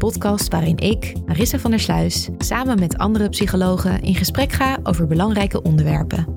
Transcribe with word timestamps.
Podcast 0.00 0.48
waarin 0.48 0.76
ik, 0.76 1.12
Marissa 1.26 1.58
van 1.58 1.70
der 1.70 1.80
Sluis, 1.80 2.28
samen 2.38 2.78
met 2.78 2.98
andere 2.98 3.28
psychologen 3.28 4.00
in 4.02 4.14
gesprek 4.14 4.52
ga 4.52 4.78
over 4.82 5.06
belangrijke 5.06 5.62
onderwerpen. 5.62 6.36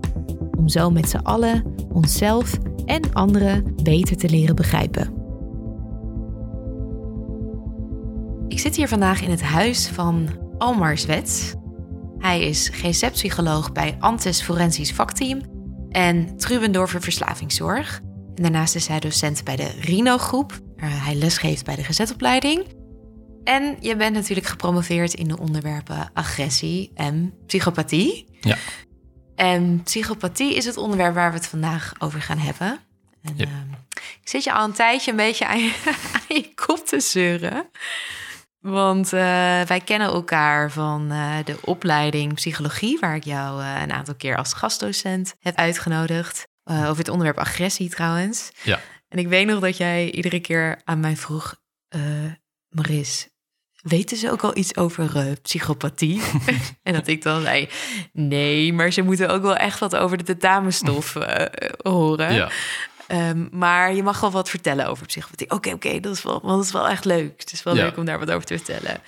Om 0.58 0.67
zo 0.70 0.89
met 0.89 1.09
z'n 1.09 1.17
allen 1.17 1.75
onszelf 1.94 2.58
en 2.86 3.14
anderen 3.14 3.75
beter 3.83 4.17
te 4.17 4.30
leren 4.30 4.55
begrijpen. 4.55 5.14
Ik 8.47 8.59
zit 8.59 8.75
hier 8.75 8.88
vandaag 8.88 9.22
in 9.22 9.30
het 9.30 9.42
huis 9.42 9.88
van 9.88 10.27
Almar 10.58 10.98
Zwets. 10.98 11.53
Hij 12.17 12.48
is 12.48 12.70
GZ-psycholoog 12.73 13.72
bij 13.72 13.95
Antes 14.00 14.42
Forensisch 14.42 14.94
Vakteam 14.94 15.42
en 15.89 16.38
Trubendorfer 16.38 17.02
Verslavingszorg. 17.02 18.02
Daarnaast 18.33 18.75
is 18.75 18.88
hij 18.88 19.00
docent 19.00 19.44
bij 19.44 19.55
de 19.55 19.72
Rino-groep, 19.80 20.59
hij 20.75 21.16
lesgeeft 21.16 21.66
bij 21.66 21.75
de 21.75 21.83
GZ-opleiding. 21.83 22.81
En 23.44 23.77
je 23.80 23.95
bent 23.95 24.16
natuurlijk 24.16 24.47
gepromoveerd 24.47 25.13
in 25.13 25.27
de 25.27 25.39
onderwerpen 25.39 26.09
agressie 26.13 26.91
en 26.95 27.33
psychopathie. 27.45 28.38
Ja. 28.41 28.58
En 29.36 29.81
psychopathie 29.83 30.55
is 30.55 30.66
het 30.66 30.77
onderwerp 30.77 31.13
waar 31.13 31.31
we 31.31 31.38
het 31.38 31.47
vandaag 31.47 31.94
over 31.99 32.21
gaan 32.21 32.38
hebben. 32.38 32.80
En, 33.21 33.33
Ja. 33.38 33.45
ehm, 33.45 33.71
ik 34.21 34.30
zit 34.30 34.44
je 34.44 34.53
al 34.53 34.66
een 34.66 34.73
tijdje 34.73 35.11
een 35.11 35.17
beetje 35.17 35.48
aan 35.48 35.59
je, 35.59 35.82
aan 36.14 36.36
je 36.37 36.53
kop 36.53 36.86
te 36.86 36.99
zeuren. 36.99 37.70
Want 38.59 39.14
eh, 39.14 39.20
wij 39.61 39.82
kennen 39.86 40.08
elkaar 40.08 40.71
van 40.71 41.11
eh, 41.11 41.36
de 41.45 41.58
opleiding 41.61 42.33
psychologie, 42.33 42.99
waar 42.99 43.15
ik 43.15 43.23
jou 43.23 43.61
eh, 43.61 43.82
een 43.82 43.92
aantal 43.92 44.15
keer 44.15 44.37
als 44.37 44.53
gastdocent 44.53 45.36
heb 45.39 45.55
uitgenodigd. 45.55 46.48
Over 46.64 46.98
het 46.98 47.09
onderwerp 47.09 47.37
agressie 47.37 47.89
trouwens. 47.89 48.52
Ja. 48.64 48.80
En 49.08 49.17
ik 49.17 49.27
weet 49.27 49.48
nog 49.48 49.59
dat 49.59 49.77
jij 49.77 50.11
iedere 50.11 50.39
keer 50.39 50.82
aan 50.83 50.99
mij 50.99 51.15
vroeg, 51.17 51.55
Maris, 52.70 53.30
weten 53.83 54.17
ze 54.17 54.32
ook 54.32 54.42
al 54.42 54.58
iets 54.58 54.76
over 54.76 55.17
eh, 55.17 55.32
psychopathie? 55.42 56.21
en 56.83 56.94
dat 56.94 57.08
ik 57.08 57.21
dan 57.21 57.42
zei, 57.42 57.70
nee, 58.11 58.73
maar 58.73 58.92
ze 58.92 59.02
moeten 59.02 59.30
ook 59.30 59.42
wel 59.42 59.55
echt 59.55 59.80
wat 59.80 59.95
over 59.95 60.17
de 60.17 60.23
tentamenstof 60.23 61.16
eh, 61.16 61.70
horen. 61.82 62.33
Ja. 62.33 62.49
Ehm, 63.08 63.48
maar 63.52 63.94
je 63.94 64.04
mag 64.04 64.20
wel 64.20 64.32
wat 64.32 64.49
vertellen 64.49 64.88
over 64.88 65.05
psychopathie. 65.05 65.49
Oké, 65.49 65.71
oké, 65.71 65.99
dat, 65.99 66.16
is 66.16 66.23
wel, 66.23 66.42
want 66.42 66.55
dat 66.55 66.66
is 66.66 66.71
wel 66.71 66.88
echt 66.89 67.05
leuk. 67.05 67.39
Het 67.39 67.52
is 67.52 67.64
wel 67.64 67.76
Ja. 67.76 67.83
leuk 67.83 67.98
om 67.98 68.05
daar 68.05 68.20
wat 68.20 68.32
over 68.32 68.45
te 68.45 68.58
vertellen. 68.58 69.02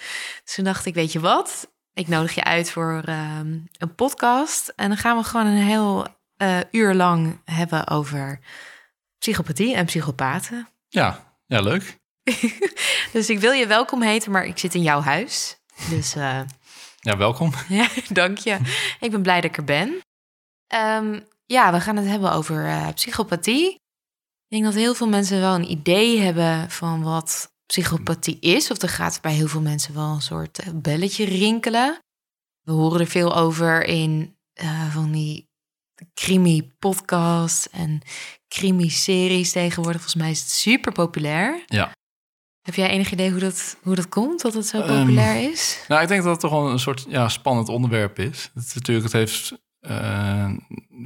Dus 0.43 0.55
toen 0.55 0.65
dacht 0.65 0.85
ik, 0.85 0.93
weet 0.93 1.11
je 1.11 1.19
wat? 1.19 1.71
Ik 1.93 2.07
nodig 2.07 2.35
je 2.35 2.43
uit 2.43 2.71
voor 2.71 3.01
ehm, 3.05 3.57
een 3.77 3.95
podcast. 3.95 4.73
En 4.75 4.87
dan 4.87 4.97
gaan 4.97 5.17
we 5.17 5.23
gewoon 5.23 5.45
een 5.45 5.63
heel 5.63 6.07
uur 6.71 6.93
lang 6.93 7.41
hebben 7.45 7.87
over 7.87 8.39
psychopathie 9.19 9.75
en 9.75 9.85
psychopaten. 9.85 10.67
Ja, 10.87 11.35
ja, 11.45 11.59
leuk. 11.61 11.99
Dus 13.13 13.29
ik 13.29 13.39
wil 13.39 13.51
je 13.51 13.67
welkom 13.67 14.01
heten, 14.01 14.31
maar 14.31 14.45
ik 14.45 14.57
zit 14.57 14.75
in 14.75 14.81
jouw 14.81 15.01
huis. 15.01 15.57
Dus 15.89 16.15
eh, 16.15 16.41
Ja, 16.99 17.17
welkom. 17.17 17.51
ja, 17.69 17.87
dank 18.09 18.37
je. 18.37 18.59
Ik 18.99 19.11
ben 19.11 19.21
blij 19.21 19.41
dat 19.41 19.49
ik 19.49 19.57
er 19.57 19.63
ben. 19.63 19.99
Ehm, 20.67 21.19
ja, 21.45 21.71
we 21.71 21.79
gaan 21.79 21.95
het 21.95 22.07
hebben 22.07 22.31
over 22.31 22.65
eh, 22.65 22.87
psychopathie. 22.93 23.69
Ik 24.47 24.61
denk 24.61 24.63
dat 24.63 24.73
heel 24.73 24.95
veel 24.95 25.07
mensen 25.07 25.39
wel 25.39 25.55
een 25.55 25.71
idee 25.71 26.19
hebben 26.19 26.71
van 26.71 27.03
wat 27.03 27.53
psychopathie 27.65 28.39
is. 28.39 28.71
Of 28.71 28.81
er 28.81 28.89
gaat 28.89 29.21
bij 29.21 29.33
heel 29.33 29.47
veel 29.47 29.61
mensen 29.61 29.93
wel 29.93 30.13
een 30.13 30.21
soort 30.21 30.59
eh, 30.59 30.67
belletje 30.73 31.25
rinkelen. 31.25 31.99
We 32.61 32.71
horen 32.71 32.99
er 32.99 33.07
veel 33.07 33.35
over 33.35 33.83
in 33.83 34.37
van 34.91 35.11
die 35.11 35.49
crimi-podcasts 36.13 37.69
en 37.69 38.01
crimi-series 38.47 39.51
tegenwoordig. 39.51 40.01
Volgens 40.01 40.21
mij 40.21 40.31
is 40.31 40.39
het 40.39 40.49
super 40.49 40.91
populair. 40.91 41.63
Ja. 41.65 41.91
Heb 42.65 42.75
jij 42.75 42.89
enig 42.89 43.11
idee 43.11 43.31
hoe 43.31 43.39
dat, 43.39 43.77
hoe 43.83 43.95
dat 43.95 44.09
komt, 44.09 44.41
dat 44.41 44.53
het 44.53 44.65
zo 44.67 44.81
Ehm, 44.81 44.99
populair 44.99 45.51
is? 45.51 45.83
Nou, 45.87 46.01
ik 46.01 46.07
denk 46.07 46.21
dat 46.23 46.31
het 46.31 46.39
toch 46.39 46.51
wel 46.51 46.69
een 46.69 46.79
soort 46.79 47.05
ja, 47.09 47.29
spannend 47.29 47.69
onderwerp 47.69 48.19
is. 48.19 48.51
Het, 48.53 48.63
is 48.65 48.73
natuurlijk, 48.73 49.05
het 49.05 49.13
heeft 49.13 49.57
eh, 49.79 50.49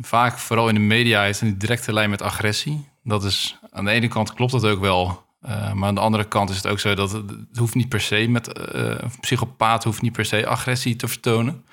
vaak, 0.02 0.38
vooral 0.38 0.68
in 0.68 0.74
de 0.74 0.80
media, 0.82 1.24
is 1.24 1.42
een 1.42 1.58
directe 1.58 1.94
lijn 1.94 2.10
met 2.10 2.22
agressie. 2.22 2.88
Dat 3.04 3.24
is 3.24 3.60
aan 3.72 3.86
de 3.86 3.92
ene 3.92 4.08
kant 4.08 4.34
klopt 4.34 4.52
dat 4.52 4.66
ook 4.66 4.80
wel. 4.80 5.26
eh, 5.42 5.74
maar 5.74 5.88
aan 5.88 5.96
de 5.96 6.02
andere 6.02 6.28
kant 6.28 6.50
is 6.50 6.56
het 6.56 6.68
ook 6.68 6.80
zo 6.80 6.94
dat 6.94 7.12
het, 7.12 7.30
het 7.30 7.58
hoeft 7.58 7.76
niet 7.76 7.90
per 7.90 8.02
se 8.02 8.28
met 8.30 8.54
eh, 8.54 8.82
een 8.82 9.12
psychopaat 9.20 9.84
hoeft 9.84 10.02
niet 10.02 10.12
per 10.12 10.26
se 10.26 10.48
agressie 10.48 10.96
te 10.96 11.08
vertonen. 11.08 11.66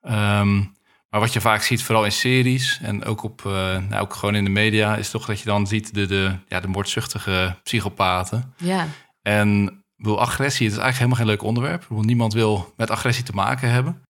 Ehm, 0.00 0.62
maar 1.10 1.20
wat 1.20 1.32
je 1.32 1.40
vaak 1.40 1.62
ziet, 1.62 1.82
vooral 1.82 2.04
in 2.04 2.12
series 2.12 2.78
en 2.82 3.04
ook, 3.04 3.22
op, 3.22 3.46
eh, 3.46 3.52
nou, 3.88 3.94
ook 4.02 4.14
gewoon 4.14 4.34
in 4.34 4.44
de 4.44 4.50
media, 4.50 4.96
is 4.96 5.10
toch 5.10 5.26
dat 5.26 5.38
je 5.38 5.44
dan 5.44 5.66
ziet 5.66 5.94
de, 5.94 6.06
de, 6.06 6.36
ja, 6.48 6.60
de 6.60 6.68
moordzuchtige 6.68 7.56
psychopaten. 7.62 8.54
Ja. 8.56 8.86
En 9.22 9.64
bedoel, 9.96 10.20
agressie, 10.20 10.66
het 10.66 10.76
is 10.76 10.82
eigenlijk 10.82 10.96
helemaal 10.96 11.16
geen 11.16 11.26
leuk 11.26 11.42
onderwerp. 11.42 11.82
Ik 11.82 11.88
bedoel, 11.88 12.04
niemand 12.04 12.32
wil 12.32 12.72
met 12.76 12.90
agressie 12.90 13.24
te 13.24 13.32
maken 13.32 13.70
hebben. 13.70 14.02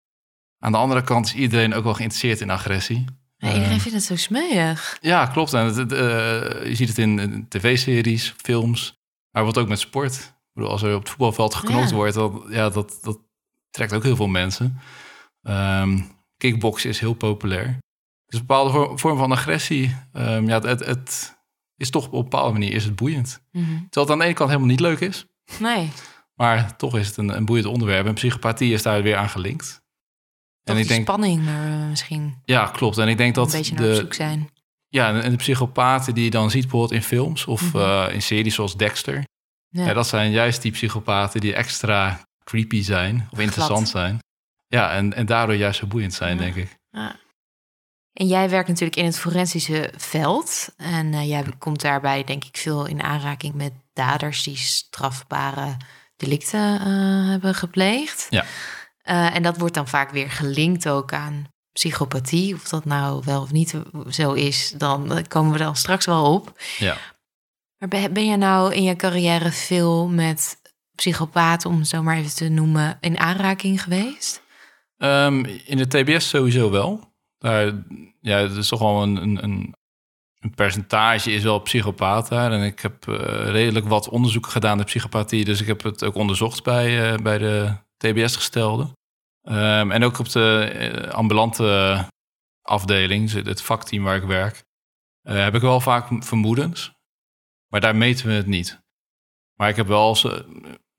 Aan 0.58 0.72
de 0.72 0.78
andere 0.78 1.02
kant 1.02 1.26
is 1.26 1.34
iedereen 1.34 1.74
ook 1.74 1.84
wel 1.84 1.94
geïnteresseerd 1.94 2.40
in 2.40 2.50
agressie. 2.50 3.04
Ja, 3.36 3.48
iedereen 3.48 3.70
Eh, 3.76 3.80
vindt 3.80 3.92
het 3.96 4.02
zo 4.06 4.16
smeuig. 4.16 4.98
ja, 5.00 5.26
klopt. 5.26 5.52
En 5.54 5.64
het, 5.64 5.76
het, 5.76 5.92
eh, 5.92 5.98
je 6.68 6.74
ziet 6.74 6.88
het 6.88 6.98
in, 6.98 7.18
in 7.18 7.46
tv-series, 7.48 8.34
films, 8.36 8.98
maar 9.30 9.44
wat 9.44 9.58
ook 9.58 9.68
met 9.68 9.78
sport. 9.80 10.14
Ik 10.14 10.50
bedoel, 10.52 10.70
als 10.70 10.82
er 10.82 10.94
op 10.94 11.00
het 11.00 11.08
voetbalveld 11.08 11.54
geknokt 11.54 11.88
Ja. 11.90 11.94
wordt, 11.96 12.14
dan, 12.14 12.44
ja, 12.48 12.68
dat, 12.68 12.98
dat 13.02 13.18
trekt 13.70 13.92
ook 13.92 14.02
heel 14.02 14.16
veel 14.16 14.26
mensen. 14.28 14.80
Ehm 15.42 15.98
kickboksen 16.40 16.90
is 16.90 17.00
heel 17.00 17.14
populair. 17.14 17.78
Dus 18.26 18.40
een 18.40 18.46
bepaalde 18.46 18.70
vor- 18.70 18.98
vorm 18.98 19.18
van 19.18 19.32
agressie, 19.32 19.96
ehm, 20.12 20.48
ja, 20.48 20.60
het, 20.60 20.84
het, 20.86 21.38
is 21.76 21.90
toch 21.90 22.06
op 22.06 22.12
een 22.12 22.22
bepaalde 22.22 22.52
manier 22.52 22.72
is 22.72 22.84
het 22.84 22.94
boeiend. 22.96 23.40
Mhm. 23.52 23.64
Terwijl 23.66 23.88
het 24.06 24.10
aan 24.10 24.18
de 24.18 24.24
ene 24.24 24.34
kant 24.34 24.48
helemaal 24.50 24.70
niet 24.70 24.80
leuk 24.80 25.00
is. 25.00 25.26
Nee, 25.58 25.88
Maar 26.34 26.76
toch 26.76 26.96
is 26.96 27.06
het 27.06 27.16
een, 27.16 27.36
een 27.36 27.44
boeiend 27.44 27.66
onderwerp. 27.68 28.06
En 28.06 28.14
psychopathie 28.14 28.72
is 28.72 28.82
daar 28.82 29.02
weer 29.02 29.16
aan 29.16 29.28
gelinkt. 29.28 29.80
En 30.64 30.76
ik 30.76 30.88
denk, 30.88 31.02
spanning 31.02 31.44
maar 31.44 31.80
eh, 31.82 31.88
misschien 31.88 32.34
ja, 32.44 32.66
klopt. 32.66 32.98
En 32.98 33.08
ik 33.08 33.16
denk 33.16 33.36
een 33.36 33.42
dat 33.42 33.52
beetje 33.52 33.74
naar 33.74 33.88
op 33.88 33.94
zoek 33.94 34.08
de, 34.08 34.14
zijn. 34.14 34.50
ja, 34.88 35.20
en 35.22 35.30
de 35.30 35.36
psychopaten 35.36 36.14
die 36.14 36.24
je 36.24 36.30
dan 36.30 36.50
ziet 36.50 36.60
bijvoorbeeld 36.62 36.92
in 36.92 37.02
films 37.02 37.44
of 37.46 37.72
Mhm. 37.72 37.76
eh, 37.82 38.14
in 38.14 38.22
series 38.22 38.54
zoals 38.54 38.76
Dexter. 38.76 39.24
Ja. 39.68 39.84
Ja. 39.86 39.92
dat 39.92 40.06
zijn 40.06 40.30
juist 40.30 40.62
die 40.62 40.72
psychopaten 40.72 41.40
die 41.40 41.54
extra 41.54 42.20
creepy 42.44 42.82
zijn 42.82 43.28
of 43.30 43.38
interessant 43.38 43.88
zijn. 43.88 44.18
Ja, 44.70 44.92
en, 44.92 45.14
en 45.14 45.26
daardoor 45.26 45.56
juist 45.56 45.78
zo 45.78 45.86
boeiend 45.86 46.14
zijn, 46.14 46.36
Ja. 46.36 46.42
denk 46.42 46.54
ik. 46.54 46.78
Ja. 46.90 47.16
En 48.12 48.26
jij 48.26 48.50
werkt 48.50 48.68
natuurlijk 48.68 48.96
in 48.96 49.04
het 49.04 49.18
forensische 49.18 49.92
veld. 49.96 50.68
En 50.76 51.14
eh, 51.14 51.28
jij 51.28 51.44
komt 51.58 51.80
daarbij 51.80 52.24
denk 52.24 52.44
ik 52.44 52.56
veel 52.56 52.86
in 52.86 53.02
aanraking 53.02 53.54
met 53.54 53.72
daders 53.92 54.42
die 54.42 54.56
strafbare 54.56 55.76
delicten 56.16 56.80
eh, 56.80 57.28
hebben 57.28 57.54
gepleegd. 57.54 58.26
Ja. 58.30 58.44
Eh, 59.02 59.34
en 59.34 59.42
dat 59.42 59.58
wordt 59.58 59.74
dan 59.74 59.88
vaak 59.88 60.10
weer 60.10 60.30
gelinkt 60.30 60.88
ook 60.88 61.12
aan 61.12 61.48
psychopathie. 61.72 62.54
Of 62.54 62.68
dat 62.68 62.84
nou 62.84 63.22
wel 63.24 63.42
of 63.42 63.50
niet 63.52 63.74
zo 64.10 64.32
is, 64.32 64.74
dan 64.76 65.24
komen 65.28 65.52
we 65.52 65.58
dan 65.58 65.76
straks 65.76 66.06
wel 66.06 66.34
op. 66.34 66.60
Ja. 66.78 66.96
Maar 67.78 67.88
ben, 67.88 68.12
ben 68.12 68.26
je 68.26 68.36
nou 68.36 68.74
in 68.74 68.82
je 68.82 68.96
carrière 68.96 69.52
veel 69.52 70.08
met 70.08 70.60
psychopaten, 70.94 71.70
om 71.70 71.78
het 71.78 71.88
zo 71.88 72.02
maar 72.02 72.16
even 72.16 72.34
te 72.34 72.48
noemen, 72.48 72.98
in 73.00 73.18
aanraking 73.18 73.82
geweest? 73.82 74.42
Ehm, 75.00 75.44
in 75.44 75.76
de 75.76 75.86
TBS 75.86 76.28
sowieso 76.28 76.70
wel. 76.70 77.12
Daar, 77.38 77.72
ja, 78.20 78.38
het 78.38 78.56
is 78.56 78.68
toch 78.68 78.80
wel 78.80 79.02
een, 79.02 79.16
een, 79.16 79.44
een, 79.44 80.54
percentage 80.54 81.32
is 81.32 81.42
wel 81.42 81.58
psychopaat 81.58 82.28
daar. 82.28 82.52
En 82.52 82.62
ik 82.62 82.80
heb 82.80 83.08
eh, 83.08 83.14
redelijk 83.50 83.88
wat 83.88 84.08
onderzoeken 84.08 84.50
gedaan 84.50 84.76
naar 84.76 84.86
psychopathie. 84.86 85.44
Dus 85.44 85.60
ik 85.60 85.66
heb 85.66 85.82
het 85.82 86.04
ook 86.04 86.14
onderzocht 86.14 86.62
bij, 86.62 87.12
uh, 87.12 87.18
bij 87.18 87.38
de 87.38 87.74
TBS-gestelden. 87.96 88.92
Um, 89.42 89.90
en 89.90 90.04
ook 90.04 90.18
op 90.18 90.28
de 90.28 90.72
uh, 91.06 91.12
ambulante 91.12 91.98
afdeling, 92.62 93.32
het 93.32 93.62
vakteam 93.62 94.04
waar 94.04 94.16
ik 94.16 94.22
werk, 94.22 94.64
heb 95.22 95.54
ik 95.54 95.60
wel 95.60 95.80
vaak 95.80 96.24
vermoedens. 96.24 96.92
Maar 97.66 97.80
daar 97.80 97.96
meten 97.96 98.26
we 98.26 98.32
het 98.32 98.46
niet. 98.46 98.80
Maar 99.54 99.68
ik 99.68 99.76
heb 99.76 99.86
wel 99.86 100.16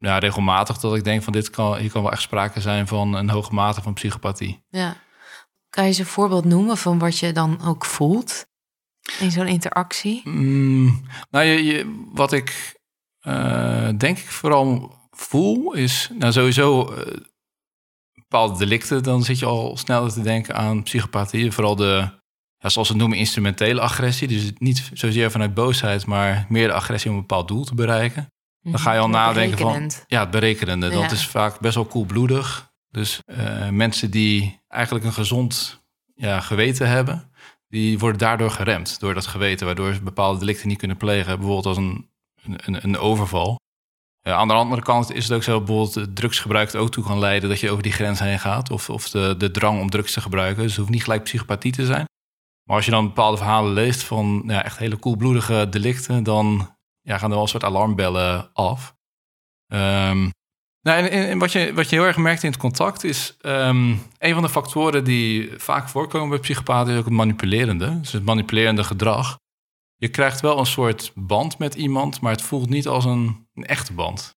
ja, 0.02 0.18
regelmatig 0.18 0.78
dat 0.78 0.96
ik 0.96 1.04
denk 1.04 1.24
van 1.24 1.34
dit 1.34 1.50
kan, 1.50 1.78
hier 1.78 1.92
kan 1.92 2.02
wel 2.02 2.12
echt 2.12 2.22
sprake 2.22 2.62
zijn 2.62 2.88
van 2.88 3.14
een 3.14 3.30
hoge 3.30 3.54
mate 3.54 3.82
van 3.82 3.94
psychopathie. 3.94 4.64
Ja. 4.70 4.96
Kan 5.70 5.84
je 5.84 5.90
eens 5.90 5.98
een 5.98 6.06
voorbeeld 6.06 6.46
noemen 6.46 6.78
van 6.78 7.00
wat 7.00 7.18
je 7.18 7.32
dan 7.32 7.62
ook 7.66 7.86
voelt 7.86 8.46
in 9.20 9.32
zo'n 9.32 9.48
interactie? 9.48 10.22
Mm, 10.24 11.06
nou, 11.30 11.46
je, 11.46 11.64
je, 11.64 12.04
wat 12.14 12.32
ik 12.32 12.80
uh, 13.22 13.90
denk 13.98 14.18
ik 14.18 14.30
vooral 14.30 14.96
voel 15.12 15.74
is, 15.74 16.10
nou 16.14 16.32
sowieso 16.32 16.94
uh, 16.94 16.98
bepaalde 18.14 18.58
delicten, 18.58 19.04
dan 19.04 19.24
zit 19.24 19.40
je 19.40 19.46
al 19.46 19.78
sneller 19.78 20.12
te 20.12 20.22
denken 20.22 20.56
aan 20.56 20.84
psychopathie. 20.84 21.52
Vooral 21.52 21.76
de, 21.76 22.20
ja, 22.58 22.70
zoals 22.70 22.88
ze 22.88 22.94
het 22.94 23.02
noemen, 23.02 23.18
instrumentele 23.18 23.82
agressie. 23.82 24.28
Dus 24.28 24.52
niet 24.58 24.90
zozeer 24.94 25.32
vanuit 25.32 25.54
boosheid, 25.54 26.06
maar 26.06 26.46
meer 26.50 26.68
de 26.68 26.74
agressie 26.74 27.10
om 27.10 27.16
een 27.16 27.22
bepaald 27.22 27.48
doel 27.48 27.64
te 27.64 27.76
bereiken. 27.76 28.30
Dan 28.64 28.80
ga 28.80 28.94
je 28.94 29.00
al 29.00 29.10
nadenken 29.10 29.58
van... 29.58 29.92
Ja, 30.08 30.20
het 30.20 30.32
berekenende. 30.32 30.90
Dat 30.90 31.12
is 31.12 31.28
vaak 31.28 31.60
best 31.60 31.76
wel 31.76 31.86
koelbloedig. 31.86 32.72
Dus 32.90 33.22
uh, 33.26 33.70
mensen 33.70 34.12
die 34.12 34.62
eigenlijk 34.68 35.06
een 35.06 35.14
gezond 35.14 35.84
ja, 36.16 36.40
geweten 36.40 36.88
hebben... 36.88 37.32
die 37.68 38.00
worden 38.00 38.20
daardoor 38.20 38.52
geremd 38.52 39.00
door 39.00 39.14
dat 39.14 39.28
geweten... 39.28 39.66
waardoor 39.66 39.94
ze 39.94 40.02
bepaalde 40.02 40.40
delicten 40.40 40.68
niet 40.68 40.78
kunnen 40.78 40.98
plegen. 40.98 41.38
Bijvoorbeeld 41.38 41.66
als 41.66 41.78
een, 41.78 42.10
een, 42.44 42.84
een 42.84 42.98
overval. 42.98 43.60
Uh, 44.28 44.34
aan 44.34 44.48
de 44.48 44.54
andere 44.54 44.82
kant 44.82 45.12
is 45.12 45.24
het 45.24 45.34
ook 45.34 45.44
zo... 45.44 45.62
bijvoorbeeld 45.62 46.16
drugsgebruik 46.16 46.76
ook 46.76 46.92
toe 46.92 47.04
kan 47.04 47.20
leiden... 47.20 47.50
dat 47.50 47.60
je 47.60 47.72
over 47.72 47.84
die 47.84 47.92
grens 47.92 48.20
heen 48.20 48.40
gaat. 48.40 48.72
Of, 48.72 48.90
of 48.90 49.10
de, 49.10 49.36
de 49.38 49.52
drang 49.52 49.80
om 49.80 49.90
drugs 49.90 50.14
te 50.14 50.22
gebruiken. 50.22 50.62
Dus 50.62 50.72
het 50.72 50.80
hoeft 50.80 50.92
niet 50.92 51.04
gelijk 51.04 51.24
psychopathie 51.24 51.72
te 51.72 51.86
zijn. 51.86 52.06
Maar 52.64 52.76
als 52.76 52.86
je 52.86 52.92
dan 52.92 53.06
bepaalde 53.06 53.38
verhalen 53.38 53.74
leest 53.74 54.04
van 54.04 54.44
ja, 54.48 54.64
echt 54.64 54.78
hele 54.78 54.98
koelbloedige 54.98 55.68
delicten... 55.70 56.24
dan 56.24 56.76
ja, 57.02 57.18
gaan 57.18 57.30
er 57.30 57.36
wel 57.36 57.42
een 57.42 57.50
soort 57.50 57.64
alarmbellen 57.64 58.54
af. 58.54 58.96
Um, 59.74 60.32
nou, 60.82 61.08
en, 61.08 61.38
wat, 61.38 61.52
je, 61.52 61.74
wat 61.74 61.90
je 61.90 61.96
heel 61.96 62.06
erg 62.06 62.18
merkt 62.18 62.44
in 62.44 62.50
het 62.50 62.60
contact 62.60 63.04
is... 63.04 63.38
Um, 63.42 64.02
een 64.18 64.34
van 64.34 64.42
de 64.42 64.50
factoren 64.50 65.04
die 65.04 65.52
vaak 65.58 65.90
voorkomen 65.90 66.30
bij 66.30 66.40
psychopaten... 66.40 66.94
is 66.94 67.00
ook 67.00 67.06
het 67.06 67.14
manipulerende, 67.14 68.00
dus 68.00 68.12
het 68.12 68.26
manipulerende 68.26 68.84
gedrag. 68.84 69.40
Je 69.96 70.08
krijgt 70.08 70.42
wel 70.42 70.60
een 70.60 70.66
soort 70.66 71.12
band 71.16 71.58
met 71.58 71.76
iemand... 71.76 72.22
maar 72.22 72.32
het 72.32 72.42
voelt 72.42 72.70
niet 72.70 72.88
als 72.88 73.06
een, 73.06 73.48
een 73.54 73.66
echte 73.66 73.94
band. 73.94 74.36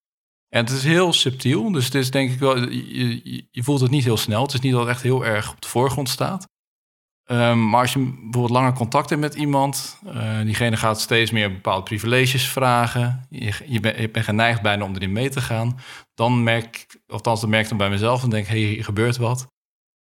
En 0.49 0.65
het 0.65 0.71
is 0.71 0.85
heel 0.85 1.13
subtiel, 1.13 1.73
dus 1.73 1.85
het 1.85 1.95
is 1.95 2.11
denk 2.11 2.31
ik 2.31 2.39
wel... 2.39 2.69
Je, 2.69 3.47
je 3.51 3.63
voelt 3.63 3.81
het 3.81 3.91
niet 3.91 4.05
heel 4.05 4.17
snel. 4.17 4.43
Het 4.43 4.53
is 4.53 4.61
niet 4.61 4.73
dat 4.73 4.81
het 4.81 4.91
echt 4.91 5.03
heel 5.03 5.25
erg 5.25 5.53
op 5.53 5.61
de 5.61 5.69
voorgrond 5.69 6.09
staat. 6.09 6.49
Um, 7.27 7.69
maar 7.69 7.81
als 7.81 7.93
je 7.93 7.99
bijvoorbeeld 7.99 8.51
langer 8.51 8.73
contact 8.73 9.09
hebt 9.09 9.21
met 9.21 9.35
iemand, 9.35 9.99
uh, 10.07 10.41
diegene 10.41 10.77
gaat 10.77 11.01
steeds 11.01 11.31
meer 11.31 11.53
bepaalde 11.53 11.83
privileges 11.83 12.49
vragen. 12.49 13.27
Je, 13.31 13.53
je, 13.67 13.81
ben, 13.81 14.01
je 14.01 14.11
bent 14.11 14.25
geneigd 14.25 14.63
bijna 14.63 14.85
om 14.85 14.95
erin 14.95 15.13
mee 15.13 15.29
te 15.29 15.41
gaan. 15.41 15.79
Dan 16.15 16.43
merk 16.43 16.65
ik, 16.65 17.01
althans, 17.07 17.41
dat 17.41 17.51
merk 17.51 17.63
ik 17.63 17.69
dan 17.69 17.79
bij 17.79 17.91
mezelf 17.91 18.23
en 18.23 18.31
denk: 18.31 18.47
hé, 18.47 18.61
hey, 18.61 18.69
hier 18.69 18.85
gebeurt 18.85 19.17
wat. 19.17 19.47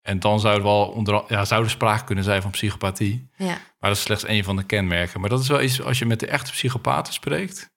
En 0.02 0.20
dan 0.20 0.40
zou 0.40 0.56
er 0.58 0.64
wel 0.64 0.86
onder, 0.86 1.24
ja, 1.28 1.46
zou 1.46 1.64
er 1.64 1.70
sprake 1.70 2.04
kunnen 2.04 2.24
zijn 2.24 2.42
van 2.42 2.52
psychopathie. 2.52 3.30
Ja. 3.36 3.46
Maar 3.46 3.90
dat 3.90 3.98
is 3.98 4.02
slechts 4.02 4.24
één 4.24 4.44
van 4.44 4.56
de 4.56 4.64
kenmerken. 4.64 5.20
Maar 5.20 5.30
dat 5.30 5.40
is 5.40 5.48
wel 5.48 5.62
iets, 5.62 5.82
als 5.82 6.00
je 6.00 6.06
met 6.06 6.20
de 6.20 6.28
echte 6.28 6.52
psychopaten 6.52 7.14
spreekt, 7.14 7.70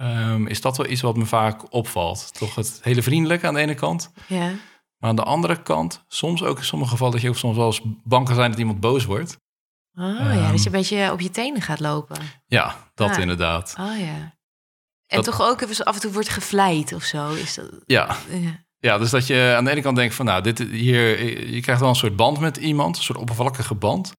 um, 0.00 0.46
is 0.46 0.60
dat 0.60 0.76
wel 0.76 0.86
iets 0.86 1.00
wat 1.00 1.16
me 1.16 1.26
vaak 1.26 1.72
opvalt. 1.72 2.38
Toch 2.38 2.54
het 2.54 2.80
hele 2.82 3.02
vriendelijke 3.02 3.46
aan 3.46 3.54
de 3.54 3.60
ene 3.60 3.74
kant. 3.74 4.12
Ja. 4.26 4.52
Maar 5.00 5.10
aan 5.10 5.16
de 5.16 5.22
andere 5.22 5.62
kant, 5.62 6.04
soms 6.08 6.42
ook 6.42 6.58
in 6.58 6.64
sommige 6.64 6.90
gevallen 6.90 7.12
dat 7.12 7.22
je 7.22 7.28
ook 7.28 7.36
soms 7.36 7.56
wel 7.56 7.66
eens 7.66 7.80
bang 8.04 8.26
kan 8.26 8.34
zijn 8.34 8.50
dat 8.50 8.58
iemand 8.58 8.80
boos 8.80 9.04
wordt. 9.04 9.36
Oh 9.94 10.04
um, 10.04 10.32
ja, 10.32 10.50
dat 10.50 10.60
je 10.60 10.66
een 10.66 10.72
beetje 10.72 11.12
op 11.12 11.20
je 11.20 11.30
tenen 11.30 11.62
gaat 11.62 11.80
lopen. 11.80 12.16
Ja, 12.46 12.90
dat 12.94 13.10
ah. 13.10 13.18
inderdaad. 13.18 13.74
Oh 13.80 13.98
ja. 13.98 14.38
En 15.06 15.16
dat, 15.16 15.24
toch 15.24 15.42
ook 15.42 15.60
even 15.60 15.84
af 15.84 15.94
en 15.94 16.00
toe 16.00 16.12
wordt 16.12 16.28
gevleid 16.28 16.92
of 16.92 17.02
zo. 17.02 17.32
Is 17.32 17.54
dat, 17.54 17.70
ja. 17.86 18.16
ja. 18.28 18.64
Ja, 18.78 18.98
dus 18.98 19.10
dat 19.10 19.26
je 19.26 19.54
aan 19.56 19.64
de 19.64 19.70
ene 19.70 19.82
kant 19.82 19.96
denkt 19.96 20.14
van 20.14 20.26
nou, 20.26 20.42
dit 20.42 20.58
hier, 20.58 21.24
je 21.50 21.60
krijgt 21.60 21.80
wel 21.80 21.90
een 21.90 21.96
soort 21.96 22.16
band 22.16 22.40
met 22.40 22.56
iemand, 22.56 22.96
een 22.96 23.02
soort 23.02 23.18
oppervlakkige 23.18 23.74
band. 23.74 24.12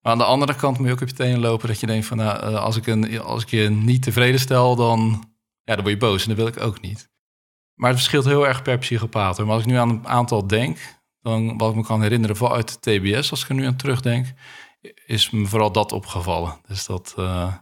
Maar 0.00 0.12
aan 0.12 0.18
de 0.18 0.24
andere 0.24 0.54
kant 0.54 0.78
moet 0.78 0.86
je 0.86 0.92
ook 0.92 1.00
op 1.00 1.08
je 1.08 1.14
tenen 1.14 1.40
lopen 1.40 1.68
dat 1.68 1.80
je 1.80 1.86
denkt 1.86 2.06
van 2.06 2.16
nou, 2.16 2.54
als 2.54 2.76
ik, 2.76 2.86
een, 2.86 3.20
als 3.20 3.42
ik 3.42 3.48
je 3.48 3.70
niet 3.70 4.02
tevreden 4.02 4.40
stel, 4.40 4.76
dan, 4.76 5.00
ja, 5.62 5.74
dan 5.74 5.84
word 5.84 5.94
je 5.94 6.06
boos 6.06 6.22
en 6.22 6.28
dat 6.28 6.36
wil 6.36 6.46
ik 6.46 6.60
ook 6.60 6.80
niet. 6.80 7.08
Maar 7.78 7.90
het 7.90 7.98
verschilt 7.98 8.24
heel 8.24 8.46
erg 8.46 8.62
per 8.62 8.78
psychopaat. 8.78 9.38
Maar 9.38 9.48
als 9.48 9.62
ik 9.62 9.68
nu 9.68 9.76
aan 9.76 9.88
een 9.88 10.08
aantal 10.08 10.46
denk, 10.46 10.78
dan 11.20 11.58
wat 11.58 11.70
ik 11.70 11.76
me 11.76 11.82
kan 11.82 12.02
herinneren 12.02 12.36
vanuit 12.36 12.82
de 12.82 12.98
TBS, 12.98 13.30
als 13.30 13.42
ik 13.42 13.48
er 13.48 13.54
nu 13.54 13.66
aan 13.66 13.76
terugdenk, 13.76 14.26
is 15.06 15.30
me 15.30 15.46
vooral 15.46 15.72
dat 15.72 15.92
opgevallen. 15.92 16.60
Dus 16.66 16.86
dat 16.86 17.14
uh, 17.18 17.54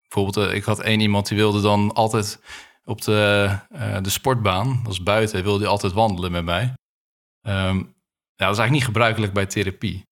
bijvoorbeeld, 0.00 0.48
uh, 0.48 0.54
ik 0.54 0.64
had 0.64 0.80
één 0.80 1.00
iemand 1.00 1.28
die 1.28 1.36
wilde 1.36 1.60
dan 1.60 1.92
altijd 1.92 2.40
op 2.84 3.02
de, 3.02 3.50
uh, 3.72 3.98
de 4.02 4.10
sportbaan, 4.10 4.80
dat 4.82 4.92
is 4.92 5.02
buiten, 5.02 5.42
wilde 5.42 5.60
hij 5.60 5.68
altijd 5.68 5.92
wandelen 5.92 6.32
met 6.32 6.44
mij. 6.44 6.62
Um, 6.62 7.94
ja, 8.36 8.46
dat 8.46 8.56
is 8.56 8.58
eigenlijk 8.58 8.70
niet 8.70 8.84
gebruikelijk 8.84 9.32
bij 9.32 9.46
therapie. 9.46 10.02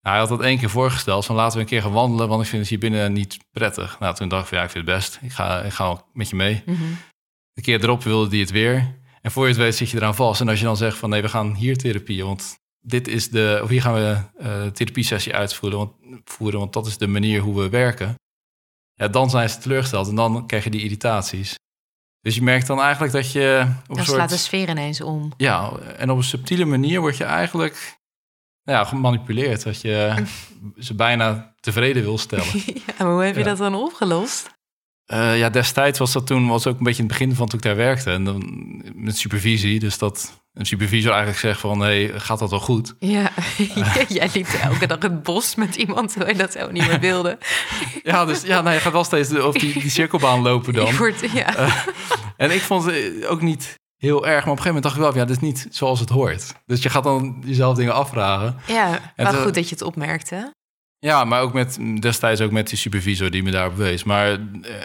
Hij 0.00 0.18
had 0.18 0.28
dat 0.28 0.40
één 0.40 0.58
keer 0.58 0.70
voorgesteld, 0.70 1.26
van 1.26 1.36
laten 1.36 1.56
we 1.56 1.62
een 1.62 1.68
keer 1.68 1.82
gaan 1.82 1.92
wandelen, 1.92 2.28
want 2.28 2.42
ik 2.42 2.48
vind 2.48 2.60
het 2.60 2.70
hier 2.70 2.78
binnen 2.78 3.12
niet 3.12 3.38
prettig. 3.50 3.98
Nou, 3.98 4.14
toen 4.14 4.28
dacht 4.28 4.42
ik 4.42 4.48
van 4.48 4.58
ja, 4.58 4.64
ik 4.64 4.70
vind 4.70 4.86
het 4.86 4.94
best, 4.94 5.18
ik 5.22 5.32
ga, 5.32 5.60
ik 5.60 5.72
ga 5.72 6.04
met 6.12 6.28
je 6.28 6.36
mee. 6.36 6.62
-hmm. 6.64 6.96
De 7.52 7.60
keer 7.60 7.82
erop 7.82 8.02
wilde 8.02 8.30
die 8.30 8.40
het 8.40 8.50
weer. 8.50 9.00
En 9.22 9.30
voor 9.30 9.42
je 9.42 9.48
het 9.48 9.58
weet 9.58 9.74
zit 9.74 9.90
je 9.90 9.96
eraan 9.96 10.14
vast. 10.14 10.40
En 10.40 10.48
als 10.48 10.58
je 10.58 10.64
dan 10.64 10.76
zegt 10.76 10.96
van 10.96 11.10
nee, 11.10 11.22
we 11.22 11.28
gaan 11.28 11.54
hier 11.54 11.76
therapie, 11.76 12.24
want 12.24 12.60
dit 12.80 13.08
is 13.08 13.30
de, 13.30 13.60
of 13.62 13.68
hier 13.68 13.82
gaan 13.82 13.94
we 13.94 14.16
uh, 14.40 14.66
therapie-sessie 14.66 15.34
uitvoeren 15.34 15.78
want, 15.78 15.92
voeren, 16.24 16.58
want 16.58 16.72
dat 16.72 16.86
is 16.86 16.98
de 16.98 17.06
manier 17.06 17.40
hoe 17.40 17.62
we 17.62 17.68
werken. 17.68 18.14
Ja, 18.94 19.08
dan 19.08 19.30
zijn 19.30 19.48
ze 19.48 19.58
teleurgesteld 19.58 20.08
en 20.08 20.14
dan 20.14 20.46
krijg 20.46 20.64
je 20.64 20.70
die 20.70 20.82
irritaties. 20.82 21.54
Dus 22.20 22.34
je 22.34 22.42
merkt 22.42 22.66
dan 22.66 22.80
eigenlijk 22.80 23.12
dat 23.12 23.32
je... 23.32 23.66
Op 23.88 23.96
dan 23.96 24.04
soort, 24.04 24.16
slaat 24.16 24.28
de 24.28 24.36
sfeer 24.36 24.68
ineens 24.68 25.00
om. 25.00 25.32
Ja, 25.36 25.72
en 25.76 26.10
op 26.10 26.16
een 26.16 26.24
subtiele 26.24 26.64
manier 26.64 27.00
word 27.00 27.16
je 27.16 27.24
eigenlijk 27.24 28.00
ja, 28.62 28.84
gemanipuleerd. 28.84 29.62
Dat 29.62 29.80
je 29.80 30.24
ze 30.78 30.94
bijna 30.94 31.54
tevreden 31.60 32.02
wil 32.02 32.18
stellen. 32.18 32.46
ja, 32.86 32.94
maar 32.98 33.12
hoe 33.12 33.22
heb 33.22 33.34
je 33.34 33.40
ja. 33.40 33.46
dat 33.46 33.58
dan 33.58 33.74
opgelost? 33.74 34.50
Uh, 35.06 35.38
ja, 35.38 35.50
destijds 35.50 35.98
was 35.98 36.12
dat 36.12 36.26
toen 36.26 36.48
was 36.48 36.66
ook 36.66 36.78
een 36.78 36.84
beetje 36.84 37.02
het 37.02 37.10
begin 37.12 37.34
van 37.34 37.48
toen 37.48 37.58
ik 37.58 37.64
daar 37.64 37.76
werkte. 37.76 38.10
En 38.10 38.24
dan 38.24 38.42
met 38.94 39.16
supervisie. 39.16 39.78
Dus 39.78 39.98
dat 39.98 40.42
een 40.54 40.66
supervisor 40.66 41.10
eigenlijk 41.10 41.40
zegt 41.40 41.60
van... 41.60 41.80
hé, 41.80 42.06
hey, 42.06 42.20
gaat 42.20 42.38
dat 42.38 42.50
wel 42.50 42.60
goed? 42.60 42.94
Ja, 42.98 43.30
uh, 43.58 43.94
jij 44.08 44.30
liep 44.32 44.46
elke 44.46 44.86
dag 44.86 44.98
het 44.98 45.22
bos 45.22 45.54
met 45.54 45.76
iemand... 45.76 46.10
terwijl 46.10 46.32
je 46.32 46.38
dat 46.38 46.54
helemaal 46.54 46.72
niet 46.72 46.86
meer 46.86 47.00
wilde. 47.00 47.38
ja, 48.02 48.24
dus 48.24 48.42
ja, 48.42 48.60
nou, 48.60 48.74
je 48.74 48.80
gaat 48.80 48.92
wel 48.92 49.04
steeds 49.04 49.34
over 49.34 49.60
die, 49.60 49.80
die 49.80 49.90
cirkelbaan 49.90 50.42
lopen 50.42 50.72
dan. 50.72 50.96
Wordt, 50.96 51.32
ja. 51.32 51.58
Uh, 51.58 51.86
en 52.36 52.50
ik 52.50 52.60
vond 52.60 52.84
het 52.84 53.26
ook 53.26 53.40
niet 53.40 53.74
heel 53.96 54.26
erg. 54.26 54.44
Maar 54.44 54.52
op 54.52 54.58
een 54.58 54.62
gegeven 54.62 54.66
moment 54.66 54.82
dacht 54.82 54.96
ik 54.96 55.02
wel... 55.02 55.14
ja, 55.14 55.24
dit 55.24 55.36
is 55.36 55.42
niet 55.42 55.66
zoals 55.70 56.00
het 56.00 56.08
hoort. 56.08 56.54
Dus 56.66 56.82
je 56.82 56.90
gaat 56.90 57.04
dan 57.04 57.42
jezelf 57.44 57.76
dingen 57.76 57.94
afvragen. 57.94 58.56
Ja, 58.66 59.12
wel 59.16 59.32
goed 59.32 59.54
dat 59.54 59.68
je 59.68 59.74
het 59.74 59.84
opmerkte. 59.84 60.52
Ja, 61.04 61.24
maar 61.24 61.40
ook 61.40 61.52
met 61.52 61.78
destijds 62.00 62.40
ook 62.40 62.50
met 62.50 62.68
die 62.68 62.78
supervisor 62.78 63.30
die 63.30 63.42
me 63.42 63.50
daarop 63.50 63.76
wees. 63.76 64.04
Maar 64.04 64.38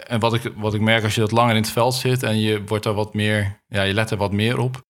en 0.06 0.20
wat 0.20 0.34
ik, 0.34 0.52
wat 0.56 0.74
ik 0.74 0.80
merk 0.80 1.04
als 1.04 1.14
je 1.14 1.20
dat 1.20 1.30
langer 1.30 1.54
in 1.54 1.62
het 1.62 1.70
veld 1.70 1.94
zit 1.94 2.22
en 2.22 2.40
je 2.40 2.64
wordt 2.64 2.84
daar 2.84 2.94
wat 2.94 3.14
meer, 3.14 3.62
ja, 3.66 3.82
je 3.82 3.94
let 3.94 4.10
er 4.10 4.16
wat 4.16 4.32
meer 4.32 4.58
op. 4.58 4.82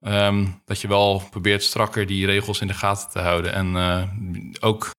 Um, 0.00 0.62
dat 0.64 0.80
je 0.80 0.88
wel 0.88 1.22
probeert 1.30 1.62
strakker 1.62 2.06
die 2.06 2.26
regels 2.26 2.60
in 2.60 2.66
de 2.66 2.74
gaten 2.74 3.10
te 3.10 3.18
houden. 3.18 3.52
En 3.52 3.74
uh, 3.74 4.02
ook 4.60 4.90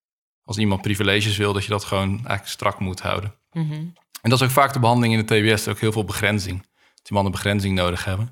als 0.43 0.57
iemand 0.57 0.81
privileges 0.81 1.38
wil, 1.38 1.53
dat 1.53 1.63
je 1.63 1.69
dat 1.69 1.83
gewoon 1.83 2.09
eigenlijk 2.09 2.48
strak 2.48 2.79
moet 2.79 3.01
houden. 3.01 3.36
Mm 3.51 3.69
-hmm. 3.69 3.93
En 4.21 4.29
dat 4.29 4.39
is 4.39 4.45
ook 4.45 4.53
vaak 4.53 4.74
de 4.74 4.79
behandeling 4.79 5.13
in 5.13 5.25
de 5.25 5.55
TBS, 5.55 5.67
ook 5.67 5.79
heel 5.79 5.91
veel 5.91 6.05
begrenzing. 6.05 6.62
Dat 6.62 7.03
die 7.03 7.13
mannen 7.13 7.31
begrenzing 7.31 7.75
nodig 7.75 8.05
hebben. 8.05 8.25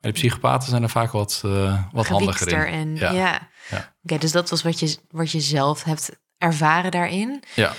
Maar 0.00 0.12
de 0.12 0.18
psychopaten 0.18 0.68
zijn 0.68 0.82
er 0.82 0.90
vaak 0.90 1.10
wat, 1.10 1.42
uh, 1.46 1.82
wat 1.92 2.06
handiger 2.06 2.66
in. 2.66 2.74
En, 2.74 2.96
ja. 2.96 3.12
ja. 3.12 3.48
ja. 3.70 3.76
Oké, 3.76 3.92
okay, 4.02 4.18
dus 4.18 4.32
dat 4.32 4.50
was 4.50 4.62
wat 4.62 4.78
je, 4.78 4.96
wat 5.10 5.30
je 5.30 5.40
zelf 5.40 5.84
hebt 5.84 6.18
ervaren 6.40 6.90
daarin. 6.90 7.42
Ja. 7.54 7.72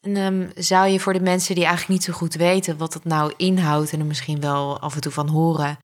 En 0.00 0.16
um, 0.16 0.50
zou 0.54 0.88
je 0.88 1.00
voor 1.00 1.12
de 1.12 1.20
mensen 1.20 1.54
die 1.54 1.64
eigenlijk 1.64 1.92
niet 1.92 2.04
zo 2.04 2.12
goed 2.12 2.34
weten 2.34 2.76
wat 2.76 2.94
het 2.94 3.04
nou 3.04 3.32
inhoudt 3.36 3.92
en 3.92 4.00
er 4.00 4.06
misschien 4.06 4.40
wel 4.40 4.80
af 4.80 4.94
en 4.94 5.00
toe 5.00 5.12
van 5.12 5.28
horen, 5.28 5.78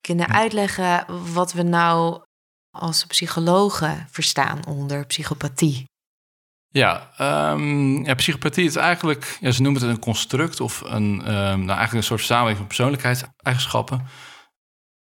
kunnen 0.00 0.28
uitleggen 0.28 1.04
wat 1.32 1.52
we 1.52 1.62
nou 1.62 2.22
als 2.70 3.06
psychologen 3.06 4.06
verstaan 4.10 4.66
onder 4.66 5.06
psychopathie? 5.06 5.84
Ja, 6.68 7.10
um, 7.52 8.04
ja, 8.04 8.14
psychopathie 8.14 8.64
is 8.64 8.76
eigenlijk, 8.76 9.38
ja, 9.40 9.50
ze 9.50 9.62
noemen 9.62 9.82
het 9.82 9.90
een 9.90 9.98
construct 9.98 10.60
of 10.60 10.80
een, 10.80 11.12
um, 11.12 11.64
nou 11.64 11.78
eigenlijk 11.78 11.92
een 11.92 12.02
soort 12.02 12.20
samenleving 12.20 12.58
van 12.58 12.66
persoonlijkheidseigenschappen 12.66 14.06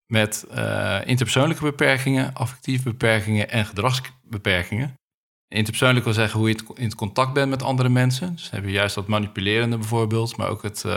met 0.05 0.45
uh, 0.51 0.99
interpersoonlijke 1.05 1.63
beperkingen, 1.63 2.33
affectieve 2.33 2.83
beperkingen 2.83 3.49
en 3.49 3.65
gedragsbeperkingen. 3.65 4.99
Interpersoonlijk 5.51 6.05
wil 6.05 6.13
zeggen 6.13 6.39
hoe 6.39 6.49
je 6.49 6.59
in 6.73 6.83
het 6.83 6.95
contact 6.95 7.33
bent 7.33 7.49
met 7.49 7.63
andere 7.63 7.89
mensen. 7.89 8.35
Dus 8.35 8.49
heb 8.49 8.63
je 8.63 8.71
juist 8.71 8.95
dat 8.95 9.07
manipulerende 9.07 9.77
bijvoorbeeld, 9.77 10.37
maar 10.37 10.49
ook 10.49 10.63
het, 10.63 10.83
uh, 10.85 10.93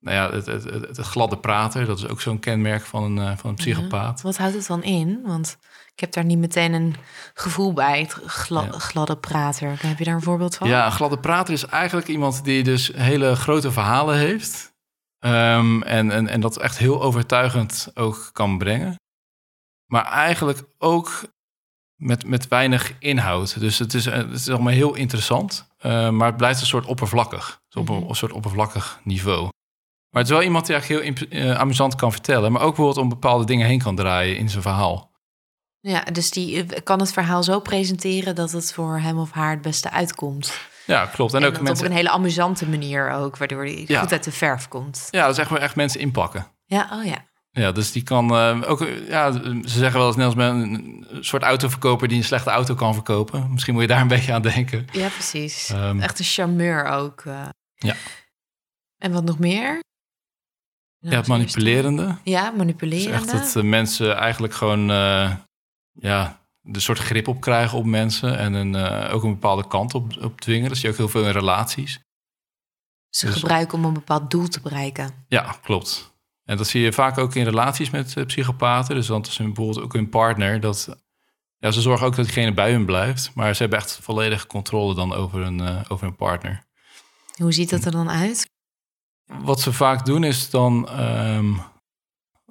nou 0.00 0.16
ja, 0.16 0.30
het, 0.30 0.46
het, 0.46 0.64
het, 0.64 0.98
gladde 0.98 1.38
praten. 1.38 1.86
Dat 1.86 1.98
is 1.98 2.08
ook 2.08 2.20
zo'n 2.20 2.38
kenmerk 2.38 2.84
van 2.84 3.02
een, 3.02 3.16
uh, 3.16 3.36
van 3.36 3.50
een 3.50 3.56
psychopaat. 3.56 4.22
Wat 4.22 4.36
houdt 4.36 4.54
het 4.54 4.66
dan 4.66 4.82
in? 4.82 5.20
Want 5.24 5.56
ik 5.92 6.00
heb 6.00 6.12
daar 6.12 6.24
niet 6.24 6.38
meteen 6.38 6.72
een 6.72 6.94
gevoel 7.34 7.72
bij, 7.72 8.00
het 8.00 8.12
gla 8.12 8.68
gladde 8.70 9.16
prater. 9.16 9.78
Heb 9.80 9.98
je 9.98 10.04
daar 10.04 10.14
een 10.14 10.22
voorbeeld 10.22 10.56
van? 10.56 10.68
Ja, 10.68 10.86
een 10.86 10.92
gladde 10.92 11.18
prater 11.18 11.54
is 11.54 11.66
eigenlijk 11.66 12.08
iemand 12.08 12.44
die 12.44 12.62
dus 12.62 12.90
hele 12.94 13.36
grote 13.36 13.72
verhalen 13.72 14.16
heeft. 14.16 14.74
Um, 15.20 15.82
en, 15.82 16.10
en, 16.10 16.28
en 16.28 16.40
dat 16.40 16.58
echt 16.58 16.78
heel 16.78 17.02
overtuigend 17.02 17.90
ook 17.94 18.30
kan 18.32 18.58
brengen. 18.58 18.96
Maar 19.86 20.04
eigenlijk 20.04 20.62
ook 20.78 21.34
met, 21.96 22.26
met 22.26 22.48
weinig 22.48 22.92
inhoud. 22.98 23.60
Dus 23.60 23.78
het 23.78 23.94
is, 23.94 24.04
het 24.04 24.32
is 24.32 24.48
allemaal 24.48 24.72
heel 24.72 24.94
interessant. 24.94 25.66
Uh, 25.82 26.10
maar 26.10 26.26
het 26.26 26.36
blijft 26.36 26.60
een 26.60 26.66
soort 26.66 26.86
oppervlakkig. 26.86 27.60
Dus 27.68 27.82
op 27.82 27.88
een, 27.88 28.08
een, 28.08 28.14
soort 28.14 28.32
oppervlakkig 28.32 29.00
niveau. 29.04 29.42
Maar 30.10 30.22
het 30.22 30.30
is 30.30 30.36
wel 30.36 30.42
iemand 30.42 30.66
die 30.66 30.74
eigenlijk 30.74 31.28
heel 31.30 31.40
uh, 31.42 31.58
amusant 31.58 31.94
kan 31.94 32.12
vertellen. 32.12 32.52
Maar 32.52 32.60
ook 32.60 32.66
bijvoorbeeld 32.68 32.98
om 32.98 33.08
bepaalde 33.08 33.44
dingen 33.44 33.66
heen 33.66 33.82
kan 33.82 33.96
draaien 33.96 34.36
in 34.36 34.50
zijn 34.50 34.62
verhaal. 34.62 35.14
Ja, 35.80 36.02
dus 36.02 36.30
die 36.30 36.82
kan 36.82 37.00
het 37.00 37.12
verhaal 37.12 37.42
zo 37.42 37.60
presenteren 37.60 38.34
dat 38.34 38.52
het 38.52 38.72
voor 38.72 38.98
hem 38.98 39.18
of 39.18 39.30
haar 39.30 39.50
het 39.50 39.62
beste 39.62 39.90
uitkomt. 39.90 40.58
Ja, 40.86 41.06
klopt. 41.06 41.34
En, 41.34 41.42
en 41.42 41.46
ook 41.48 41.60
mensen... 41.60 41.84
op 41.84 41.90
een 41.90 41.96
hele 41.96 42.10
amusante 42.10 42.68
manier 42.68 43.10
ook, 43.10 43.36
waardoor 43.36 43.64
hij 43.64 43.84
ja. 43.86 44.00
goed 44.00 44.12
uit 44.12 44.24
de 44.24 44.32
verf 44.32 44.68
komt. 44.68 45.08
Ja, 45.10 45.26
dat 45.26 45.38
is 45.38 45.38
echt 45.38 45.52
echt 45.52 45.76
mensen 45.76 46.00
inpakken. 46.00 46.46
Ja, 46.64 46.88
oh 46.92 47.04
ja. 47.04 47.24
Ja, 47.56 47.72
dus 47.72 47.92
die 47.92 48.02
kan 48.02 48.32
uh, 48.32 48.70
ook, 48.70 48.88
ja, 49.08 49.32
ze 49.32 49.62
zeggen 49.64 49.98
wel 49.98 50.06
eens 50.06 50.16
net 50.16 50.26
als 50.26 50.34
met 50.34 50.48
een 50.50 51.06
soort 51.20 51.42
autoverkoper 51.42 52.08
die 52.08 52.16
een 52.16 52.24
slechte 52.24 52.50
auto 52.50 52.74
kan 52.74 52.94
verkopen. 52.94 53.52
Misschien 53.52 53.72
moet 53.72 53.82
je 53.82 53.88
daar 53.88 54.00
een 54.00 54.08
beetje 54.16 54.32
aan 54.32 54.42
denken. 54.42 54.86
Ja, 54.92 55.08
precies. 55.08 55.70
Um, 55.70 56.00
echt 56.00 56.18
een 56.18 56.24
charmeur 56.24 56.84
ook. 56.84 57.24
Uh. 57.24 57.48
Ja. 57.74 57.94
En 58.98 59.12
wat 59.12 59.24
nog 59.24 59.38
meer? 59.38 59.80
Ja, 60.98 61.16
het 61.16 61.26
manipulerende. 61.26 62.16
Ja, 62.24 62.50
manipulerende. 62.50 63.20
Dus 63.20 63.32
echt 63.32 63.54
dat 63.54 63.64
uh, 63.64 63.70
mensen 63.70 64.16
eigenlijk 64.16 64.54
gewoon, 64.54 64.86
ja, 65.92 66.46
de 66.60 66.80
soort 66.80 66.98
grip 66.98 67.28
op 67.28 67.40
krijgen 67.40 67.78
op 67.78 67.84
mensen 67.84 68.38
en 68.38 68.52
een, 68.52 68.74
uh, 68.74 69.14
ook 69.14 69.22
een 69.22 69.32
bepaalde 69.32 69.66
kant 69.66 69.94
op, 69.94 70.16
op 70.20 70.40
dwingen. 70.40 70.68
Dat 70.68 70.76
zie 70.76 70.86
je 70.86 70.92
ook 70.92 70.98
heel 70.98 71.08
veel 71.08 71.24
in 71.24 71.32
relaties. 71.32 72.00
Ze 73.08 73.26
dus, 73.26 73.34
gebruiken 73.34 73.78
om 73.78 73.84
een 73.84 73.92
bepaald 73.92 74.30
doel 74.30 74.48
te 74.48 74.60
bereiken. 74.60 75.24
Ja, 75.28 75.56
klopt. 75.62 76.15
En 76.46 76.56
dat 76.56 76.66
zie 76.66 76.82
je 76.82 76.92
vaak 76.92 77.18
ook 77.18 77.34
in 77.34 77.44
relaties 77.44 77.90
met 77.90 78.14
uh, 78.16 78.24
psychopaten. 78.24 78.94
Dus 78.94 79.06
dan 79.06 79.22
is 79.22 79.36
bijvoorbeeld 79.36 79.80
ook 79.80 79.92
hun 79.92 80.08
partner. 80.08 80.60
Dat, 80.60 80.96
ja, 81.58 81.70
ze 81.70 81.80
zorgen 81.80 82.06
ook 82.06 82.16
dat 82.16 82.24
diegene 82.24 82.54
bij 82.54 82.70
hun 82.70 82.84
blijft. 82.84 83.30
Maar 83.34 83.54
ze 83.54 83.60
hebben 83.60 83.78
echt 83.78 83.98
volledige 84.02 84.46
controle 84.46 84.94
dan 84.94 85.12
over 85.12 85.40
hun, 85.40 85.58
uh, 85.58 85.80
over 85.88 86.06
hun 86.06 86.16
partner. 86.16 86.64
Hoe 87.36 87.52
ziet 87.52 87.70
dat 87.70 87.84
er 87.84 87.90
dan 87.90 88.10
uit? 88.10 88.50
Wat 89.24 89.60
ze 89.60 89.72
vaak 89.72 90.04
doen 90.04 90.24
is 90.24 90.50
dan... 90.50 91.00
Um, 91.00 91.60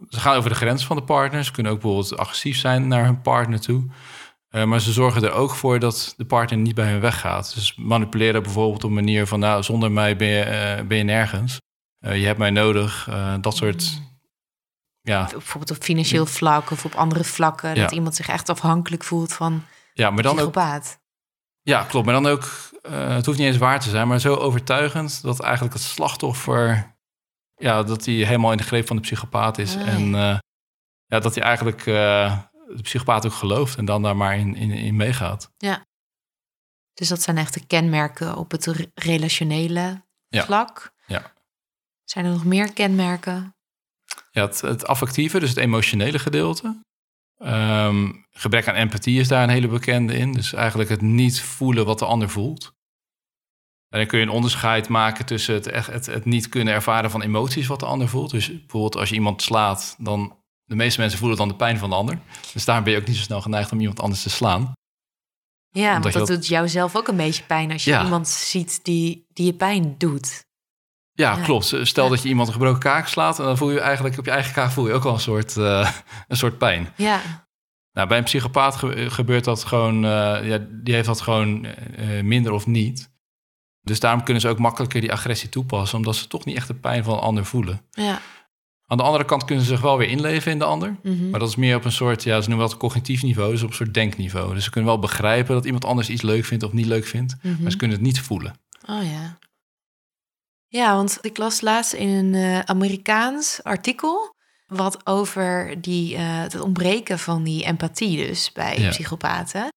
ze 0.10 0.20
gaan 0.20 0.36
over 0.36 0.50
de 0.50 0.56
grens 0.56 0.86
van 0.86 0.96
de 0.96 1.04
partner. 1.04 1.44
Ze 1.44 1.52
kunnen 1.52 1.72
ook 1.72 1.82
bijvoorbeeld 1.82 2.18
agressief 2.18 2.58
zijn 2.58 2.88
naar 2.88 3.06
hun 3.06 3.22
partner 3.22 3.62
toe. 3.62 3.86
Uh, 4.50 4.64
maar 4.64 4.82
ze 4.82 4.92
zorgen 4.92 5.24
er 5.24 5.32
ook 5.32 5.56
voor 5.56 5.80
dat 5.80 6.14
de 6.18 6.26
partner 6.26 6.60
niet 6.60 6.76
bij 6.76 6.88
hen 6.88 7.02
weggaat. 7.02 7.54
Dus 7.56 7.76
manipuleren 7.76 8.44
bijvoorbeeld 8.44 8.84
op 8.84 8.90
een 8.90 8.96
manier 8.96 9.28
van... 9.28 9.40
nou, 9.40 9.64
zonder 9.64 9.92
mij 9.92 10.16
ben 10.16 10.28
je, 10.28 10.78
uh, 10.80 10.88
ben 10.88 10.98
je 10.98 11.04
nergens. 11.04 11.58
Uh, 12.06 12.20
je 12.20 12.26
hebt 12.26 12.40
mij 12.40 12.50
nodig. 12.50 13.10
dat 13.42 13.56
soort... 13.56 14.02
Ja. 15.02 15.28
Bijvoorbeeld 15.32 15.78
op 15.78 15.84
financieel 15.84 16.26
vlak 16.26 16.72
of 16.72 16.86
op 16.86 16.96
andere 16.96 17.24
vlakken. 17.24 17.76
Ja. 17.76 17.82
Dat 17.82 17.92
iemand 17.92 18.16
zich 18.16 18.28
echt 18.28 18.50
afhankelijk 18.50 19.04
voelt 19.04 19.34
van 19.34 19.64
ja, 19.94 20.10
maar 20.10 20.24
dan 20.24 20.36
psychopaat. 20.36 20.98
Ook, 21.00 21.04
ja, 21.62 21.84
klopt. 21.84 22.06
Maar 22.06 22.22
dan 22.22 22.28
ook... 22.28 22.50
het 22.90 23.26
hoeft 23.26 23.38
niet 23.38 23.48
eens 23.48 23.58
waar 23.58 23.80
te 23.80 23.90
zijn, 23.90 24.08
maar 24.08 24.20
zo 24.20 24.36
overtuigend... 24.36 25.22
dat 25.22 25.40
eigenlijk 25.40 25.74
het 25.74 25.84
slachtoffer 25.84 26.96
ja, 27.56 27.84
dat 27.84 28.06
hij 28.06 28.14
helemaal 28.14 28.52
in 28.52 28.58
de 28.58 28.64
greep 28.64 28.88
van 28.88 28.96
de 28.96 29.02
psychopaat 29.02 29.58
is. 29.58 29.76
En 29.76 30.10
ja, 31.06 31.20
dat 31.20 31.36
hij 31.36 31.44
eigenlijk 31.44 31.84
de 31.84 32.82
psychopaat 32.82 33.26
ook 33.26 33.34
gelooft 33.34 33.78
en 33.78 33.86
dan 33.86 34.02
daar 34.02 34.18
maar 34.18 34.38
in, 34.38 34.56
in, 34.56 34.72
in 34.72 34.96
meegaat. 34.96 35.52
Ja. 35.58 35.86
Dus 36.94 37.08
dat 37.08 37.22
zijn 37.22 37.38
echt 37.38 37.54
de 37.54 37.66
kenmerken 37.66 38.36
op 38.36 38.52
het 38.52 38.90
relationele 38.94 40.04
ja. 40.28 40.44
vlak. 40.44 40.94
Zijn 42.06 42.26
er 42.26 42.32
nog 42.32 42.46
meer 42.46 42.74
kenmerken? 42.74 43.56
Ja, 44.32 44.46
het, 44.46 44.62
het 44.62 44.88
affectieve, 44.88 45.40
dus 45.40 45.50
het 45.50 45.58
emotionele 45.58 46.20
gedeelte. 46.20 46.84
Um, 47.44 48.26
gebrek 48.32 48.68
aan 48.68 48.76
empathie 48.76 49.20
is 49.20 49.28
daar 49.28 49.44
een 49.44 49.50
hele 49.50 49.68
bekende 49.68 50.18
in. 50.18 50.32
Dus 50.32 50.54
eigenlijk 50.54 50.90
het 50.90 51.02
niet 51.02 51.42
voelen 51.42 51.86
wat 51.86 52.00
de 52.00 52.06
ander 52.06 52.30
voelt. 52.30 52.74
En 53.90 54.00
dan 54.00 54.08
kun 54.08 54.20
je 54.20 54.26
een 54.26 54.32
onderscheid 54.32 54.90
maken 54.90 55.26
tussen 55.26 55.54
het, 55.54 55.68
echt, 55.68 55.88
het, 55.88 56.06
het 56.06 56.26
niet 56.26 56.50
kunnen 56.50 56.74
ervaren 56.74 57.12
van 57.12 57.22
emoties 57.22 57.68
wat 57.68 57.80
de 57.80 57.86
ander 57.86 58.08
voelt. 58.08 58.32
Dus 58.32 58.48
bijvoorbeeld 58.48 58.96
als 58.96 59.10
je 59.10 59.16
iemand 59.16 59.42
slaat, 59.42 59.96
dan 59.98 60.38
de 60.64 60.76
meeste 60.76 61.00
mensen 61.00 61.20
voelen 61.20 61.38
dan 61.38 61.48
de 61.48 61.56
pijn 61.56 61.78
van 61.78 61.90
de 61.90 61.96
ander. 61.96 62.20
Dus 62.54 62.66
daarom 62.66 62.84
ben 62.84 62.94
je 62.94 63.00
ook 63.00 63.08
niet 63.08 63.16
zo 63.16 63.22
snel 63.22 63.42
geneigd 63.42 63.72
om 63.72 63.80
iemand 63.80 64.00
anders 64.00 64.22
te 64.22 64.30
slaan. 64.30 64.74
Ja, 65.70 65.92
want 65.92 66.04
dat, 66.04 66.14
dat, 66.14 66.28
doet 66.28 66.48
jou 66.48 66.70
zelf 66.70 66.96
ook 66.96 67.08
een 67.08 67.18
beetje 67.18 67.44
pijn 67.44 67.72
als 67.72 67.84
je 67.84 67.92
ja. 67.92 68.04
iemand 68.04 68.28
ziet 68.28 68.80
die, 68.84 69.26
die 69.34 69.46
je 69.46 69.54
pijn 69.54 69.96
doet. 69.98 70.45
Ja, 71.16 71.38
ja. 71.38 71.44
klopt. 71.44 71.66
Stel 71.82 72.04
ja. 72.04 72.10
dat 72.10 72.22
je 72.22 72.30
iemand 72.30 72.48
een 72.48 72.54
gebroken 72.54 72.80
kaak 72.80 73.08
slaat... 73.08 73.40
en 73.40 73.46
dan 73.46 73.58
voel 73.58 73.72
je 73.72 73.80
eigenlijk 73.80 74.18
op 74.18 74.26
je 74.26 74.32
eigen 74.32 74.54
kaak 74.54 74.72
voel 74.72 74.88
je 74.88 74.94
ook 74.94 75.04
wel 75.04 75.14
een 75.14 75.20
soort, 75.20 75.56
uh, 75.56 75.92
een 76.28 76.38
soort 76.38 76.58
pijn. 76.58 76.88
Ja. 76.96 77.22
Nou, 77.92 78.08
bij 78.08 78.18
een 78.18 78.24
psychopaat 78.24 78.76
gebeurt 79.08 79.44
dat 79.44 79.64
gewoon... 79.64 79.96
Uh, 79.96 80.48
ja, 80.48 80.60
die 80.72 80.94
heeft 80.94 81.08
dat 81.08 81.22
gewoon 81.22 81.66
uh, 81.66 82.22
minder 82.22 82.52
of 82.52 82.66
niet. 82.68 83.14
Dus 83.82 84.00
daarom 84.00 84.24
kunnen 84.24 84.42
ze 84.42 84.50
ook 84.50 84.60
makkelijker 84.60 85.02
die 85.02 85.12
agressie 85.12 85.50
toepassen, 85.50 85.98
omdat 85.98 86.16
ze 86.16 86.28
toch 86.28 86.46
niet 86.46 86.56
echt 86.56 86.68
de 86.68 86.74
pijn 86.74 87.04
van 87.04 87.14
een 87.14 87.20
ander 87.20 87.46
voelen. 87.46 87.82
Ja. 87.92 88.22
Aan 88.88 88.98
de 88.98 89.04
andere 89.04 89.26
kant 89.26 89.46
kunnen 89.46 89.66
ze 89.66 89.72
zich 89.72 89.82
wel 89.82 89.98
weer 89.98 90.10
inleven 90.10 90.52
in 90.52 90.60
de 90.60 90.66
ander. 90.66 90.96
Mm 91.04 91.18
-hmm. 91.18 91.30
Maar 91.30 91.40
dat 91.40 91.50
is 91.50 91.56
meer 91.56 91.76
op 91.76 91.86
een 91.86 91.92
soort, 91.92 92.24
ja, 92.24 92.42
ze 92.42 92.50
noemen 92.50 92.68
dat 92.68 92.78
cognitief 92.78 93.24
niveau, 93.24 93.52
dus 93.52 93.64
op 93.64 93.70
een 93.70 93.76
soort 93.76 93.94
denkniveau. 93.94 94.54
Dus 94.54 94.64
ze 94.64 94.70
kunnen 94.70 94.90
wel 94.90 95.00
begrijpen 95.00 95.56
dat 95.56 95.66
iemand 95.66 95.86
anders 95.86 96.10
iets 96.10 96.22
leuk 96.22 96.46
vindt 96.46 96.64
of 96.64 96.74
niet 96.74 96.86
leuk 96.86 97.06
vindt, 97.06 97.36
mm 97.42 97.52
-hmm. 97.54 97.62
maar 97.62 97.72
ze 97.72 97.78
kunnen 97.78 97.98
het 97.98 98.06
niet 98.06 98.20
voelen. 98.20 98.56
Oh 98.90 99.04
ja. 99.04 99.38
Ja, 100.68 100.96
want 100.96 101.18
ik 101.22 101.38
las 101.38 101.62
laatst 101.62 101.94
in 101.94 102.10
een 102.10 102.34
uh, 102.34 102.60
Amerikaans 102.60 103.64
artikel 103.64 104.34
wat 104.68 105.06
over 105.06 105.82
die, 105.82 106.14
uh, 106.16 106.20
het 106.42 106.60
ontbreken 106.60 107.20
van 107.20 107.44
die 107.44 107.64
empathie 107.66 108.28
dus 108.28 108.52
bij 108.52 108.80
Ja. 108.80 108.90
psychopaten. 108.90 109.68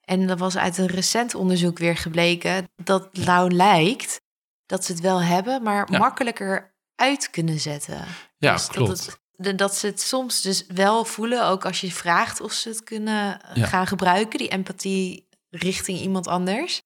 En 0.00 0.26
dat 0.26 0.38
was 0.38 0.56
uit 0.56 0.78
een 0.78 0.86
recent 0.86 1.34
onderzoek 1.34 1.78
weer 1.78 1.96
gebleken 1.96 2.64
dat 2.82 3.16
nou 3.16 3.50
lijkt 3.52 4.20
dat 4.66 4.84
ze 4.84 4.92
het 4.92 5.00
wel 5.00 5.22
hebben, 5.22 5.62
maar 5.62 5.92
Ja. 5.92 5.98
makkelijker 5.98 6.74
uit 6.94 7.30
kunnen 7.30 7.60
zetten. 7.60 8.04
Ja, 8.38 8.52
Dus 8.52 8.66
klopt. 8.66 8.88
Dat, 8.88 9.18
het, 9.36 9.58
dat 9.58 9.76
ze 9.76 9.86
het 9.86 10.00
soms 10.00 10.40
dus 10.40 10.66
wel 10.66 11.04
voelen, 11.04 11.44
ook 11.46 11.64
als 11.64 11.80
je 11.80 11.92
vraagt 11.92 12.40
of 12.40 12.52
ze 12.52 12.68
het 12.68 12.84
kunnen 12.84 13.40
eh, 13.42 13.56
Ja. 13.56 13.66
gaan 13.66 13.86
gebruiken, 13.86 14.38
die 14.38 14.48
empathie 14.48 15.28
richting 15.50 15.98
iemand 16.00 16.26
anders. 16.26 16.80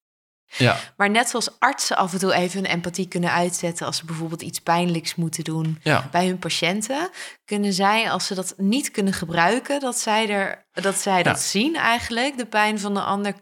Ja, 0.57 0.76
Maar 0.97 1.11
net 1.11 1.28
zoals 1.28 1.59
artsen 1.59 1.97
af 1.97 2.12
en 2.12 2.19
toe 2.19 2.33
even 2.33 2.61
hun 2.62 2.71
empathie 2.71 3.09
kunnen 3.09 3.33
uitzetten 3.33 3.87
als 3.87 3.97
ze 3.97 4.05
bijvoorbeeld 4.05 4.43
iets 4.43 4.61
pijnlijks 4.61 5.14
moeten 5.14 5.45
doen 5.45 5.78
ja, 5.83 6.09
bij 6.11 6.26
hun 6.26 6.38
patiënten, 6.38 7.11
kunnen 7.45 7.73
zij, 7.73 8.11
als 8.11 8.26
ze 8.26 8.35
dat 8.35 8.55
niet 8.57 8.90
kunnen 8.90 9.12
gebruiken, 9.12 9.81
dat 9.81 9.99
zij, 9.99 10.28
er, 10.28 10.67
dat, 10.73 10.97
zij 10.97 11.23
dat 11.23 11.40
zien 11.40 11.76
eigenlijk, 11.76 12.38
de 12.38 12.47
pijn 12.47 12.81
van 12.81 12.95
de 12.95 13.00
ander, 13.00 13.35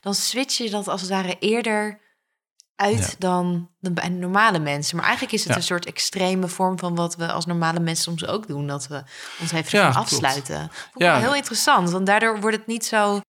dan 0.00 0.14
switch 0.14 0.56
je 0.56 0.70
dat 0.70 0.88
als 0.88 1.00
het 1.00 1.10
ware 1.10 1.36
eerder 1.38 2.06
uit 2.76 3.16
dan 3.18 3.70
de, 3.78 3.92
bij 3.92 4.08
normale 4.08 4.58
mensen. 4.58 4.96
Maar 4.96 5.04
eigenlijk 5.04 5.34
is 5.34 5.44
het 5.44 5.56
een 5.56 5.62
soort 5.62 5.86
extreme 5.86 6.48
vorm 6.48 6.78
van 6.78 6.94
wat 6.94 7.16
we 7.16 7.32
als 7.32 7.46
normale 7.46 7.80
mensen 7.80 8.04
soms 8.04 8.26
ook 8.26 8.46
doen, 8.46 8.66
dat 8.66 8.86
we 8.86 9.02
ons 9.40 9.52
even 9.52 9.94
afsluiten. 9.94 10.58
Vond 10.58 11.04
Ja. 11.04 11.18
heel 11.18 11.34
interessant, 11.34 11.90
want 11.90 12.06
daardoor 12.06 12.40
wordt 12.40 12.56
het 12.56 12.66
niet 12.66 12.86
zo... 12.86 13.20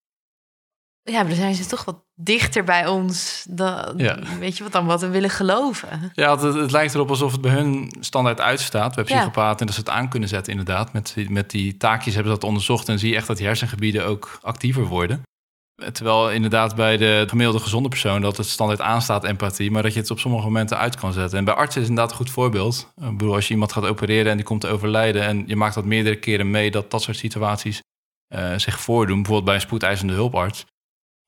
Ja, 1.02 1.16
maar 1.18 1.26
dan 1.28 1.34
zijn 1.36 1.54
ze 1.54 1.66
toch 1.66 1.84
wat 1.84 2.04
dichter 2.14 2.64
bij 2.64 2.86
ons 2.86 3.46
dan, 3.48 3.92
Ja. 3.96 4.18
weet 4.38 4.56
je 4.56 4.62
wat 4.62 4.72
dan, 4.72 4.86
wat 4.86 5.00
we 5.00 5.08
willen 5.08 5.30
geloven. 5.30 6.10
ja 6.14 6.38
het, 6.38 6.54
het 6.54 6.70
lijkt 6.70 6.94
erop 6.94 7.08
alsof 7.10 7.32
het 7.32 7.40
bij 7.40 7.50
hun 7.52 7.92
standaard 8.00 8.40
uitstaat, 8.40 8.94
bij 8.94 9.04
Ja. 9.06 9.14
psychopaten, 9.16 9.60
en 9.60 9.66
dat 9.66 9.74
ze 9.74 9.80
het 9.80 9.90
aan 9.90 10.08
kunnen 10.08 10.28
zetten 10.28 10.52
inderdaad. 10.52 10.92
Met, 10.92 11.12
die- 11.14 11.30
met 11.30 11.50
die 11.50 11.76
taakjes 11.76 12.14
hebben 12.14 12.32
ze 12.32 12.38
dat 12.38 12.48
onderzocht 12.48 12.88
en 12.88 12.98
zie 12.98 13.10
je 13.10 13.16
echt 13.16 13.26
dat 13.26 13.36
die 13.36 13.46
hersengebieden 13.46 14.06
ook 14.06 14.38
actiever 14.42 14.84
worden. 14.84 15.22
Terwijl 15.92 16.30
inderdaad 16.30 16.74
bij 16.74 16.96
de 16.96 17.24
gemiddelde 17.28 17.60
gezonde 17.62 17.88
persoon 17.88 18.20
dat 18.20 18.36
het 18.36 18.46
standaard 18.46 18.80
aanstaat 18.80 19.24
empathie, 19.24 19.70
maar 19.70 19.82
dat 19.82 19.92
je 19.94 20.00
het 20.00 20.10
op 20.10 20.18
sommige 20.18 20.44
momenten 20.44 20.78
uit 20.78 20.96
kan 20.96 21.12
zetten. 21.12 21.38
En 21.38 21.44
bij 21.44 21.54
artsen 21.54 21.80
is 21.80 21.88
het 21.88 21.88
inderdaad 21.88 22.10
een 22.10 22.16
goed 22.26 22.30
voorbeeld. 22.34 22.92
Ik 22.96 23.16
bedoel, 23.16 23.34
als 23.34 23.46
je 23.46 23.52
iemand 23.52 23.72
gaat 23.72 23.84
opereren 23.86 24.30
en 24.30 24.36
die 24.36 24.46
komt 24.46 24.60
te 24.60 24.68
overlijden 24.68 25.22
en 25.22 25.42
je 25.46 25.56
maakt 25.56 25.74
dat 25.74 25.84
meerdere 25.84 26.16
keren 26.18 26.50
mee, 26.50 26.70
dat 26.70 26.90
dat 26.90 27.02
soort 27.02 27.16
situaties 27.16 27.80
eh, 28.34 28.52
zich 28.56 28.80
voordoen, 28.80 29.14
bijvoorbeeld 29.16 29.44
bij 29.44 29.54
een 29.54 29.60
spoedeisende 29.60 30.12
hulparts, 30.12 30.64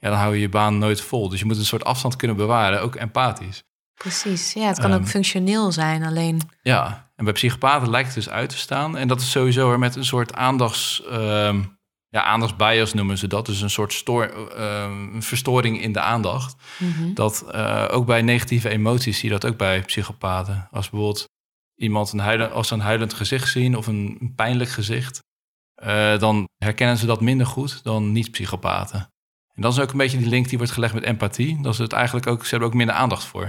ja, 0.03 0.09
dan 0.09 0.19
hou 0.19 0.35
je 0.35 0.41
je 0.41 0.49
baan 0.49 0.79
nooit 0.79 1.01
vol. 1.01 1.29
Dus 1.29 1.39
je 1.39 1.45
moet 1.45 1.57
een 1.57 1.65
soort 1.65 1.85
afstand 1.85 2.17
kunnen 2.17 2.37
bewaren, 2.37 2.83
ook 2.83 2.95
empathisch. 2.95 3.63
Precies, 3.95 4.53
ja, 4.53 4.67
het 4.67 4.79
kan 4.81 4.91
Ehm, 4.91 5.01
ook 5.01 5.09
functioneel 5.09 5.73
zijn, 5.73 6.05
alleen... 6.05 6.41
Ja, 6.63 7.11
en 7.17 7.25
bij 7.25 7.33
psychopaten 7.33 7.91
lijkt 7.91 8.07
het 8.07 8.17
dus 8.25 8.29
uit 8.29 8.49
te 8.49 8.57
staan. 8.57 8.97
En 8.97 9.09
dat 9.09 9.21
is 9.21 9.31
sowieso 9.31 9.73
er 9.73 9.79
met 9.79 9.97
een 9.97 10.05
soort 10.05 10.35
aandachts, 10.35 11.03
ehm, 11.11 11.63
ja, 12.09 12.23
aandachtsbias 12.23 12.93
noemen 12.95 13.19
ze 13.19 13.27
dat. 13.27 13.47
Dus 13.47 13.61
een 13.61 13.71
soort 13.71 13.93
stoor, 13.93 14.25
ehm, 14.25 15.15
een 15.15 15.23
verstoring 15.23 15.81
in 15.83 15.93
de 15.93 16.01
aandacht. 16.01 16.55
Mhm. 16.79 17.15
Dat 17.15 17.45
eh, 17.51 17.89
ook 17.91 18.07
bij 18.07 18.23
negatieve 18.23 18.69
emoties 18.69 19.19
zie 19.19 19.29
je 19.29 19.39
dat 19.39 19.51
ook 19.51 19.57
bij 19.57 19.81
psychopaten. 19.83 20.69
Als 20.71 20.91
bijvoorbeeld 20.91 21.29
iemand 21.75 22.13
een 22.13 22.19
huilend, 22.19 22.53
als 22.53 22.69
ze 22.69 22.75
een 22.75 22.81
huilend 22.81 23.15
gezicht 23.15 23.49
zien 23.51 23.77
of 23.77 23.87
een, 23.87 24.17
een 24.21 24.35
pijnlijk 24.35 24.71
gezicht, 24.71 25.21
eh, 25.75 26.19
dan 26.19 26.49
herkennen 26.57 26.97
ze 26.97 27.07
dat 27.07 27.21
minder 27.21 27.47
goed 27.47 27.83
dan 27.83 28.13
niet-psychopaten. 28.13 29.12
En 29.55 29.63
dat 29.63 29.73
is 29.73 29.81
ook 29.81 29.91
een 29.91 29.99
beetje 29.99 30.19
die 30.19 30.29
link 30.29 30.49
die 30.49 30.59
wordt 30.59 30.73
gelegd 30.73 30.95
met 30.95 31.03
empathie. 31.03 31.63
Dat 31.63 31.75
ze 31.75 31.83
het 31.83 31.93
eigenlijk 31.93 32.27
ook, 32.27 32.45
ze 32.45 32.51
hebben 32.51 32.69
ook 32.69 32.75
minder 32.75 32.95
aandacht 32.95 33.25
voor. 33.25 33.43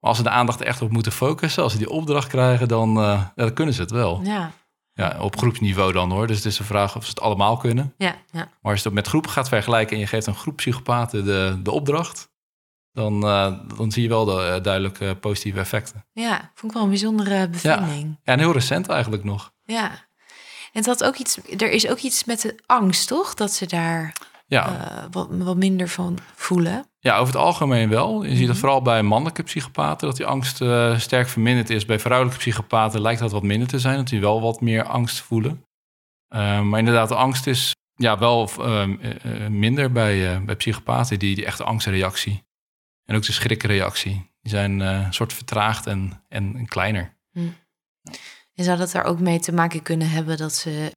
Maar 0.00 0.08
als 0.10 0.16
ze 0.16 0.22
de 0.22 0.30
aandacht 0.30 0.60
echt 0.60 0.82
op 0.82 0.90
moeten 0.90 1.12
focussen, 1.12 1.62
als 1.62 1.72
ze 1.72 1.78
die 1.78 1.90
opdracht 1.90 2.28
krijgen, 2.28 2.68
dan, 2.68 2.88
eh, 2.96 3.02
ja, 3.04 3.32
dan 3.34 3.52
kunnen 3.52 3.74
ze 3.74 3.80
het 3.80 3.90
wel. 3.90 4.20
Ja, 4.24 4.52
Ja, 4.92 5.16
op 5.20 5.38
groepsniveau 5.38 5.92
dan 5.92 6.10
hoor. 6.10 6.26
Dus 6.26 6.36
het 6.36 6.46
is 6.46 6.56
de 6.56 6.64
vraag 6.64 6.96
of 6.96 7.04
ze 7.04 7.10
het 7.10 7.20
allemaal 7.20 7.56
kunnen. 7.56 7.94
ja, 7.98 8.14
ja. 8.30 8.48
Maar 8.62 8.72
als 8.72 8.82
je 8.82 8.86
het 8.88 8.94
met 8.94 9.06
groepen 9.06 9.30
gaat 9.30 9.48
vergelijken 9.48 9.94
en 9.94 10.00
je 10.02 10.06
geeft 10.06 10.26
een 10.26 10.34
groep 10.34 10.56
psychopaten 10.56 11.24
de, 11.24 11.60
de 11.62 11.70
opdracht, 11.70 12.30
dan, 12.92 13.24
eh, 13.26 13.52
dan 13.76 13.92
zie 13.92 14.02
je 14.02 14.08
wel 14.08 14.24
de 14.24 14.42
eh, 14.42 14.62
duidelijke 14.62 15.16
positieve 15.20 15.58
effecten. 15.58 16.06
Ja, 16.12 16.50
vond 16.54 16.72
ik 16.72 16.72
wel 16.72 16.82
een 16.82 16.88
bijzondere 16.88 17.48
bevinding. 17.48 18.18
Ja, 18.22 18.32
en 18.32 18.38
heel 18.38 18.52
recent 18.52 18.88
eigenlijk 18.88 19.24
nog. 19.24 19.52
Ja. 19.64 19.90
En 20.72 20.78
het 20.78 20.86
had 20.86 21.04
ook 21.04 21.16
iets, 21.16 21.38
er 21.56 21.70
is 21.70 21.88
ook 21.88 21.98
iets 21.98 22.24
met 22.24 22.40
de 22.40 22.58
angst, 22.66 23.08
toch? 23.08 23.34
Dat 23.34 23.52
ze 23.52 23.66
daar 23.66 24.12
Ja, 24.50 24.88
eh, 24.88 25.04
wat, 25.10 25.28
wat 25.30 25.56
minder 25.56 25.88
van 25.88 26.18
voelen. 26.34 26.84
ja, 26.98 27.16
over 27.18 27.32
het 27.34 27.42
algemeen 27.42 27.88
wel. 27.88 28.22
Je 28.22 28.28
ziet 28.28 28.38
Mhm. 28.38 28.46
dat 28.46 28.56
vooral 28.56 28.82
bij 28.82 29.02
mannelijke 29.02 29.42
psychopaten, 29.42 30.06
dat 30.08 30.16
die 30.16 30.26
angst 30.26 30.60
eh, 30.60 30.98
sterk 30.98 31.28
verminderd 31.28 31.70
is. 31.70 31.84
Bij 31.84 31.98
vrouwelijke 31.98 32.38
psychopaten 32.40 33.00
lijkt 33.00 33.20
dat 33.20 33.30
wat 33.32 33.42
minder 33.42 33.68
te 33.68 33.78
zijn, 33.78 33.96
dat 33.96 34.08
die 34.08 34.20
wel 34.20 34.40
wat 34.40 34.60
meer 34.60 34.84
angst 34.84 35.20
voelen. 35.20 35.64
Eh, 36.28 36.60
maar 36.60 36.78
inderdaad, 36.78 37.08
de 37.08 37.14
angst 37.14 37.46
is 37.46 37.74
ja, 37.94 38.18
wel 38.18 38.50
eh, 38.58 38.82
eh, 38.82 39.44
eh, 39.44 39.50
minder 39.50 39.92
bij, 39.92 40.44
bij 40.44 40.56
psychopaten, 40.56 41.18
die, 41.18 41.34
die 41.34 41.46
echte 41.46 41.64
angstreactie. 41.64 42.42
En 43.04 43.16
ook 43.16 43.22
de 43.26 43.32
schrikreactie. 43.32 44.12
Die 44.40 44.50
zijn 44.52 44.80
een 44.80 45.12
soort 45.14 45.32
vertraagd 45.32 45.86
en, 45.86 46.24
en, 46.28 46.56
en 46.56 46.66
kleiner. 46.66 47.16
En 48.54 48.64
zou 48.64 48.78
dat 48.78 48.92
daar 48.92 49.04
ook 49.04 49.20
mee 49.20 49.40
te 49.40 49.52
maken 49.52 49.82
kunnen 49.82 50.10
hebben 50.10 50.36
dat 50.36 50.54
ze 50.54 50.92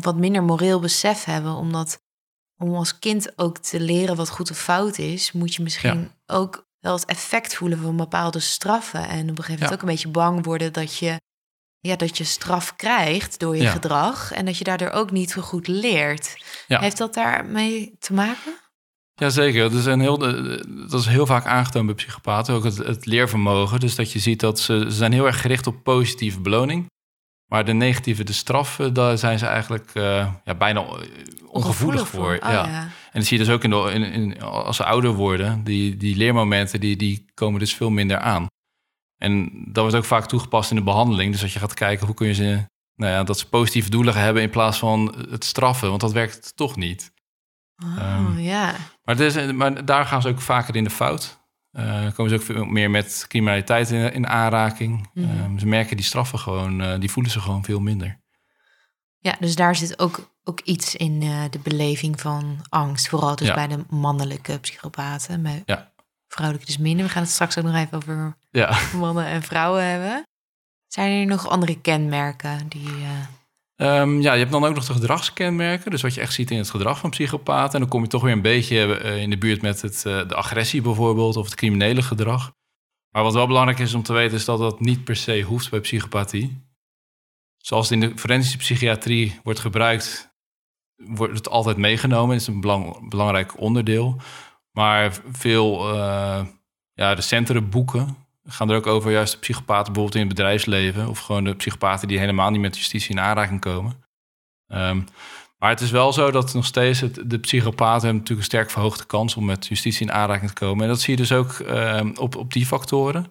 wat 0.00 0.16
minder 0.16 0.42
moreel 0.42 0.80
besef 0.80 1.24
hebben? 1.24 1.54
Omdat 1.54 2.02
om 2.62 2.74
als 2.74 2.98
kind 2.98 3.38
ook 3.38 3.58
te 3.58 3.80
leren 3.80 4.16
wat 4.16 4.30
goed 4.30 4.50
of 4.50 4.58
fout 4.58 4.98
is, 4.98 5.32
moet 5.32 5.54
je 5.54 5.62
misschien 5.62 6.10
ook 6.26 6.66
wel 6.80 6.94
het 6.94 7.04
effect 7.04 7.54
voelen 7.54 7.78
van 7.78 7.96
bepaalde 7.96 8.40
straffen. 8.40 9.08
En 9.08 9.20
op 9.30 9.38
een 9.38 9.44
gegeven 9.44 9.50
moment 9.52 9.68
Ja. 9.68 9.74
ook 9.74 9.80
een 9.82 9.88
beetje 9.88 10.08
bang 10.08 10.44
worden 10.44 10.72
dat 10.72 10.96
je, 10.96 11.20
ja, 11.80 11.96
dat 11.96 12.18
je 12.18 12.24
straf 12.24 12.76
krijgt 12.76 13.38
door 13.38 13.56
je 13.56 13.62
Ja. 13.62 13.70
gedrag. 13.70 14.32
En 14.32 14.44
dat 14.44 14.56
je 14.58 14.64
daardoor 14.64 14.90
ook 14.90 15.10
niet 15.10 15.30
zo 15.30 15.40
goed 15.40 15.66
leert. 15.66 16.36
Heeft 16.66 16.98
dat 16.98 17.14
daarmee 17.14 17.96
te 17.98 18.12
maken? 18.12 18.52
Jazeker, 19.14 19.62
dat 19.62 19.72
is, 19.72 19.84
een 19.84 20.00
heel, 20.00 20.26
eh, 20.26 20.60
dat 20.90 21.00
is 21.00 21.06
heel 21.06 21.26
vaak 21.26 21.46
aangetoond 21.46 21.86
bij 21.86 21.94
psychopaten, 21.94 22.54
ook 22.54 22.64
het, 22.64 22.76
het 22.76 23.06
leervermogen. 23.06 23.80
Dus 23.80 23.94
dat 23.94 24.12
je 24.12 24.18
ziet 24.18 24.40
dat 24.40 24.60
ze, 24.60 24.84
ze 24.88 24.96
zijn 24.96 25.12
heel 25.12 25.26
erg 25.26 25.40
gericht 25.40 25.66
op 25.66 25.82
positieve 25.82 26.40
beloning. 26.40 26.86
Maar 27.50 27.64
de 27.64 27.72
negatieve, 27.72 28.24
de 28.24 28.32
straffen, 28.32 28.94
daar 28.94 29.18
zijn 29.18 29.38
ze 29.38 29.46
eigenlijk 29.46 29.90
eh, 29.94 30.32
ja, 30.44 30.54
bijna 30.54 30.84
ongevoelig 31.46 32.08
voor. 32.08 32.32
Oh, 32.32 32.38
ja. 32.40 32.50
ja. 32.50 32.82
En 32.82 32.90
dat 33.12 33.24
zie 33.24 33.38
je 33.38 33.44
dus 33.44 33.52
ook 33.54 33.64
in 33.64 33.70
de, 33.70 33.90
in, 33.92 34.02
in, 34.02 34.42
als 34.42 34.76
ze 34.76 34.84
ouder 34.84 35.12
worden. 35.12 35.64
Die, 35.64 35.96
die 35.96 36.16
leermomenten 36.16 36.80
die, 36.80 36.96
die 36.96 37.24
komen 37.34 37.60
dus 37.60 37.74
veel 37.74 37.90
minder 37.90 38.18
aan. 38.18 38.46
En 39.16 39.50
dat 39.66 39.82
wordt 39.82 39.96
ook 39.96 40.04
vaak 40.04 40.26
toegepast 40.26 40.70
in 40.70 40.76
de 40.76 40.82
behandeling. 40.82 41.32
Dus 41.32 41.40
dat 41.40 41.52
je 41.52 41.58
gaat 41.58 41.74
kijken 41.74 42.06
hoe 42.06 42.14
kun 42.14 42.26
je 42.26 42.34
ze, 42.34 42.64
nou 42.94 43.12
ja, 43.12 43.24
dat 43.24 43.38
ze 43.38 43.48
positieve 43.48 43.90
doelen 43.90 44.14
hebben 44.14 44.42
in 44.42 44.50
plaats 44.50 44.78
van 44.78 45.14
het 45.30 45.44
straffen. 45.44 45.88
Want 45.88 46.00
dat 46.00 46.12
werkt 46.12 46.56
toch 46.56 46.76
niet. 46.76 47.12
Oh, 47.84 47.98
Ehm, 47.98 48.38
ja. 48.38 48.64
Maar, 49.04 49.16
het 49.16 49.20
is, 49.20 49.52
maar 49.52 49.84
daar 49.84 50.06
gaan 50.06 50.22
ze 50.22 50.28
ook 50.28 50.40
vaker 50.40 50.76
in 50.76 50.84
de 50.84 50.90
fout. 50.90 51.39
Eh 51.72 52.12
komen 52.14 52.30
ze 52.30 52.36
ook 52.36 52.42
veel 52.42 52.64
meer 52.64 52.90
met 52.90 53.24
criminaliteit 53.28 53.90
in, 53.90 54.12
in 54.12 54.26
aanraking. 54.26 55.08
Mhm. 55.14 55.28
Ehm, 55.30 55.58
ze 55.58 55.66
merken 55.66 55.96
die 55.96 56.04
straffen 56.04 56.38
gewoon, 56.38 56.80
eh, 56.80 56.98
die 57.00 57.10
voelen 57.10 57.32
ze 57.32 57.40
gewoon 57.40 57.64
veel 57.64 57.80
minder. 57.80 58.20
Ja, 59.18 59.36
dus 59.40 59.54
daar 59.54 59.76
zit 59.76 59.98
ook, 59.98 60.30
ook 60.44 60.60
iets 60.60 60.96
in 60.96 61.22
eh, 61.22 61.44
de 61.50 61.58
beleving 61.58 62.20
van 62.20 62.64
angst. 62.68 63.08
Vooral 63.08 63.36
dus 63.36 63.46
Ja. 63.46 63.54
bij 63.54 63.66
de 63.66 63.84
mannelijke 63.88 64.58
psychopaten. 64.58 65.62
Ja. 65.66 65.92
vrouwelijke 66.28 66.72
dus 66.72 66.78
minder. 66.82 67.06
We 67.06 67.12
gaan 67.12 67.22
het 67.22 67.30
straks 67.30 67.58
ook 67.58 67.64
nog 67.64 67.74
even 67.74 67.96
over 67.96 68.36
Ja. 68.50 68.78
mannen 68.96 69.24
en 69.26 69.42
vrouwen 69.42 69.84
hebben. 69.84 70.22
Zijn 70.86 71.20
er 71.20 71.26
nog 71.26 71.48
andere 71.48 71.80
kenmerken 71.80 72.68
die... 72.68 72.90
eh, 73.80 74.00
Ehm, 74.00 74.20
ja, 74.20 74.32
je 74.32 74.38
hebt 74.38 74.52
dan 74.52 74.64
ook 74.64 74.74
nog 74.74 74.84
de 74.86 74.92
gedragskenmerken. 74.92 75.90
Dus 75.90 76.02
wat 76.02 76.14
je 76.14 76.20
echt 76.20 76.32
ziet 76.32 76.50
in 76.50 76.58
het 76.58 76.70
gedrag 76.70 76.98
van 76.98 77.10
psychopaten. 77.10 77.74
En 77.74 77.80
dan 77.80 77.88
kom 77.88 78.02
je 78.02 78.08
toch 78.08 78.22
weer 78.22 78.32
een 78.32 78.42
beetje 78.42 78.98
eh, 78.98 79.22
in 79.22 79.30
de 79.30 79.38
buurt 79.38 79.62
met 79.62 79.82
het, 79.82 80.06
eh, 80.06 80.28
de 80.28 80.34
agressie 80.34 80.82
bijvoorbeeld. 80.82 81.36
Of 81.36 81.44
het 81.44 81.54
criminele 81.54 82.02
gedrag. 82.02 82.52
Maar 83.10 83.22
wat 83.22 83.34
wel 83.34 83.46
belangrijk 83.46 83.78
is 83.78 83.94
om 83.94 84.02
te 84.02 84.12
weten 84.12 84.36
is 84.36 84.44
dat 84.44 84.58
dat 84.58 84.80
niet 84.80 85.04
per 85.04 85.16
se 85.16 85.42
hoeft 85.42 85.70
bij 85.70 85.80
psychopathie. 85.80 86.68
Zoals 87.56 87.88
het 87.88 88.02
in 88.02 88.08
de 88.08 88.18
forensische 88.18 88.58
psychiatrie 88.58 89.40
wordt 89.42 89.60
gebruikt, 89.60 90.34
wordt 90.96 91.34
het 91.36 91.48
altijd 91.48 91.76
meegenomen. 91.76 92.30
Het 92.30 92.40
is 92.40 92.46
een 92.46 92.60
belang- 92.60 93.08
belangrijk 93.08 93.60
onderdeel. 93.60 94.16
Maar 94.70 95.20
veel 95.32 95.94
eh, 95.94 96.46
ja, 96.92 97.12
recentere 97.12 97.62
boeken 97.62 98.16
gaan 98.44 98.70
er 98.70 98.76
ook 98.76 98.86
over 98.86 99.10
juist 99.10 99.32
de 99.32 99.38
psychopaten 99.38 99.92
bijvoorbeeld 99.92 100.14
in 100.14 100.28
het 100.28 100.36
bedrijfsleven. 100.36 101.08
Of 101.08 101.18
gewoon 101.18 101.44
de 101.44 101.54
psychopaten 101.54 102.08
die 102.08 102.18
helemaal 102.18 102.50
niet 102.50 102.60
met 102.60 102.76
justitie 102.76 103.10
in 103.10 103.20
aanraking 103.20 103.60
komen. 103.60 104.04
Ehm, 104.66 105.00
maar 105.58 105.70
het 105.70 105.80
is 105.80 105.90
wel 105.90 106.12
zo 106.12 106.30
dat 106.30 106.54
nog 106.54 106.64
steeds 106.66 107.00
het, 107.00 107.14
de 107.24 107.38
psychopaten 107.38 108.02
hebben 108.02 108.12
natuurlijk 108.12 108.38
een 108.38 108.44
sterk 108.44 108.70
verhoogde 108.70 109.04
kans 109.04 109.34
om 109.34 109.44
met 109.44 109.66
justitie 109.66 110.06
in 110.06 110.12
aanraking 110.12 110.50
te 110.50 110.64
komen. 110.64 110.82
En 110.82 110.88
dat 110.88 111.00
zie 111.00 111.10
je 111.10 111.20
dus 111.20 111.32
ook 111.32 111.52
ehm, 111.52 112.12
op, 112.16 112.36
op 112.36 112.52
die 112.52 112.66
factoren. 112.66 113.22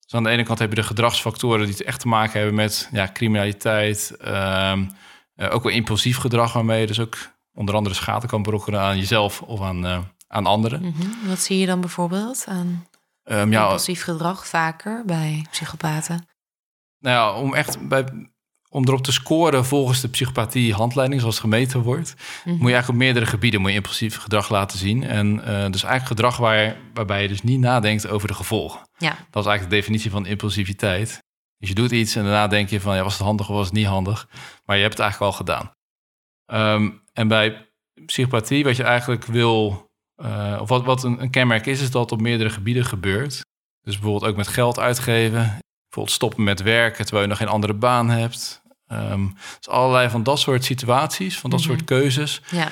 Dus 0.00 0.14
aan 0.14 0.22
de 0.22 0.30
ene 0.30 0.42
kant 0.42 0.58
heb 0.58 0.68
je 0.68 0.74
de 0.74 0.82
gedragsfactoren 0.82 1.66
die 1.66 1.84
echt 1.84 2.00
te 2.00 2.08
maken 2.08 2.38
hebben 2.38 2.54
met 2.56 2.88
ja, 2.92 3.10
criminaliteit. 3.12 4.16
ehm, 4.20 4.84
eh, 5.34 5.54
ook 5.54 5.62
wel 5.62 5.72
impulsief 5.72 6.16
gedrag 6.16 6.52
waarmee 6.52 6.80
je 6.80 6.86
dus 6.86 7.00
ook 7.00 7.16
onder 7.54 7.74
andere 7.74 7.94
schade 7.94 8.26
kan 8.26 8.42
berokkenen 8.42 8.80
aan 8.80 8.98
jezelf 8.98 9.42
of 9.42 9.60
aan, 9.60 9.86
eh, 9.86 9.98
aan 10.28 10.46
anderen. 10.46 10.80
mhm. 10.80 11.28
Wat 11.28 11.38
zie 11.38 11.58
je 11.58 11.66
dan 11.66 11.80
bijvoorbeeld 11.80 12.44
aan 12.48 12.86
Ehm, 13.28 13.52
ja, 13.52 13.62
impulsief 13.62 14.02
gedrag 14.02 14.46
vaker 14.46 15.02
bij 15.06 15.46
psychopaten? 15.50 16.26
Nou 16.98 17.16
ja, 17.16 17.40
om 17.42 17.54
echt 17.54 17.88
bij, 17.88 18.04
om 18.68 18.84
erop 18.86 19.02
te 19.04 19.12
scoren 19.12 19.64
volgens 19.64 20.00
de 20.00 20.08
psychopathie 20.08 20.74
handleiding, 20.74 21.20
zoals 21.20 21.38
gemeten 21.38 21.82
wordt, 21.82 22.14
Mhm. 22.18 22.50
moet 22.50 22.66
je 22.68 22.72
eigenlijk 22.72 22.88
op 22.88 22.94
meerdere 22.94 23.26
gebieden 23.26 23.60
moet 23.60 23.70
je 23.70 23.76
impulsief 23.76 24.16
gedrag 24.16 24.48
laten 24.48 24.78
zien. 24.78 25.02
En 25.04 25.40
eh, 25.40 25.46
dus 25.70 25.82
eigenlijk 25.82 26.06
gedrag 26.06 26.36
waar, 26.36 26.76
waarbij 26.94 27.22
je 27.22 27.28
dus 27.28 27.42
niet 27.42 27.60
nadenkt 27.60 28.08
over 28.08 28.28
de 28.28 28.34
gevolgen. 28.34 28.80
Ja, 28.98 29.08
Dat 29.30 29.42
is 29.44 29.48
eigenlijk 29.48 29.70
de 29.70 29.76
definitie 29.76 30.10
van 30.10 30.26
impulsiviteit. 30.26 31.22
Dus 31.58 31.68
je 31.68 31.74
doet 31.74 31.90
iets 31.90 32.14
en 32.16 32.22
daarna 32.22 32.46
denk 32.46 32.68
je 32.68 32.80
van, 32.80 32.96
ja, 32.96 33.02
was 33.02 33.12
het 33.12 33.22
handig 33.22 33.48
of 33.48 33.54
was 33.56 33.66
het 33.66 33.74
niet 33.74 33.86
handig? 33.86 34.28
Maar 34.64 34.76
je 34.76 34.82
hebt 34.82 34.94
het 34.98 35.02
eigenlijk 35.02 35.32
al 35.32 35.38
gedaan. 35.38 35.72
Ehm, 36.46 36.90
en 37.12 37.28
bij 37.28 37.68
psychopathie, 38.06 38.64
wat 38.64 38.76
je 38.76 38.82
eigenlijk 38.82 39.24
wil, 39.24 39.87
eh, 40.22 40.58
of 40.60 40.68
wat, 40.68 40.84
wat 40.84 41.02
een, 41.04 41.22
een 41.22 41.30
kenmerk 41.30 41.66
is, 41.66 41.80
is 41.80 41.90
dat 41.90 42.02
het 42.02 42.12
op 42.12 42.20
meerdere 42.20 42.50
gebieden 42.50 42.84
gebeurt. 42.84 43.40
Dus 43.82 43.94
bijvoorbeeld 43.98 44.30
ook 44.30 44.36
met 44.36 44.48
geld 44.48 44.78
uitgeven, 44.78 45.58
bijvoorbeeld 45.82 46.16
stoppen 46.16 46.44
met 46.44 46.62
werken 46.62 47.02
terwijl 47.04 47.22
je 47.22 47.28
nog 47.28 47.38
geen 47.38 47.48
andere 47.48 47.74
baan 47.74 48.08
hebt. 48.10 48.62
Ehm 48.86 49.26
dus 49.56 49.68
allerlei 49.68 50.08
van 50.10 50.22
dat 50.22 50.38
soort 50.38 50.64
situaties, 50.64 51.38
van 51.38 51.50
dat 51.50 51.58
Mhm. 51.60 51.68
soort 51.68 51.84
keuzes, 51.84 52.40
ja. 52.50 52.68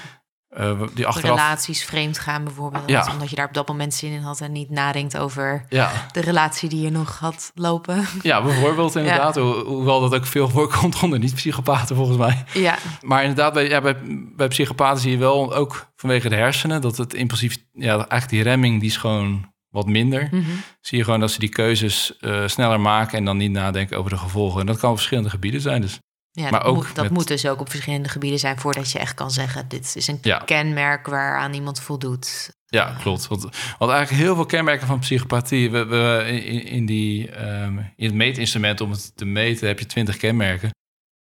Eh, 0.49 0.81
die 0.95 1.07
achteraf... 1.07 1.37
relaties 1.37 1.85
vreemd 1.85 2.19
gaan 2.19 2.45
bijvoorbeeld. 2.45 2.89
Ja. 2.89 3.13
Omdat 3.13 3.31
je 3.31 3.37
daar 3.37 3.47
op 3.47 3.55
dat 3.55 3.69
moment 3.69 3.95
zin 3.95 4.13
in 4.13 4.21
had 4.21 4.41
en 4.41 4.53
niet 4.53 4.71
nadenkt 4.71 5.17
over 5.19 5.65
Ja, 5.69 5.93
de 6.13 6.21
relatie 6.21 6.69
die 6.69 6.81
je 6.81 6.91
nog 6.91 7.19
had 7.19 7.51
lopen. 7.55 8.05
ja, 8.23 8.43
bijvoorbeeld 8.43 8.97
inderdaad. 8.97 9.35
Ho- 9.35 9.65
hoewel 9.65 10.01
dat 10.01 10.15
ook 10.15 10.27
veel 10.27 10.49
voorkomt 10.49 11.01
onder 11.03 11.19
niet-psychopaten 11.19 11.97
volgens 11.97 12.19
mij. 12.19 12.45
Ja, 12.53 12.79
Maar 13.01 13.21
inderdaad, 13.21 13.53
bij, 13.53 13.69
ja, 13.69 13.81
bij, 13.81 13.97
bij 14.37 14.49
psychopaten 14.49 15.01
zie 15.03 15.11
je 15.11 15.19
wel 15.19 15.55
ook 15.55 15.93
vanwege 15.97 16.29
de 16.29 16.37
hersenen... 16.37 16.81
dat 16.81 16.97
het 16.97 17.15
impulsief, 17.15 17.57
ja, 17.73 17.93
eigenlijk 17.95 18.29
die 18.29 18.43
remming, 18.43 18.81
die 18.81 18.89
is 18.89 18.97
gewoon 18.97 19.55
wat 19.71 19.87
minder. 19.87 20.29
mhm. 20.31 20.43
Zie 20.81 20.99
je 20.99 21.05
gewoon 21.05 21.21
dat 21.21 21.31
ze 21.31 21.39
die 21.39 21.49
keuzes 21.49 22.17
eh, 22.21 22.43
sneller 22.47 22.81
maken... 22.81 23.19
en 23.19 23.25
dan 23.25 23.37
niet 23.37 23.51
nadenken 23.51 23.99
over 23.99 24.11
de 24.11 24.17
gevolgen. 24.17 24.61
En 24.61 24.67
dat 24.67 24.79
kan 24.79 24.91
op 24.91 24.97
verschillende 24.97 25.31
gebieden 25.31 25.61
zijn. 25.61 25.81
Dus 25.81 25.99
ja 26.45 26.51
Maar 26.51 26.61
dat, 26.61 26.69
ook 26.69 26.77
moet, 26.77 26.95
dat 26.95 27.05
met- 27.05 27.13
moet 27.13 27.29
dus 27.29 27.47
ook 27.47 27.61
op 27.61 27.71
verschillende 27.71 28.09
gebieden 28.09 28.39
zijn 28.39 28.59
voordat 28.59 28.91
je 28.93 28.99
echt 28.99 29.15
kan 29.15 29.31
zeggen: 29.31 29.69
dit 29.69 29.97
is 29.97 30.07
een 30.07 30.19
Ja. 30.23 30.39
kenmerk 30.39 31.07
waaraan 31.07 31.53
iemand 31.55 31.81
voldoet. 31.81 32.55
ja, 32.67 32.97
klopt. 33.01 33.27
Want, 33.27 33.43
want 33.79 33.91
eigenlijk 33.93 34.23
heel 34.23 34.35
veel 34.35 34.47
kenmerken 34.47 34.87
van 34.87 34.99
psychopathie... 34.99 35.71
We, 35.71 35.85
we, 35.85 36.25
in, 36.45 36.65
in, 36.65 36.87
die, 36.87 37.31
ehm, 37.31 37.79
in 37.79 38.07
het 38.07 38.15
meetinstrument 38.15 38.81
om 38.81 38.91
het 38.91 39.17
te 39.17 39.25
meten 39.25 39.69
heb 39.69 39.79
je 39.79 39.87
twintig 39.87 40.17
kenmerken. 40.17 40.71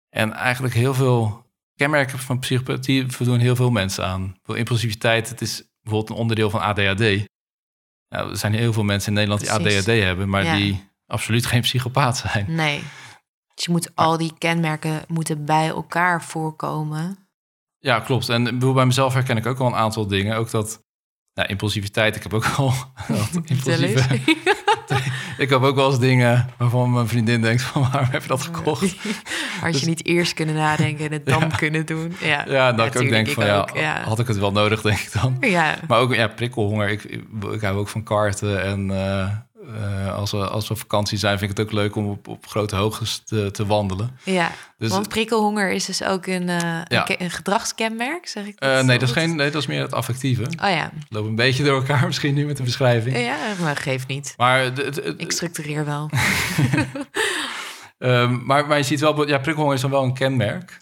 En 0.10 0.34
eigenlijk 0.34 0.74
heel 0.74 0.94
veel 0.94 1.46
kenmerken 1.76 2.20
van 2.20 2.40
psychopathie 2.40 3.12
voldoen 3.12 3.40
heel 3.40 3.56
veel 3.56 3.70
mensen 3.72 4.06
aan. 4.06 4.36
Voor 4.44 4.58
impulsiviteit, 4.58 5.30
het 5.30 5.42
is 5.42 5.64
bijvoorbeeld 5.82 6.10
een 6.18 6.22
onderdeel 6.22 6.50
van 6.50 6.62
ADHD. 6.62 7.26
Nou, 8.10 8.30
er 8.30 8.38
zijn 8.38 8.54
heel 8.54 8.74
veel 8.74 8.84
mensen 8.84 9.08
in 9.08 9.14
Nederland 9.14 9.42
die. 9.42 9.52
ADHD 9.52 9.86
hebben, 9.86 10.30
maar 10.30 10.44
Ja. 10.44 10.56
die 10.56 10.90
absoluut 11.06 11.46
geen 11.46 11.62
psychopaat 11.62 12.18
zijn. 12.18 12.46
Nee. 12.50 12.84
Dus 13.58 13.66
je 13.66 13.72
moet 13.72 13.92
al 13.96 14.18
die 14.18 14.34
kenmerken 14.38 15.02
moeten 15.08 15.46
bij 15.46 15.68
elkaar 15.68 16.24
voorkomen. 16.24 17.18
Ja, 17.80 18.00
klopt. 18.00 18.30
En 18.30 18.48
ik 18.48 18.74
bij 18.74 18.86
mezelf 18.86 19.14
herken 19.14 19.38
ik 19.38 19.46
ook 19.46 19.58
wel 19.58 19.68
een 19.68 19.76
aantal 19.76 20.08
dingen. 20.08 20.38
Ook 20.38 20.52
dat 20.52 20.84
ja, 21.34 21.48
impulsiviteit. 21.48 22.16
Ik 22.16 22.24
heb 22.24 22.34
ook 22.34 22.46
wel 22.46 22.74
wat 23.08 23.30
impulsieve. 23.46 24.20
Ik 25.38 25.50
heb 25.50 25.62
ook 25.62 25.76
wel 25.76 25.90
eens 25.90 26.00
dingen 26.00 26.50
waarvan 26.58 26.92
mijn 26.94 27.08
vriendin 27.08 27.42
denkt 27.42 27.62
van 27.62 27.82
waarom 27.92 28.10
heb 28.12 28.22
je 28.22 28.28
dat 28.28 28.42
gekocht? 28.42 28.96
Had 29.62 29.80
je 29.80 29.86
niet 29.86 30.06
eerst 30.06 30.34
kunnen 30.34 30.56
nadenken 30.56 31.06
en 31.06 31.12
het 31.12 31.26
dan 31.26 31.52
kunnen 31.56 31.86
doen. 31.86 32.16
Ja, 32.22 32.44
Dus- 32.44 32.54
Ja, 32.54 32.72
dat 32.74 32.86
ik 32.96 33.02
ook 33.02 33.10
denk 33.10 33.28
van 33.28 33.46
ja, 33.46 33.60
ook, 33.60 33.78
ja. 33.78 34.02
had 34.04 34.20
ik 34.20 34.28
het 34.28 34.38
wel 34.38 34.52
nodig, 34.52 34.82
denk 34.82 35.00
ik 35.00 35.12
dan. 35.22 35.38
Ja, 35.40 35.76
Maar 35.88 36.00
ook 36.00 36.16
ja, 36.16 36.28
prikkelhonger. 36.28 36.90
Ik, 36.90 37.04
ik, 37.04 37.24
ik 37.52 37.62
hou 37.62 37.78
ook 37.78 37.88
van 37.88 38.04
karten. 38.04 38.64
En 38.64 38.92
eh, 38.92 39.28
eh, 39.76 40.16
als, 40.16 40.32
we, 40.32 40.48
als 40.48 40.68
we 40.68 40.74
op 40.74 40.80
vakantie 40.80 41.18
zijn, 41.18 41.38
vind 41.40 41.52
ik 41.52 41.58
het 41.58 41.66
ook 41.66 41.74
leuk 41.74 41.96
om 41.96 42.10
op, 42.10 42.28
op 42.28 42.48
grote 42.48 42.76
hoogtes 42.76 43.22
te, 43.26 43.52
te 43.52 43.66
wandelen. 43.66 44.18
ja. 44.24 44.52
Dus, 44.78 44.90
want 44.92 45.08
prikkelhonger 45.10 45.72
is 45.72 45.86
dus 45.86 46.04
ook 46.04 46.26
een, 46.26 46.50
eh, 46.50 46.58
Ja. 46.58 46.84
een, 46.88 47.04
ke- 47.04 47.24
een 47.24 47.32
gedragskenmerk, 47.32 48.28
zeg 48.28 48.46
ik 48.46 48.60
eh, 48.60 48.82
nee, 48.82 49.00
dat 49.00 49.08
is 49.08 49.14
geen, 49.14 49.36
nee, 49.36 49.52
dat 49.52 49.62
is 49.62 49.68
meer 49.68 49.82
het 49.82 49.94
affectieve. 49.94 50.42
Oh 50.42 50.70
ja. 50.70 50.92
Loopt 51.10 51.28
een 51.28 51.36
beetje 51.36 51.64
door 51.64 51.76
elkaar 51.80 52.06
misschien 52.12 52.34
nu 52.34 52.46
met 52.46 52.58
de 52.58 52.64
beschrijving. 52.64 53.18
Ja, 53.18 53.36
maar 53.62 53.76
geeft 53.76 54.08
niet. 54.08 54.34
Maar, 54.38 54.64
Ik 55.18 55.32
structureer 55.32 55.86
wel. 55.86 56.10
Ehm, 57.98 58.46
maar, 58.46 58.68
maar 58.68 58.78
je 58.78 58.84
ziet 58.84 59.00
wel, 59.00 59.28
ja, 59.28 59.38
prikkelhonger 59.38 59.76
is 59.76 59.82
dan 59.82 59.92
wel 59.92 60.04
een 60.04 60.14
kenmerk. 60.14 60.78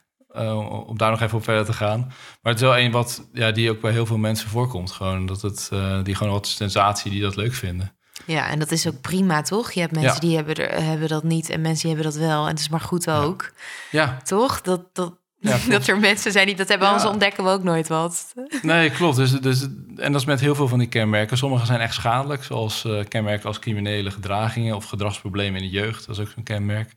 om 0.88 0.98
daar 0.98 1.12
nog 1.12 1.22
even 1.22 1.38
op 1.38 1.44
verder 1.44 1.66
te 1.66 1.74
gaan. 1.74 2.00
Maar 2.42 2.54
het 2.54 2.62
is 2.62 2.68
wel 2.68 2.78
een 2.78 2.92
wat, 2.92 3.28
ja, 3.34 3.52
die 3.52 3.70
ook 3.70 3.82
bij 3.82 3.92
heel 3.92 4.06
veel 4.06 4.18
mensen 4.18 4.50
voorkomt. 4.50 4.92
Gewoon 4.92 5.26
dat 5.26 5.42
het, 5.42 5.70
die 6.04 6.16
gewoon 6.16 6.34
wat 6.34 6.48
sensatie, 6.48 7.12
die 7.12 7.22
dat 7.22 7.36
leuk 7.36 7.54
vinden. 7.54 7.95
Ja, 8.26 8.48
en 8.50 8.60
dat 8.60 8.72
is 8.72 8.88
ook 8.88 9.02
prima, 9.02 9.42
toch? 9.42 9.72
Je 9.72 9.80
hebt 9.80 9.94
mensen 9.94 10.14
Ja. 10.14 10.20
die 10.20 10.36
hebben, 10.36 10.56
er, 10.56 10.84
hebben 10.84 11.08
dat 11.08 11.24
niet 11.24 11.50
en 11.50 11.62
mensen 11.62 11.88
die 11.88 11.96
hebben 11.96 12.14
dat 12.14 12.22
wel. 12.22 12.44
En 12.44 12.50
het 12.50 12.60
is 12.60 12.70
maar 12.70 12.80
goed 12.80 13.10
ook, 13.10 13.52
Ja, 13.92 14.18
toch? 14.24 14.62
Dat, 14.62 14.96
dat, 14.96 15.14
Ja, 15.40 15.58
dat 15.70 15.88
er 15.88 16.00
mensen 16.00 16.32
zijn 16.32 16.46
die 16.46 16.56
dat 16.56 16.68
hebben, 16.68 16.88
Ja. 16.88 16.94
anders 16.94 17.12
ontdekken 17.12 17.44
we 17.44 17.50
ook 17.50 17.64
nooit 17.64 17.88
wat. 17.88 18.34
nee, 18.62 18.90
klopt. 18.90 19.16
Dus, 19.16 19.32
dus, 19.32 19.62
en 19.96 20.12
dat 20.12 20.22
is 20.22 20.26
met 20.28 20.40
heel 20.40 20.56
veel 20.56 20.68
van 20.68 20.80
die 20.80 20.88
kenmerken. 20.88 21.38
Sommige 21.38 21.66
zijn 21.66 21.80
echt 21.80 21.94
schadelijk, 21.94 22.44
zoals 22.44 22.86
eh, 22.86 23.04
kenmerken 23.08 23.48
als 23.48 23.60
criminele 23.60 24.12
gedragingen 24.12 24.76
of 24.76 24.86
gedragsproblemen 24.86 25.62
in 25.62 25.70
de 25.72 25.74
jeugd. 25.78 26.06
Dat 26.08 26.18
is 26.18 26.22
ook 26.26 26.32
zo'n 26.36 26.44
kenmerk. 26.44 26.94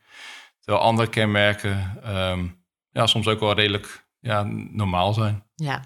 Terwijl 0.61 0.85
andere 0.85 1.09
kenmerken 1.09 1.99
ehm, 2.03 2.47
ja, 2.91 3.07
soms 3.07 3.27
ook 3.27 3.41
wel 3.41 3.55
redelijk 3.55 4.07
ja, 4.21 4.43
normaal 4.71 5.13
zijn. 5.15 5.43
Ja. 5.55 5.85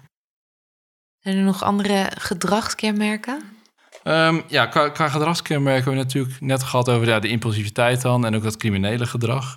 Zijn 1.19 1.37
er 1.37 1.43
nog 1.43 1.63
andere 1.63 2.11
gedragskenmerken? 2.17 3.41
Ehm, 4.03 4.41
ja, 4.47 4.65
qua, 4.65 4.89
qua 4.89 5.09
gedragskenmerken 5.09 5.83
hebben 5.83 5.93
we 5.99 6.03
natuurlijk 6.05 6.41
net 6.41 6.63
gehad 6.63 6.89
over 6.89 7.07
ja, 7.07 7.19
de 7.19 7.27
impulsiviteit 7.27 8.01
dan 8.01 8.25
en 8.25 8.35
ook 8.35 8.43
dat 8.43 8.57
criminele 8.57 9.05
gedrag. 9.05 9.55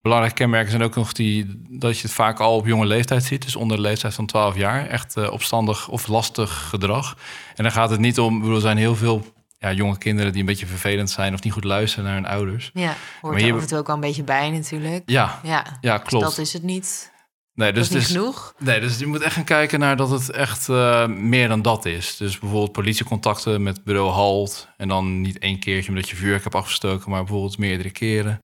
Belangrijke 0.00 0.36
kenmerken 0.38 0.70
zijn 0.70 0.82
ook 0.82 0.94
nog 0.94 1.12
die, 1.12 1.62
dat 1.68 1.96
je 1.96 2.02
het 2.02 2.12
vaak 2.12 2.40
al 2.40 2.56
op 2.56 2.66
jonge 2.66 2.86
leeftijd 2.86 3.24
ziet, 3.24 3.42
dus 3.42 3.56
onder 3.56 3.76
de 3.76 3.82
leeftijd 3.82 4.14
van 4.14 4.26
12 4.26 4.56
jaar. 4.56 4.86
Echt 4.86 5.16
eh, 5.16 5.32
opstandig 5.32 5.88
of 5.88 6.06
lastig 6.06 6.68
gedrag. 6.68 7.16
En 7.54 7.62
dan 7.62 7.72
gaat 7.72 7.90
het 7.90 8.00
niet 8.00 8.18
om, 8.18 8.38
bedoel, 8.40 8.54
er 8.54 8.60
zijn 8.60 8.76
heel 8.76 8.96
veel 8.96 9.24
ja, 9.58 9.72
jonge 9.72 9.98
kinderen 9.98 10.30
die 10.32 10.40
een 10.40 10.46
beetje 10.46 10.66
vervelend 10.66 11.10
zijn 11.10 11.34
of 11.34 11.42
niet 11.42 11.52
goed 11.52 11.64
luisteren 11.64 12.04
naar 12.04 12.14
hun 12.14 12.26
ouders. 12.26 12.70
Ja, 12.74 12.94
hoort 13.20 13.32
Maar 13.34 13.42
er 13.42 13.46
je- 13.48 13.52
af 13.54 13.60
en 13.60 13.66
toe 13.68 13.78
ook 13.78 13.86
wel 13.86 13.94
een 13.94 14.00
beetje 14.00 14.22
bij 14.24 14.50
natuurlijk. 14.50 15.02
Ja, 15.06 15.40
Ja, 15.42 15.64
ja 15.80 15.98
dus 15.98 16.06
klopt. 16.08 16.24
dat 16.24 16.38
is 16.38 16.52
het 16.52 16.62
niet. 16.62 17.12
Nee, 17.56 17.72
Dus 17.72 17.88
dat 17.88 17.96
is 17.96 18.08
niet 18.08 18.16
genoeg. 18.16 18.54
Nee, 18.58 18.80
dus 18.80 18.98
je 18.98 19.06
moet 19.06 19.20
echt 19.20 19.34
gaan 19.34 19.44
kijken 19.44 19.78
naar 19.78 19.96
dat 19.96 20.10
het 20.10 20.30
echt 20.30 20.68
eh, 20.68 21.06
meer 21.06 21.48
dan 21.48 21.62
dat 21.62 21.84
is. 21.84 22.16
Dus 22.16 22.38
bijvoorbeeld 22.38 22.72
politiecontacten 22.72 23.62
met 23.62 23.84
bureau 23.84 24.10
Halt. 24.10 24.68
En 24.76 24.88
dan 24.88 25.20
niet 25.20 25.38
één 25.38 25.58
keertje 25.58 25.88
omdat 25.88 26.08
je 26.08 26.16
vuurwerk 26.16 26.42
hebt 26.42 26.54
afgestoken, 26.54 27.10
maar 27.10 27.24
bijvoorbeeld 27.24 27.58
meerdere 27.58 27.90
keren. 27.90 28.38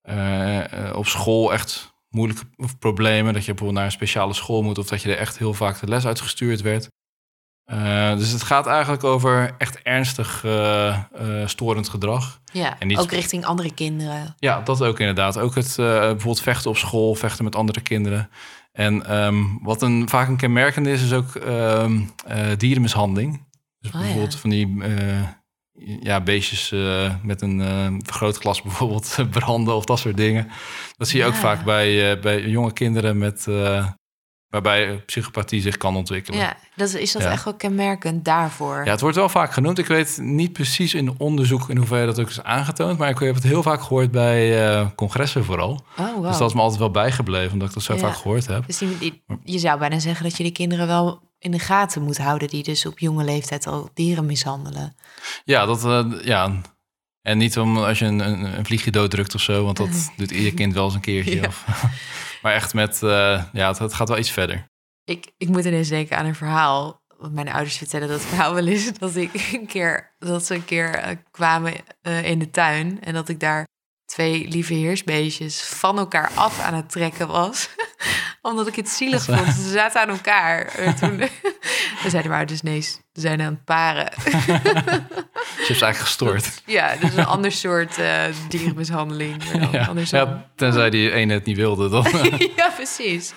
Eh, 0.00 0.88
eh, 0.88 0.96
op 0.96 1.06
school 1.06 1.52
echt 1.52 1.94
moeilijke 2.08 2.46
problemen. 2.78 3.32
Dat 3.32 3.44
je 3.44 3.50
bijvoorbeeld 3.50 3.78
naar 3.78 3.84
een 3.84 3.98
speciale 3.98 4.34
school 4.34 4.62
moet 4.62 4.78
of 4.78 4.86
dat 4.86 5.02
je 5.02 5.10
er 5.10 5.18
echt 5.18 5.38
heel 5.38 5.54
vaak 5.54 5.80
de 5.80 5.88
les 5.88 6.06
uitgestuurd 6.06 6.60
werd. 6.60 6.88
Eh, 7.64 8.16
dus 8.16 8.30
het 8.30 8.42
gaat 8.42 8.66
eigenlijk 8.66 9.04
over 9.04 9.54
echt 9.58 9.82
ernstig 9.82 10.44
eh, 10.44 10.88
eh, 10.88 10.98
storend 11.46 11.88
gedrag. 11.88 12.40
Ja, 12.52 12.78
En 12.78 12.86
niet- 12.86 12.98
ook 12.98 13.10
richting 13.10 13.44
andere 13.44 13.74
kinderen. 13.74 14.34
Ja, 14.38 14.60
dat 14.60 14.82
ook 14.82 15.00
inderdaad. 15.00 15.38
Ook 15.38 15.54
het 15.54 15.74
bijvoorbeeld 15.76 16.40
vechten 16.40 16.70
op 16.70 16.76
school, 16.76 17.14
vechten 17.14 17.44
met 17.44 17.56
andere 17.56 17.80
kinderen. 17.80 18.30
En 18.72 19.06
ehm, 19.06 19.42
wat 19.62 19.82
een, 19.82 20.08
vaak 20.08 20.28
een 20.28 20.36
kenmerkende 20.36 20.90
is, 20.92 21.02
is 21.02 21.12
ook 21.12 21.34
eh, 21.34 21.86
dierenmishandeling. 22.56 23.32
Dus 23.80 23.90
Oh, 23.92 23.98
ja. 23.98 24.04
bijvoorbeeld 24.06 24.36
van 24.36 24.50
die 24.50 24.82
ja, 26.00 26.20
beestjes 26.20 26.70
met 27.22 27.42
een 27.42 28.00
vergrootglas 28.04 28.62
bijvoorbeeld 28.68 29.16
branden 29.30 29.74
of 29.74 29.84
dat 29.84 29.98
soort 29.98 30.16
dingen. 30.16 30.48
Dat 30.96 31.08
zie 31.08 31.18
je 31.20 31.26
ook 31.26 31.34
vaak 31.34 31.64
bij, 31.64 32.18
bij 32.20 32.42
jonge 32.48 32.72
kinderen 32.72 33.18
met, 33.18 33.46
waarbij 34.54 34.96
psychopathie 35.06 35.60
zich 35.60 35.76
kan 35.76 35.96
ontwikkelen. 35.96 36.38
Ja, 36.40 36.56
dat 36.76 36.94
is, 36.94 37.12
dat 37.12 37.22
Ja. 37.22 37.30
echt 37.30 37.44
wel 37.44 37.54
kenmerkend 37.54 38.24
daarvoor? 38.24 38.82
Ja, 38.84 38.90
het 38.90 39.00
wordt 39.00 39.16
wel 39.16 39.28
vaak 39.28 39.52
genoemd. 39.52 39.78
Ik 39.78 39.86
weet 39.86 40.18
niet 40.20 40.52
precies 40.52 40.94
in 40.94 41.14
onderzoek 41.18 41.68
in 41.70 41.76
hoeverre 41.76 42.06
dat 42.06 42.20
ook 42.20 42.28
is 42.28 42.42
aangetoond. 42.42 42.98
Maar 42.98 43.08
ik 43.10 43.18
heb 43.18 43.34
het 43.34 43.42
heel 43.44 43.62
vaak 43.62 43.82
gehoord 43.82 44.10
bij 44.10 44.66
eh, 44.68 44.86
congressen 44.96 45.44
vooral. 45.44 45.84
Oh, 45.98 46.14
wow. 46.14 46.26
Dus 46.26 46.38
dat 46.38 46.48
is 46.48 46.54
me 46.54 46.60
altijd 46.60 46.80
wel 46.80 46.90
bijgebleven, 46.90 47.52
omdat 47.52 47.68
ik 47.68 47.74
dat 47.74 47.82
zo 47.82 47.92
Ja. 47.94 47.98
vaak 48.00 48.16
gehoord 48.16 48.46
heb. 48.46 48.66
Dus 48.66 48.78
die, 48.78 48.98
die- 48.98 49.22
je 49.44 49.58
zou 49.58 49.78
bijna 49.78 49.98
zeggen 49.98 50.24
dat 50.24 50.36
je 50.36 50.42
de 50.44 50.52
kinderen 50.52 50.86
wel 50.86 51.32
in 51.38 51.50
de 51.50 51.58
gaten 51.58 52.02
moet 52.02 52.18
houden... 52.18 52.48
die 52.48 52.62
dus 52.62 52.86
op 52.86 52.98
jonge 52.98 53.24
leeftijd 53.24 53.66
al 53.66 53.90
dieren 53.94 54.26
mishandelen. 54.26 54.96
Ja, 55.44 55.66
dat, 55.66 55.84
eh, 55.84 56.04
ja. 56.24 56.52
En 57.22 57.38
niet 57.38 57.58
om 57.58 57.76
als 57.78 57.98
je 57.98 58.04
een, 58.04 58.18
een, 58.18 58.58
een 58.58 58.64
vliegje 58.66 58.90
dooddrukt 58.90 59.34
of 59.34 59.40
zo, 59.40 59.64
want 59.64 59.76
dat 59.76 60.10
doet 60.16 60.30
ieder 60.30 60.54
kind 60.54 60.74
wel 60.74 60.84
eens 60.84 60.94
een 60.94 61.00
keertje. 61.00 61.34
Ja. 61.40 61.46
Of, 61.46 61.64
maar 62.44 62.54
echt 62.54 62.74
met, 62.74 63.02
eh, 63.02 63.44
ja, 63.52 63.68
het, 63.68 63.78
het 63.78 63.94
gaat 63.94 64.08
wel 64.08 64.18
iets 64.18 64.30
verder. 64.30 64.64
Ik, 65.04 65.32
ik 65.36 65.48
moet 65.48 65.64
ineens 65.64 65.88
denken 65.88 66.16
aan 66.16 66.26
een 66.26 66.34
verhaal. 66.34 67.02
Want 67.16 67.34
mijn 67.34 67.52
ouders 67.52 67.76
vertellen 67.76 68.08
dat 68.08 68.20
verhaal 68.20 68.54
wel 68.54 68.66
eens. 68.66 68.92
Dat, 68.98 69.16
ik 69.16 69.50
een 69.52 69.66
keer, 69.66 70.14
dat 70.18 70.46
ze 70.46 70.54
een 70.54 70.64
keer 70.64 70.94
eh, 70.94 71.16
kwamen 71.30 71.74
eh, 72.00 72.24
in 72.24 72.38
de 72.38 72.50
tuin. 72.50 73.02
En 73.02 73.14
dat 73.14 73.28
ik 73.28 73.40
daar 73.40 73.64
twee 74.04 74.48
lieve 74.48 74.74
heersbeestjes 74.74 75.62
van 75.62 75.98
elkaar 75.98 76.30
af 76.34 76.60
aan 76.60 76.74
het 76.74 76.90
trekken 76.90 77.28
was. 77.28 77.68
Omdat 78.42 78.66
ik 78.66 78.76
het 78.76 78.88
zielig 78.88 79.24
vond. 79.24 79.54
Ze 79.54 79.70
zaten 79.70 80.00
aan 80.00 80.08
elkaar. 80.08 80.66
En 80.66 80.96
toen 80.96 81.16
we 82.02 82.10
zeiden 82.10 82.30
maar 82.30 82.46
dus 82.46 82.62
nee, 82.62 82.86
zijn 83.22 83.40
aan 83.40 83.52
het 83.52 83.64
paren. 83.64 84.10
Dus 84.16 84.32
je 84.34 85.64
hebt 85.66 85.66
ze 85.66 85.66
eigenlijk 85.66 85.96
gestoord. 85.96 86.62
ja, 86.66 86.96
dus 86.96 87.14
een 87.16 87.26
ander 87.26 87.52
soort 87.52 87.98
eh, 87.98 88.24
dan 89.86 89.98
Ja, 90.10 90.50
tenzij 90.56 90.90
die 90.90 91.12
ene 91.12 91.32
het 91.32 91.44
niet 91.44 91.56
wilde, 91.56 91.88
dan, 91.88 92.06
ja, 92.56 92.70
precies. 92.74 93.32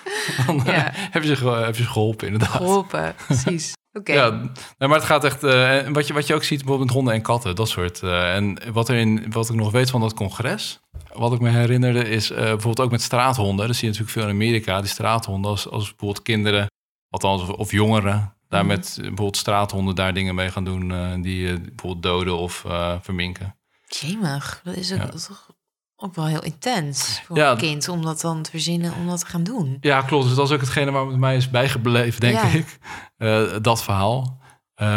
dan 0.46 0.62
Ja. 0.66 0.92
heb, 0.94 1.24
je, 1.24 1.36
ze 1.36 1.48
heb 1.50 1.76
je 1.76 1.84
ze 1.84 1.90
geholpen 1.90 2.26
inderdaad. 2.28 2.52
Geholpen, 2.56 3.16
precies. 3.26 3.74
Oké. 3.94 4.14
Ja, 4.14 4.30
nee, 4.78 4.90
maar 4.90 4.98
het 4.98 5.04
gaat 5.08 5.24
echt. 5.24 5.44
eh, 5.44 5.86
en 5.86 5.94
wat, 5.94 6.08
je, 6.08 6.14
wat 6.14 6.28
je 6.28 6.34
ook 6.36 6.44
ziet 6.44 6.58
bijvoorbeeld 6.58 6.88
met 6.88 6.96
honden 6.98 7.14
en 7.14 7.22
katten, 7.22 7.56
dat 7.56 7.70
soort. 7.70 8.04
eh, 8.04 8.36
en 8.36 8.60
wat, 8.74 8.90
er 8.90 8.96
in, 8.96 9.26
wat 9.32 9.50
ik 9.50 9.56
nog 9.56 9.72
weet 9.72 9.90
van 9.90 10.02
dat 10.02 10.14
congres, 10.14 10.80
wat 11.14 11.34
ik 11.34 11.40
me 11.40 11.50
herinnerde, 11.50 12.10
is 12.10 12.32
eh, 12.32 12.38
bijvoorbeeld 12.38 12.80
ook 12.80 12.92
met 12.92 13.02
straathonden. 13.02 13.68
Dat 13.68 13.76
zie 13.76 13.84
je 13.88 13.92
natuurlijk 13.94 14.20
veel 14.20 14.28
in 14.30 14.34
Amerika, 14.36 14.80
die 14.82 14.90
straathonden. 14.90 15.52
Als, 15.52 15.70
als 15.70 15.88
bijvoorbeeld 15.90 16.22
kinderen, 16.22 16.68
althans, 17.10 17.42
of, 17.42 17.50
of 17.50 17.72
jongeren, 17.72 18.34
daar 18.50 18.66
Mhm. 18.66 18.74
met 18.76 18.88
eh, 18.90 18.96
bijvoorbeeld 18.98 19.38
straathonden 19.38 19.96
daar 19.96 20.14
dingen 20.14 20.36
mee 20.36 20.52
gaan 20.52 20.64
doen, 20.64 20.92
eh, 20.92 21.14
die 21.22 21.48
eh, 21.48 21.56
bijvoorbeeld 21.60 22.04
doden 22.04 22.38
of 22.38 22.64
verminken. 23.02 23.56
Jemig, 23.88 24.62
dat 24.64 24.76
is 24.76 24.94
ook, 24.94 25.00
Ja. 25.00 25.08
toch 25.08 25.50
ook 25.96 26.16
wel 26.16 26.26
heel 26.26 26.44
intens 26.44 27.22
voor 27.26 27.38
Ja. 27.38 27.52
een 27.52 27.58
kind 27.58 27.88
om 27.90 28.02
dat 28.02 28.22
dan 28.22 28.42
te 28.42 28.50
verzinnen, 28.50 28.94
om 28.94 29.08
dat 29.08 29.20
te 29.20 29.26
gaan 29.26 29.44
doen. 29.44 29.78
Ja, 29.82 30.02
klopt. 30.02 30.26
Dus 30.28 30.36
dat 30.36 30.48
is 30.48 30.54
ook 30.54 30.60
hetgene 30.62 30.92
waar 30.92 31.06
het 31.08 31.18
mij 31.18 31.36
is 31.36 31.50
bijgebleven, 31.50 32.20
denk 32.20 32.36
Ja. 32.36 32.44
ik. 32.48 33.64
Dat 33.64 33.84
verhaal. 33.84 34.42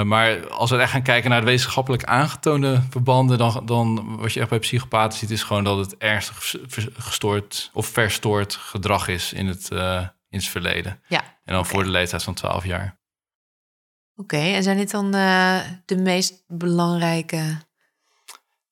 Maar 0.05 0.49
als 0.49 0.71
we 0.71 0.77
echt 0.77 0.91
gaan 0.91 1.03
kijken 1.03 1.31
naar 1.31 1.41
de 1.41 1.47
wetenschappelijk 1.47 2.05
aangetoonde 2.05 2.83
verbanden, 2.91 3.39
dan, 3.39 3.63
dan 3.67 4.17
wat 4.17 4.33
je 4.33 4.41
echt 4.41 4.49
bij 4.49 4.59
psychopaten 4.59 5.19
ziet, 5.19 5.31
is 5.31 5.43
gewoon 5.43 5.65
dat 5.65 5.79
het 5.79 5.97
ernstig 5.97 6.55
gestoord 6.95 7.71
of 7.73 7.87
verstoord 7.87 8.55
gedrag 8.55 9.09
is 9.09 9.33
in 9.33 9.47
het, 9.47 9.69
in 10.29 10.39
het 10.39 10.45
verleden. 10.45 11.01
Ja, 11.09 11.23
En 11.45 11.55
dan 11.55 11.67
voor 11.67 11.83
de 11.85 11.91
leeftijd 11.91 12.23
van 12.23 12.35
12 12.35 12.65
jaar. 12.65 12.99
Oké, 14.21 14.37
en 14.37 14.63
zijn 14.63 14.77
dit 14.77 14.91
dan 14.91 15.15
eh, 15.15 15.59
de 15.85 15.97
meest 15.97 16.45
belangrijke 16.49 17.43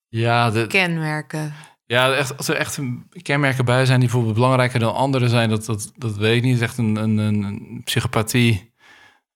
Ja, 0.09 0.51
de, 0.51 0.67
kenmerken? 0.67 1.55
ja 1.87 2.13
echt, 2.13 2.37
als 2.37 2.49
er 2.49 2.57
echt 2.57 2.79
kenmerken 3.23 3.65
bij 3.65 3.87
zijn 3.87 3.99
die 4.01 4.09
bijvoorbeeld 4.09 4.35
belangrijker 4.39 4.81
dan 4.81 4.95
andere 4.95 5.29
zijn, 5.29 5.49
dat, 5.49 5.65
dat, 5.65 5.93
dat 5.97 6.17
weet 6.17 6.37
ik 6.37 6.43
niet. 6.43 6.53
Het 6.53 6.63
is 6.63 6.69
echt 6.69 6.79
een, 6.79 6.97
een, 6.97 7.19
een 7.19 7.81
psychopathie. 7.85 8.73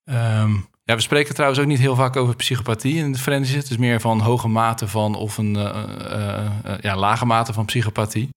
Ehm, 0.05 0.53
ja, 0.85 0.95
we 0.95 1.01
spreken 1.01 1.35
trouwens 1.35 1.61
ook 1.61 1.67
niet 1.67 1.79
heel 1.79 1.95
vaak 1.95 2.17
over 2.17 2.37
psychopathie 2.37 2.95
in 2.95 3.13
de 3.13 3.19
forensische. 3.19 3.59
Het 3.61 3.71
is 3.71 3.77
meer 3.77 4.01
van 4.01 4.21
hoge 4.21 4.49
mate 4.49 4.89
van 4.89 5.15
of 5.15 5.39
een 5.39 5.57
eh, 5.57 6.45
eh, 6.47 6.79
ja, 6.81 6.97
lage 6.97 7.27
mate 7.27 7.53
van 7.53 7.65
psychopathie. 7.65 8.29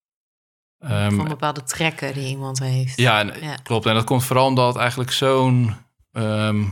Ehm, 0.79 1.15
Van 1.15 1.27
bepaalde 1.27 1.63
trekken 1.63 2.13
die 2.13 2.27
iemand 2.27 2.59
heeft. 2.59 2.97
ja, 2.97 3.19
en- 3.19 3.41
Ja. 3.43 3.55
klopt. 3.63 3.85
En 3.85 3.93
dat 3.93 4.03
komt 4.03 4.23
vooral 4.23 4.45
omdat 4.47 4.75
eigenlijk 4.77 5.11
zo'n... 5.11 5.73
ehm, 6.11 6.63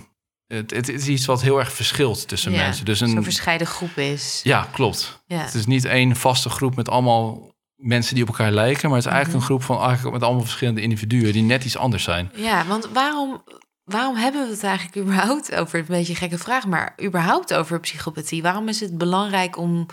het, 0.54 0.72
het 0.72 0.90
is 0.90 1.08
iets 1.08 1.26
wat 1.26 1.42
heel 1.42 1.60
erg 1.60 1.72
verschilt 1.74 2.28
tussen 2.28 2.52
Ja, 2.52 2.58
mensen. 2.64 2.86
Dus 2.86 2.98
Zo'n 3.00 3.18
een, 3.18 3.24
verscheiden 3.24 3.68
groep 3.68 3.98
is. 3.98 4.40
ja, 4.44 4.68
klopt. 4.72 5.24
Ja. 5.26 5.38
Het 5.38 5.54
is 5.54 5.66
niet 5.66 5.86
één 5.86 6.16
vaste 6.16 6.50
groep 6.50 6.76
met 6.76 6.90
allemaal 6.90 7.52
mensen 7.76 8.14
die 8.16 8.24
op 8.24 8.30
elkaar 8.30 8.52
lijken, 8.52 8.88
maar 8.90 8.98
het 8.98 9.06
is 9.08 9.12
eigenlijk 9.12 9.44
Mhm. 9.44 9.52
een 9.54 9.60
groep 9.60 9.76
van 9.78 9.86
eigenlijk 9.88 10.14
met 10.16 10.24
allemaal 10.24 10.44
verschillende 10.44 10.82
individuen 10.82 11.34
die 11.34 11.42
net 11.44 11.66
iets 11.66 11.78
anders 11.78 12.04
zijn. 12.04 12.32
Ja, 12.36 12.66
want 12.66 12.88
waarom, 12.94 13.44
waarom 13.84 14.16
hebben 14.16 14.46
we 14.48 14.54
het 14.54 14.64
eigenlijk 14.64 14.98
überhaupt 14.98 15.56
over, 15.56 15.80
een 15.80 15.86
beetje 15.88 16.12
een 16.14 16.20
gekke 16.20 16.38
vraag, 16.38 16.66
maar 16.68 16.96
überhaupt 17.04 17.54
over 17.54 17.80
psychopathie? 17.80 18.42
Waarom 18.42 18.68
is 18.68 18.80
het 18.80 18.98
belangrijk 18.98 19.58
om, 19.58 19.86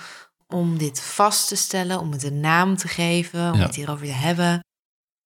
om 0.49 0.79
dit 0.79 1.03
vast 1.03 1.49
te 1.49 1.57
stellen, 1.57 1.99
om 2.01 2.13
het 2.13 2.23
een 2.23 2.41
naam 2.41 2.77
te 2.77 2.89
geven, 2.89 3.53
om 3.53 3.59
Ja. 3.59 3.67
het 3.67 3.75
hierover 3.77 4.07
te 4.07 4.13
hebben? 4.13 4.65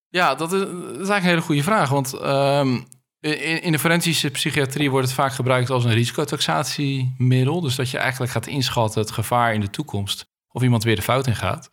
Ja, 0.08 0.34
dat 0.34 0.52
is, 0.52 0.60
dat 0.60 0.68
is 0.70 0.84
eigenlijk 0.84 1.22
een 1.22 1.28
hele 1.28 1.40
goede 1.40 1.62
vraag. 1.62 1.88
Want 1.88 2.12
ehm, 2.14 2.80
in, 3.24 3.62
in 3.62 3.72
de 3.72 3.78
forensische 3.78 4.30
psychiatrie 4.30 4.90
wordt 4.90 5.06
het 5.06 5.16
vaak 5.16 5.32
gebruikt 5.32 5.70
als 5.70 5.84
een 5.84 5.92
risicotaxatiemiddel. 5.92 7.60
Dus 7.60 7.74
dat 7.74 7.90
je 7.90 7.98
eigenlijk 7.98 8.32
gaat 8.32 8.46
inschatten 8.46 9.00
het 9.00 9.10
gevaar 9.10 9.54
in 9.54 9.60
de 9.60 9.70
toekomst. 9.70 10.26
Of 10.48 10.62
iemand 10.62 10.82
weer 10.84 10.96
de 10.96 11.02
fout 11.02 11.26
in 11.26 11.36
gaat. 11.36 11.70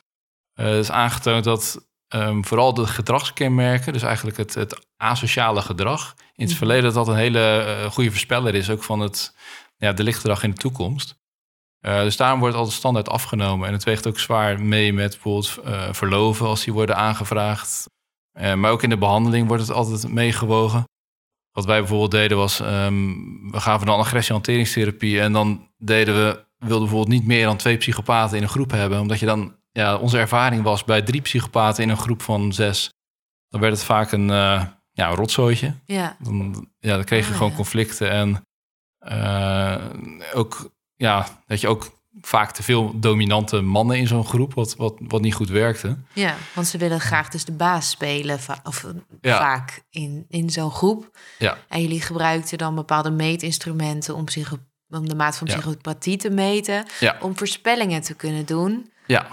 Eh, 0.54 0.66
Het 0.66 0.76
is 0.84 0.92
aangetoond 0.92 1.44
dat 1.44 1.90
ehm, 2.08 2.42
vooral 2.42 2.74
de 2.74 2.88
gedragskenmerken, 2.88 3.94
dus 3.94 4.02
eigenlijk 4.02 4.38
het, 4.38 4.54
het 4.54 4.86
asociale 4.98 5.62
gedrag, 5.62 6.14
in 6.18 6.24
het 6.44 6.48
Mhm. 6.50 6.58
verleden 6.58 6.84
dat 6.84 6.94
dat 6.94 7.08
een 7.08 7.16
hele 7.16 7.40
eh, 7.62 7.92
goede 7.92 8.10
voorspeller 8.10 8.56
is, 8.56 8.70
ook 8.70 8.84
van 8.84 9.00
het 9.00 9.36
ja, 9.78 9.94
delictgedrag 9.94 10.44
in 10.44 10.50
de 10.52 10.58
toekomst. 10.58 11.16
Eh, 11.80 12.02
dus 12.02 12.18
daarom 12.18 12.40
wordt 12.40 12.54
het 12.54 12.64
altijd 12.64 12.80
standaard 12.80 13.10
afgenomen. 13.10 13.68
En 13.68 13.74
het 13.74 13.84
weegt 13.84 14.08
ook 14.08 14.20
zwaar 14.20 14.62
mee 14.62 14.94
met 14.94 15.10
bijvoorbeeld 15.12 15.58
eh, 15.66 15.94
verloven 15.94 16.46
als 16.48 16.64
die 16.64 16.74
worden 16.74 16.96
aangevraagd. 16.96 17.90
Eh, 18.32 18.54
maar 18.54 18.72
ook 18.72 18.84
in 18.84 18.90
de 18.90 18.98
behandeling 18.98 19.48
wordt 19.48 19.68
het 19.68 19.76
altijd 19.76 20.08
meegewogen. 20.14 20.84
Wat 21.52 21.66
wij 21.66 21.80
bijvoorbeeld 21.80 22.12
deden 22.12 22.38
was, 22.38 22.60
ehm, 22.60 23.10
we 23.52 23.60
gaven 23.60 23.86
dan 23.88 24.00
agressiehanteringstherapie 24.00 25.22
en 25.22 25.34
dan 25.34 25.70
deden 25.78 26.16
we, 26.16 26.46
we 26.58 26.68
wilden 26.68 26.88
bijvoorbeeld 26.88 27.18
niet 27.20 27.28
meer 27.28 27.46
dan 27.46 27.58
twee 27.58 27.78
psychopaten 27.78 28.38
in 28.38 28.44
een 28.44 28.50
groep 28.50 28.72
hebben, 28.72 29.00
omdat 29.00 29.20
je 29.20 29.26
dan, 29.26 29.56
ja, 29.72 29.98
onze 29.98 30.18
ervaring 30.20 30.64
was 30.64 30.84
bij 30.84 31.02
drie 31.02 31.22
psychopaten 31.22 31.84
in 31.84 31.90
een 31.90 31.98
groep 31.98 32.22
van 32.22 32.54
zes, 32.54 32.94
dan 33.50 33.62
werd 33.62 33.74
het 33.74 33.84
vaak 33.84 34.12
een, 34.12 34.30
eh 34.30 34.64
ja, 34.94 35.10
een 35.10 35.16
rotzooitje. 35.16 35.74
Ja, 35.86 36.18
Dan, 36.20 36.68
ja, 36.80 36.96
dan 36.96 37.04
kreeg 37.04 37.24
je 37.26 37.30
Ah, 37.32 37.36
gewoon 37.36 37.50
ja. 37.52 37.56
conflicten 37.58 38.10
en 38.12 38.46
eh, 38.98 39.86
ook, 40.34 40.70
ja, 40.96 41.28
dat 41.46 41.62
je 41.62 41.68
ook 41.68 42.01
vaak 42.22 42.52
te 42.52 42.64
veel 42.64 43.00
dominante 43.00 43.62
mannen 43.62 43.98
in 43.98 44.08
zo'n 44.08 44.26
groep, 44.26 44.54
wat, 44.54 44.76
wat, 44.76 44.96
wat 45.00 45.22
niet 45.22 45.34
goed 45.34 45.50
werkte. 45.50 45.98
ja, 46.14 46.36
want 46.54 46.68
ze 46.68 46.78
willen 46.78 47.00
graag 47.00 47.30
dus 47.30 47.46
de 47.46 47.52
baas 47.52 47.90
spelen, 47.90 48.40
of 48.64 48.84
eh, 48.84 48.90
Ja. 49.22 49.38
vaak 49.38 49.84
in, 49.90 50.26
in 50.30 50.50
zo'n 50.50 50.72
groep. 50.72 51.18
Ja. 51.38 51.58
En 51.68 51.82
jullie 51.82 52.02
gebruikten 52.02 52.58
dan 52.58 52.76
bepaalde 52.76 53.12
meetinstrumenten 53.12 54.16
om, 54.16 54.26
psycho, 54.26 54.58
om 54.90 55.10
de 55.10 55.16
maat 55.16 55.38
van 55.38 55.48
Ja. 55.48 55.54
psychopathie 55.58 56.18
te 56.18 56.30
meten, 56.30 56.86
om 57.22 57.38
voorspellingen 57.38 58.02
te 58.02 58.14
kunnen 58.14 58.46
doen. 58.46 58.90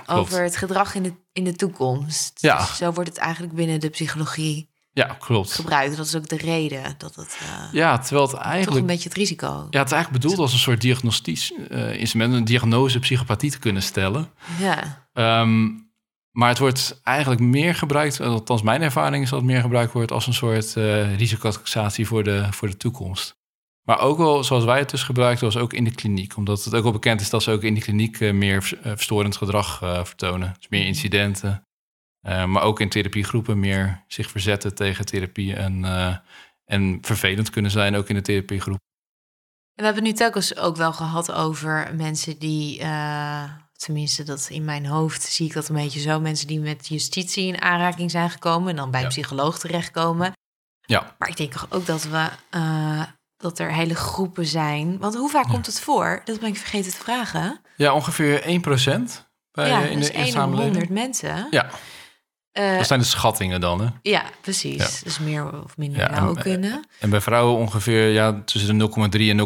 over 0.07 0.43
het 0.43 0.57
gedrag 0.57 0.95
in 0.95 1.03
de, 1.03 1.13
in 1.33 1.45
de 1.45 1.53
toekomst. 1.55 2.41
Ja. 2.41 2.57
Dus 2.57 2.77
zo 2.77 2.93
wordt 2.93 3.09
het 3.09 3.19
eigenlijk 3.19 3.55
binnen 3.55 3.81
de 3.81 3.89
psychologie 3.89 4.68
Ja, 4.99 5.17
klopt. 5.19 5.53
gebruikt. 5.53 5.97
Dat 5.97 6.07
is 6.07 6.17
ook 6.17 6.29
de 6.29 6.37
reden 6.37 6.95
dat 6.99 7.15
het 7.15 7.39
eh, 7.41 7.73
Ja, 7.73 7.99
terwijl 7.99 8.27
het 8.27 8.37
toch 8.37 8.45
eigenlijk 8.45 8.81
een 8.81 8.87
beetje 8.87 9.09
het 9.09 9.19
risico. 9.19 9.47
Ja, 9.47 9.79
het 9.79 9.87
is 9.87 9.93
eigenlijk 9.93 10.23
bedoeld 10.23 10.39
als 10.39 10.53
een 10.53 10.59
soort 10.59 10.81
diagnostisch 10.81 11.53
eh, 11.71 11.95
instrument, 12.01 12.35
een 12.35 12.45
diagnose 12.45 12.99
psychopathie 12.99 13.51
te 13.51 13.59
kunnen 13.59 13.83
stellen. 13.83 14.31
Ja, 14.59 15.07
Ehm, 15.13 15.67
maar 16.31 16.49
het 16.49 16.59
wordt 16.59 17.01
eigenlijk 17.03 17.41
meer 17.41 17.75
gebruikt, 17.75 18.21
althans 18.21 18.63
mijn 18.63 18.83
ervaring 18.83 19.23
is 19.25 19.31
dat 19.31 19.39
het 19.39 19.49
meer 19.49 19.61
gebruikt 19.61 19.93
wordt 19.93 20.13
als 20.13 20.27
een 20.27 20.35
soort 20.35 20.77
eh 20.77 21.17
risicotaxatie 21.17 22.07
voor 22.07 22.25
de, 22.25 22.47
voor 22.51 22.69
de 22.69 22.77
toekomst. 22.77 23.37
Maar 23.83 24.01
ook 24.01 24.19
wel, 24.19 24.45
zoals 24.45 24.65
wij 24.65 24.79
het 24.79 24.91
dus 24.91 25.03
gebruikten, 25.03 25.45
was 25.47 25.57
ook 25.57 25.73
in 25.73 25.85
de 25.85 25.95
kliniek. 25.95 26.37
Omdat 26.37 26.65
het 26.65 26.75
ook 26.75 26.83
wel 26.83 26.93
bekend 26.93 27.21
is 27.21 27.31
dat 27.31 27.43
ze 27.43 27.51
ook 27.51 27.63
in 27.63 27.75
de 27.75 27.81
kliniek 27.81 28.21
meer 28.33 28.63
vers- 28.63 28.81
verstorend 28.83 29.37
gedrag 29.37 29.79
vertonen. 30.05 30.55
Dus 30.59 30.69
meer 30.69 30.87
incidenten. 30.87 31.68
Eh, 32.21 32.45
maar 32.45 32.63
ook 32.63 32.81
in 32.81 32.89
therapiegroepen 32.89 33.59
meer 33.61 34.05
zich 34.07 34.31
verzetten 34.31 34.75
tegen 34.75 35.05
therapie 35.07 35.55
en, 35.55 35.85
eh, 35.85 36.17
en 36.65 36.99
vervelend 37.03 37.51
kunnen 37.51 37.71
zijn, 37.71 37.95
ook 37.97 38.09
in 38.09 38.15
de 38.15 38.21
therapiegroep. 38.23 38.77
en 39.75 39.85
we 39.85 39.91
hebben 39.91 40.05
het 40.05 40.13
nu 40.13 40.19
telkens 40.19 40.57
ook 40.57 40.77
wel 40.77 40.93
gehad 40.93 41.33
over 41.33 41.95
mensen 41.95 42.39
die, 42.39 42.81
eh, 42.81 43.43
tenminste 43.73 44.23
dat 44.23 44.49
in 44.51 44.65
mijn 44.65 44.87
hoofd 44.87 45.23
zie 45.23 45.47
ik 45.47 45.53
dat 45.53 45.69
een 45.69 45.75
beetje 45.75 46.01
zo, 46.01 46.21
mensen 46.21 46.47
die 46.47 46.61
met 46.61 46.89
justitie 46.89 47.47
in 47.47 47.63
aanraking 47.63 48.11
zijn 48.11 48.31
gekomen 48.31 48.71
en 48.71 48.77
dan 48.77 48.91
bij 48.91 49.01
Ja. 49.01 49.07
een 49.07 49.13
psycholoog 49.13 49.59
terechtkomen. 49.59 50.33
Ja. 50.81 51.15
Maar 51.19 51.29
ik 51.29 51.37
denk 51.37 51.55
ook 51.69 51.87
dat 51.87 52.03
we, 52.03 52.29
dat 53.37 53.59
er 53.59 53.73
hele 53.73 53.95
groepen 53.95 54.47
zijn. 54.47 54.99
Want 54.99 55.15
hoe 55.17 55.31
vaak 55.31 55.45
Ja. 55.45 55.51
komt 55.51 55.67
het 55.67 55.81
voor? 55.81 56.21
Dat 56.25 56.41
ben 56.41 56.49
ik 56.49 56.57
vergeten 56.57 56.91
te 56.91 56.97
vragen. 56.97 57.61
Ja, 57.77 57.95
ongeveer 57.95 58.47
1% 58.47 59.29
bij, 59.51 59.69
ja, 59.69 59.81
in 59.81 59.99
dus 59.99 60.07
de 60.07 60.13
1 60.17 60.25
op 60.25 60.31
samenleving. 60.31 60.77
100 60.77 60.91
mensen. 60.91 61.47
Ja, 61.51 61.71
Eh, 62.53 62.77
dat 62.77 62.87
zijn 62.87 63.01
de 63.01 63.07
schattingen 63.07 63.61
dan. 63.61 63.81
Hè? 63.81 63.87
Ja, 64.03 64.25
precies. 64.41 64.77
Ja. 64.99 65.05
Dus 65.05 65.19
meer 65.19 65.63
of 65.65 65.77
minder 65.77 66.01
Ja, 66.01 66.11
nou 66.11 66.37
en- 66.37 66.43
kunnen. 66.43 66.87
En 67.01 67.11
bij 67.11 67.21
vrouwen 67.21 67.57
ongeveer 67.57 68.09
ja, 68.09 68.43
tussen 68.45 68.79
de 68.79 68.85
0,3 69.19 69.31
en 69.31 69.37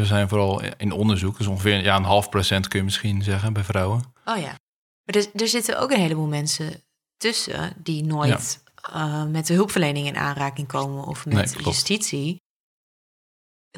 0,7 0.00 0.06
zijn 0.06 0.28
vooral 0.28 0.62
in 0.76 0.92
onderzoek. 0.92 1.38
Dus 1.38 1.46
ongeveer 1.46 1.82
ja, 1.82 1.96
een 1.96 2.02
half 2.04 2.28
procent 2.28 2.68
kun 2.68 2.78
je 2.78 2.84
misschien 2.84 3.22
zeggen 3.22 3.52
bij 3.52 3.64
vrouwen. 3.64 4.12
Oh 4.24 4.36
ja. 4.36 4.58
Maar 5.04 5.14
er, 5.22 5.26
er 5.40 5.48
zitten 5.48 5.78
ook 5.80 5.90
een 5.90 6.00
heleboel 6.00 6.26
mensen 6.26 6.82
tussen 7.16 7.72
die 7.76 8.04
nooit 8.04 8.62
eh, 8.92 9.24
met 9.24 9.46
de 9.46 9.54
hulpverlening 9.54 10.06
in 10.06 10.16
aanraking 10.16 10.68
komen 10.68 11.04
of 11.04 11.26
met 11.26 11.34
Nee, 11.54 11.64
justitie. 11.64 12.40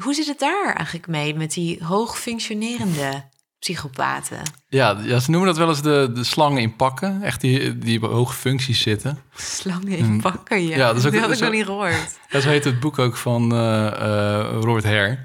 Hoe 0.01 0.13
zit 0.13 0.25
het 0.27 0.39
daar 0.39 0.73
eigenlijk 0.75 1.07
mee 1.07 1.35
met 1.35 1.51
die 1.53 1.83
hoog 1.83 2.19
functionerende 2.19 3.23
psychopaten? 3.59 4.41
Ja, 4.67 4.97
ja, 5.03 5.19
ze 5.19 5.29
noemen 5.31 5.49
dat 5.49 5.57
wel 5.57 5.69
eens 5.69 5.81
de, 5.81 6.11
de 6.13 6.23
slangen 6.23 6.61
in 6.61 6.75
pakken. 6.75 7.21
Echt 7.21 7.41
die, 7.41 7.77
die 7.77 8.03
op 8.03 8.11
hoge 8.11 8.33
functies 8.33 8.81
zitten. 8.81 9.17
Slangen 9.35 9.87
in 9.97 10.21
pakken, 10.21 10.61
ja. 10.67 10.75
Ja, 10.77 10.87
dat 10.87 10.97
is 10.97 11.05
ook- 11.05 11.11
dat 11.13 11.21
heb 11.21 11.31
ik 11.31 11.39
nog 11.39 11.51
niet 11.51 11.65
gehoord. 11.65 12.17
Zo 12.41 12.49
heet 12.49 12.63
het 12.63 12.79
boek 12.79 12.99
ook 12.99 13.17
van 13.17 13.51
eh, 13.53 13.87
eh, 13.87 14.51
Robert 14.61 14.83
Hare. 14.83 15.17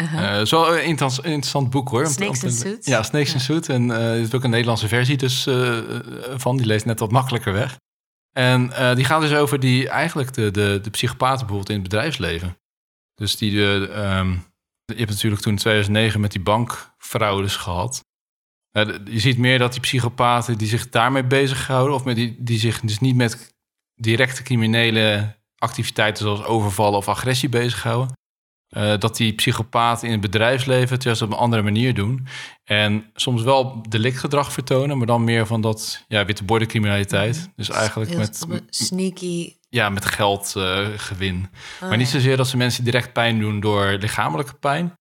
Uh-huh. 0.00 0.38
Eh 0.40 0.46
zo 0.46 0.72
een 0.72 0.84
interess- 0.84 1.18
interessant 1.18 1.70
boek 1.70 1.88
hoor. 1.88 2.06
Snakes 2.06 2.64
and? 2.64 2.84
Ja, 2.84 3.02
Snakes 3.02 3.46
Ja. 3.46 3.54
and. 3.54 3.68
En 3.68 3.90
er 3.90 4.16
is 4.20 4.34
ook 4.34 4.44
een 4.44 4.50
Nederlandse 4.50 4.88
versie 4.88 5.16
dus, 5.16 5.46
van. 6.36 6.56
Die 6.56 6.66
leest 6.66 6.84
net 6.84 6.98
wat 7.00 7.10
makkelijker 7.10 7.52
weg. 7.52 7.76
En 8.32 8.72
die 8.94 9.04
gaat 9.04 9.20
dus 9.20 9.32
over 9.34 9.60
die, 9.60 9.88
eigenlijk 9.88 10.34
de, 10.34 10.50
de, 10.50 10.78
de 10.82 10.90
psychopaten 10.90 11.38
bijvoorbeeld 11.38 11.68
in 11.68 11.74
het 11.74 11.82
bedrijfsleven. 11.88 12.56
Dus 13.14 13.36
die, 13.36 13.50
de, 13.50 13.90
ehm, 13.94 14.34
je 14.84 14.94
hebt 14.94 15.10
natuurlijk 15.10 15.42
toen 15.42 15.52
in 15.52 15.58
2009 15.58 16.20
met 16.20 16.32
die 16.32 16.40
bankfraudes 16.40 17.56
gehad. 17.56 18.04
Eh, 18.70 18.86
je 19.04 19.18
ziet 19.18 19.38
meer 19.38 19.58
dat 19.58 19.72
die 19.72 19.80
psychopaten 19.80 20.58
die 20.58 20.68
zich 20.68 20.88
daarmee 20.88 21.24
bezighouden... 21.24 21.94
of 21.94 22.04
met 22.04 22.16
die, 22.16 22.36
die 22.38 22.58
zich 22.58 22.80
dus 22.80 23.00
niet 23.00 23.16
met 23.16 23.54
directe 23.94 24.42
criminele 24.42 25.36
activiteiten... 25.56 26.24
zoals 26.24 26.44
overvallen 26.44 26.98
of 26.98 27.08
agressie 27.08 27.48
bezighouden... 27.48 28.16
eh, 28.68 28.98
dat 28.98 29.16
die 29.16 29.34
psychopaten 29.34 30.06
in 30.06 30.12
het 30.12 30.20
bedrijfsleven 30.20 30.94
het 30.94 31.02
juist 31.02 31.22
op 31.22 31.30
een 31.30 31.38
andere 31.38 31.62
manier 31.62 31.94
doen. 31.94 32.26
En 32.64 33.10
soms 33.14 33.42
wel 33.42 33.82
delictgedrag 33.88 34.52
vertonen, 34.52 34.98
maar 34.98 35.06
dan 35.06 35.24
meer 35.24 35.46
van 35.46 35.60
dat 35.60 36.04
ja, 36.08 36.24
witte 36.24 36.44
bordencriminaliteit. 36.44 37.50
Dus 37.56 37.70
eigenlijk 37.70 38.16
met, 38.16 38.46
sneaky... 38.68 39.52
ja, 39.72 39.88
met 39.88 40.04
geldgewin. 40.04 41.50
Oh, 41.82 41.88
maar 41.88 41.96
niet 41.96 42.06
ja. 42.06 42.12
zozeer 42.12 42.36
dat 42.36 42.46
ze 42.46 42.56
mensen 42.56 42.84
direct 42.84 43.12
pijn 43.12 43.38
doen 43.40 43.60
door 43.60 43.86
lichamelijke 43.86 44.54
pijn. 44.54 44.98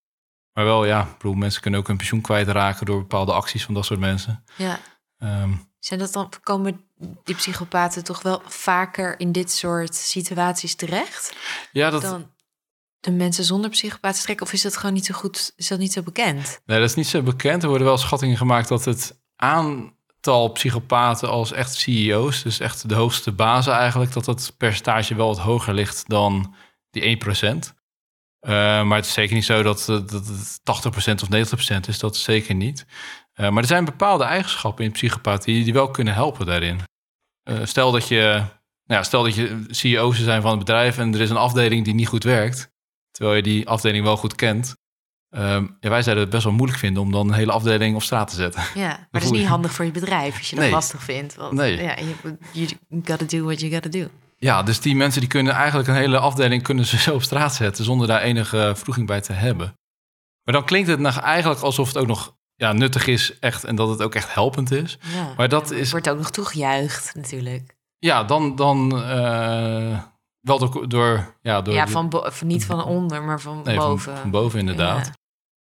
Maar 0.53 0.65
wel, 0.65 0.85
ja, 0.85 1.01
ik 1.01 1.17
bedoel, 1.17 1.33
mensen 1.33 1.61
kunnen 1.61 1.79
ook 1.79 1.87
hun 1.87 1.97
pensioen 1.97 2.21
kwijtraken 2.21 2.85
door 2.85 2.99
bepaalde 2.99 3.33
acties 3.33 3.65
van 3.65 3.73
dat 3.73 3.85
soort 3.85 3.99
mensen. 3.99 4.43
Ja. 4.55 4.79
Ehm, 5.17 5.51
Zijn 5.79 5.99
dat 5.99 6.13
dan, 6.13 6.29
komen 6.43 6.81
die 7.23 7.35
psychopaten 7.35 8.03
toch 8.03 8.21
wel 8.21 8.41
vaker 8.45 9.19
in 9.19 9.31
dit 9.31 9.51
soort 9.51 9.95
situaties 9.95 10.75
terecht? 10.75 11.35
ja, 11.71 11.89
dat, 11.89 12.01
dan 12.01 12.31
de 12.99 13.11
mensen 13.11 13.43
zonder 13.43 13.69
psychopaten 13.69 14.23
trekken? 14.23 14.45
Of 14.45 14.53
is 14.53 14.61
dat 14.61 14.77
gewoon 14.77 14.93
niet 14.93 15.05
zo 15.05 15.13
goed, 15.13 15.53
is 15.55 15.67
dat 15.67 15.79
niet 15.79 15.93
zo 15.93 16.01
bekend? 16.01 16.61
nee, 16.65 16.79
dat 16.79 16.89
is 16.89 16.95
niet 16.95 17.07
zo 17.07 17.21
bekend. 17.21 17.63
Er 17.63 17.69
worden 17.69 17.87
wel 17.87 17.97
schattingen 17.97 18.37
gemaakt 18.37 18.67
dat 18.67 18.85
het 18.85 19.19
aantal 20.27 20.51
psychopaten 20.51 21.29
als 21.29 21.51
echt 21.51 21.75
CEO's, 21.75 22.43
dus 22.43 22.59
echt 22.59 22.89
de 22.89 22.95
hoogste 22.95 23.31
bazen 23.31 23.73
eigenlijk, 23.73 24.13
dat 24.13 24.25
dat 24.25 24.53
percentage 24.57 25.15
wel 25.15 25.27
wat 25.27 25.39
hoger 25.39 25.73
ligt 25.73 26.09
dan 26.09 26.55
die 26.89 27.03
1%. 27.03 27.73
Eh, 28.39 28.51
maar 28.83 28.97
het 28.97 29.05
is 29.05 29.13
zeker 29.13 29.35
niet 29.35 29.45
zo 29.45 29.63
dat, 29.63 29.85
dat 29.85 30.11
het 30.11 30.59
80% 30.63 31.21
of 31.21 31.29
90% 31.29 31.87
is. 31.87 31.99
Dat 31.99 32.15
is 32.15 32.23
zeker 32.23 32.55
niet. 32.55 32.85
Eh, 33.33 33.49
maar 33.49 33.61
er 33.61 33.67
zijn 33.67 33.85
bepaalde 33.85 34.23
eigenschappen 34.23 34.85
in 34.85 34.91
psychopathie 34.91 35.63
die 35.63 35.73
wel 35.73 35.91
kunnen 35.91 36.13
helpen 36.13 36.45
daarin. 36.45 36.79
Eh, 37.43 37.59
stel 37.63 37.91
dat 37.91 38.07
je, 38.07 38.23
nou 38.85 38.99
ja, 38.99 39.03
stel 39.03 39.23
dat 39.23 39.35
je 39.35 39.65
CEO's 39.69 40.23
zijn 40.23 40.41
van 40.41 40.51
het 40.51 40.59
bedrijf 40.59 40.97
en 40.97 41.13
er 41.13 41.21
is 41.21 41.29
een 41.29 41.37
afdeling 41.37 41.85
die 41.85 41.93
niet 41.93 42.07
goed 42.07 42.23
werkt, 42.23 42.71
terwijl 43.11 43.35
je 43.35 43.43
die 43.43 43.67
afdeling 43.67 44.03
wel 44.03 44.17
goed 44.17 44.35
kent, 44.35 44.75
Ehm, 45.31 45.65
ja, 45.79 45.89
wij 45.89 46.01
zouden 46.01 46.23
het 46.23 46.33
best 46.33 46.43
wel 46.43 46.53
moeilijk 46.53 46.79
vinden 46.79 47.03
om 47.03 47.11
dan 47.11 47.27
een 47.27 47.33
hele 47.33 47.51
afdeling 47.51 47.95
op 47.95 48.03
straat 48.03 48.27
te 48.29 48.35
zetten. 48.35 48.63
Ja, 48.75 48.87
maar 48.87 49.07
dat 49.21 49.23
is 49.23 49.29
niet 49.31 49.47
handig 49.47 49.71
voor 49.73 49.85
je 49.85 49.91
bedrijf 49.91 50.37
als 50.37 50.49
je 50.49 50.55
dat 50.55 50.63
Nee. 50.63 50.73
lastig 50.73 51.03
vindt. 51.03 51.35
Want, 51.35 51.53
Nee. 51.53 51.81
Ja, 51.81 51.95
je 51.97 52.15
you 52.51 52.69
gotta 53.05 53.25
do 53.25 53.43
what 53.43 53.59
you 53.59 53.71
gotta 53.71 53.89
do. 53.89 54.07
Ja, 54.37 54.63
dus 54.63 54.79
die 54.79 54.95
mensen 54.95 55.19
die 55.19 55.29
kunnen 55.29 55.53
eigenlijk 55.53 55.87
een 55.87 55.95
hele 55.95 56.19
afdeling 56.19 56.63
kunnen 56.63 56.85
ze 56.85 56.97
zo 57.07 57.13
op 57.13 57.23
straat 57.23 57.55
zetten 57.55 57.83
zonder 57.85 58.07
daar 58.07 58.21
enige 58.21 58.73
vroeging 58.75 59.07
bij 59.07 59.21
te 59.21 59.33
hebben. 59.33 59.73
Maar 60.43 60.53
dan 60.53 60.65
klinkt 60.65 60.87
het 60.89 60.99
nog 60.99 61.19
eigenlijk 61.19 61.61
alsof 61.61 61.87
het 61.87 61.97
ook 61.97 62.07
nog 62.07 62.35
ja, 62.55 62.73
nuttig 62.73 63.07
is 63.07 63.39
echt 63.39 63.63
en 63.63 63.75
dat 63.75 63.89
het 63.89 64.01
ook 64.01 64.15
echt 64.15 64.33
helpend 64.33 64.71
is. 64.71 64.97
Ja. 65.01 65.33
Maar 65.37 65.49
dat 65.49 65.71
is 65.71 65.91
wordt 65.91 66.09
ook 66.09 66.17
nog 66.17 66.31
toegejuicht 66.31 67.15
natuurlijk. 67.15 67.75
ja, 67.97 68.23
dan, 68.23 68.55
dan 68.55 69.03
eh, 69.03 69.99
wel 70.39 70.59
door, 70.59 70.89
door 70.89 71.35
ja, 71.41 71.61
door 71.61 71.73
Ja, 71.73 71.87
van 71.87 72.11
niet 72.43 72.65
van 72.65 72.83
onder, 72.85 73.23
maar 73.23 73.41
van 73.41 73.61
nee, 73.63 73.75
van- 73.75 73.85
boven. 73.87 74.17
Van, 74.17 74.31
boven 74.31 74.59
inderdaad. 74.59 75.05
Ja. 75.05 75.11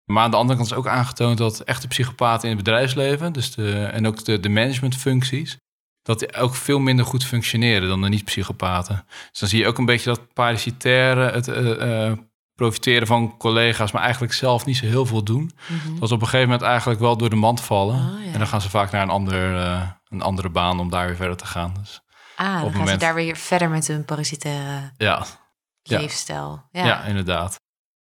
Maar 0.05 0.23
aan 0.23 0.31
de 0.31 0.37
andere 0.37 0.59
kant 0.59 0.71
is 0.71 0.77
ook 0.77 0.87
aangetoond 0.87 1.39
dat 1.39 1.61
echte 1.61 1.89
psychopaten 1.89 2.49
in 2.49 2.57
het 2.57 2.65
bedrijfsleven, 2.65 3.33
dus 3.33 3.55
de, 3.55 3.85
en 3.85 4.07
ook 4.07 4.25
de, 4.25 4.41
de 4.41 4.49
managementfuncties, 4.49 5.57
dat 6.03 6.19
die 6.19 6.35
ook 6.35 6.55
veel 6.55 6.79
minder 6.79 7.05
goed 7.05 7.25
functioneren 7.25 7.89
dan 7.89 8.03
de 8.03 8.09
niet-psychopaten. 8.09 9.05
Dus 9.31 9.41
dan 9.41 9.49
zie 9.49 9.59
je 9.61 9.67
ook 9.67 9.79
een 9.79 9.85
beetje 9.85 10.11
dat 10.11 10.33
parasitaire, 10.33 11.31
het 11.31 11.49
eh, 11.49 12.07
eh, 12.09 12.19
profiteren 12.55 13.07
van 13.07 13.37
collega's, 13.37 13.93
maar 13.93 14.03
eigenlijk 14.03 14.33
zelf 14.33 14.65
niet 14.65 14.77
zo 14.77 14.87
heel 14.87 15.07
veel 15.07 15.23
doen. 15.25 15.51
Mhm. 15.67 15.99
Dat 15.99 16.09
ze 16.09 16.15
op 16.15 16.21
een 16.21 16.27
gegeven 16.27 16.49
moment 16.49 16.67
eigenlijk 16.69 17.01
wel 17.01 17.17
door 17.17 17.31
de 17.31 17.37
mand 17.37 17.61
vallen. 17.61 17.95
Oh, 17.97 18.25
ja. 18.25 18.33
En 18.33 18.39
dan 18.39 18.47
gaan 18.49 18.61
ze 18.61 18.71
vaak 18.71 18.91
naar 18.91 19.03
een, 19.03 19.11
ander, 19.11 19.57
eh, 19.57 19.89
een 20.09 20.23
andere 20.23 20.49
baan 20.49 20.81
om 20.81 20.91
daar 20.91 21.07
weer 21.07 21.17
verder 21.17 21.37
te 21.37 21.47
gaan. 21.47 21.75
Dus 21.81 22.03
Ah, 22.37 22.61
dan 22.63 22.75
gaan 22.75 22.89
ze 22.89 22.97
daar 22.97 23.15
weer 23.15 23.37
verder 23.37 23.69
met 23.71 23.87
hun 23.87 24.05
parasitaire 24.05 24.93
Ja. 24.97 25.27
leefstijl. 25.83 26.63
ja. 26.71 26.85
Ja. 26.87 27.05
inderdaad. 27.05 27.61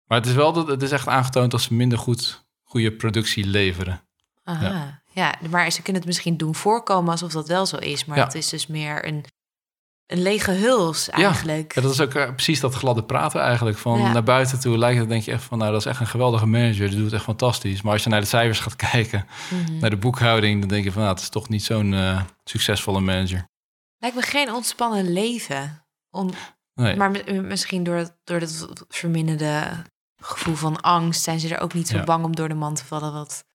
Maar 0.09 0.17
het 0.17 0.27
is 0.27 0.33
wel 0.33 0.53
dat 0.53 0.67
het 0.67 0.81
is 0.81 0.91
echt 0.91 1.07
aangetoond 1.07 1.51
dat 1.51 1.61
ze 1.61 1.73
minder 1.73 1.97
goed 1.97 2.47
goede 2.63 2.91
productie 2.91 3.45
leveren. 3.45 4.01
Aha. 4.43 5.01
Ja. 5.13 5.35
maar 5.49 5.71
ze 5.71 5.81
kunnen 5.81 6.01
het 6.01 6.05
misschien 6.11 6.37
doen 6.37 6.55
voorkomen 6.55 7.11
alsof 7.11 7.31
dat 7.31 7.47
wel 7.47 7.65
zo 7.65 7.77
is. 7.77 8.05
Maar 8.05 8.17
Ja. 8.17 8.23
het 8.23 8.35
is 8.35 8.49
dus 8.49 8.67
meer 8.67 9.05
een, 9.07 9.25
een 10.05 10.21
lege 10.21 10.51
huls 10.51 11.09
eigenlijk. 11.09 11.75
Ja, 11.75 11.81
dat 11.81 11.91
is 11.91 12.01
ook 12.01 12.13
eh, 12.13 12.25
precies 12.33 12.59
dat 12.59 12.73
gladde 12.73 13.03
praten 13.03 13.41
eigenlijk. 13.41 13.77
Van 13.77 13.99
Ja. 13.99 14.11
naar 14.11 14.23
buiten 14.23 14.59
toe 14.59 14.77
lijkt 14.77 14.99
het, 14.99 15.09
denk 15.09 15.23
je 15.23 15.31
echt 15.31 15.43
van, 15.43 15.57
nou, 15.57 15.71
dat 15.71 15.79
is 15.79 15.85
echt 15.87 15.99
een 15.99 16.07
geweldige 16.07 16.45
manager. 16.45 16.89
Die 16.89 16.97
doet 16.99 17.13
echt 17.13 17.23
fantastisch. 17.23 17.81
Maar 17.81 17.93
als 17.93 18.03
je 18.03 18.09
naar 18.09 18.21
de 18.21 18.27
cijfers 18.27 18.59
gaat 18.59 18.75
kijken, 18.91 19.25
Mhm. 19.49 19.79
naar 19.79 19.89
de 19.89 19.97
boekhouding, 19.97 20.59
dan 20.59 20.69
denk 20.69 20.83
je 20.83 20.91
van, 20.91 21.01
nou, 21.01 21.13
het 21.13 21.23
is 21.23 21.29
toch 21.29 21.49
niet 21.49 21.63
zo'n 21.63 21.93
eh, 21.93 22.21
succesvolle 22.43 22.99
manager. 22.99 23.47
Lijkt 23.97 24.15
me 24.15 24.21
geen 24.21 24.51
ontspannen 24.53 25.11
leven. 25.13 25.85
On- 26.09 26.33
Nee. 26.73 26.95
Maar 26.95 27.11
mi- 27.11 27.41
misschien 27.41 27.83
door 27.83 28.09
door 28.23 28.39
het 28.39 28.67
verminderde 28.87 29.63
gevoel 30.19 30.55
van 30.55 30.81
angst... 30.81 31.23
zijn 31.23 31.39
ze 31.39 31.55
er 31.55 31.61
ook 31.61 31.73
niet 31.73 31.87
zo 31.87 31.97
Ja. 31.97 32.03
bang 32.03 32.25
om 32.25 32.35
door 32.35 32.47
de 32.47 32.53
man 32.55 32.73
te 32.73 32.85
vallen... 32.85 33.13
wat, 33.13 33.45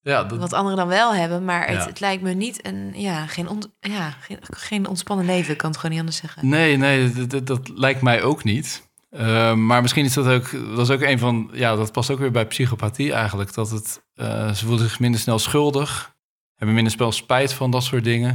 ja, 0.00 0.24
dat, 0.24 0.38
wat 0.38 0.52
anderen 0.52 0.76
dan 0.78 0.88
wel 0.88 1.14
hebben. 1.14 1.44
Maar 1.44 1.66
het, 1.66 1.76
Ja. 1.76 1.86
het 1.86 2.00
lijkt 2.00 2.22
me 2.22 2.32
niet 2.32 2.66
een... 2.66 2.92
Ja, 2.94 3.26
geen, 3.26 3.48
on- 3.48 3.72
ja, 3.80 4.10
geen, 4.10 4.38
geen 4.40 4.86
ontspannen 4.86 5.26
leven. 5.26 5.52
Ik 5.52 5.58
kan 5.58 5.68
het 5.70 5.76
gewoon 5.78 5.90
niet 5.90 6.00
anders 6.00 6.20
zeggen. 6.20 6.48
Nee, 6.48 6.76
nee, 6.76 7.26
dat, 7.26 7.46
dat, 7.46 7.68
lijkt 7.68 8.02
mij 8.02 8.22
ook 8.22 8.44
niet. 8.44 8.86
Eh, 9.10 9.54
maar 9.54 9.82
misschien 9.82 10.04
is 10.04 10.14
dat 10.14 10.26
ook, 10.26 10.50
dat 10.76 10.78
is 10.78 10.90
ook 10.90 11.00
een 11.00 11.18
van, 11.18 11.50
ja, 11.52 11.76
dat 11.76 11.92
past 11.92 12.10
ook 12.10 12.18
weer 12.18 12.30
bij 12.30 12.46
psychopathie 12.46 13.12
eigenlijk. 13.12 13.54
Dat 13.54 13.70
het, 13.70 14.02
eh, 14.14 14.52
ze 14.52 14.66
voelen 14.66 14.88
zich 14.88 15.00
minder 15.00 15.20
snel 15.20 15.38
schuldig, 15.38 16.14
hebben 16.54 16.74
minder 16.74 16.92
snel 16.92 17.12
spijt 17.12 17.52
van 17.52 17.70
dat 17.70 17.82
soort 17.82 18.04
dingen, 18.04 18.30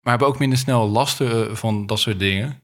maar 0.00 0.10
hebben 0.12 0.28
ook 0.28 0.38
minder 0.38 0.58
snel 0.58 0.88
last 0.88 1.20
eh, 1.20 1.42
van 1.54 1.86
dat 1.86 1.98
soort 1.98 2.18
dingen. 2.18 2.62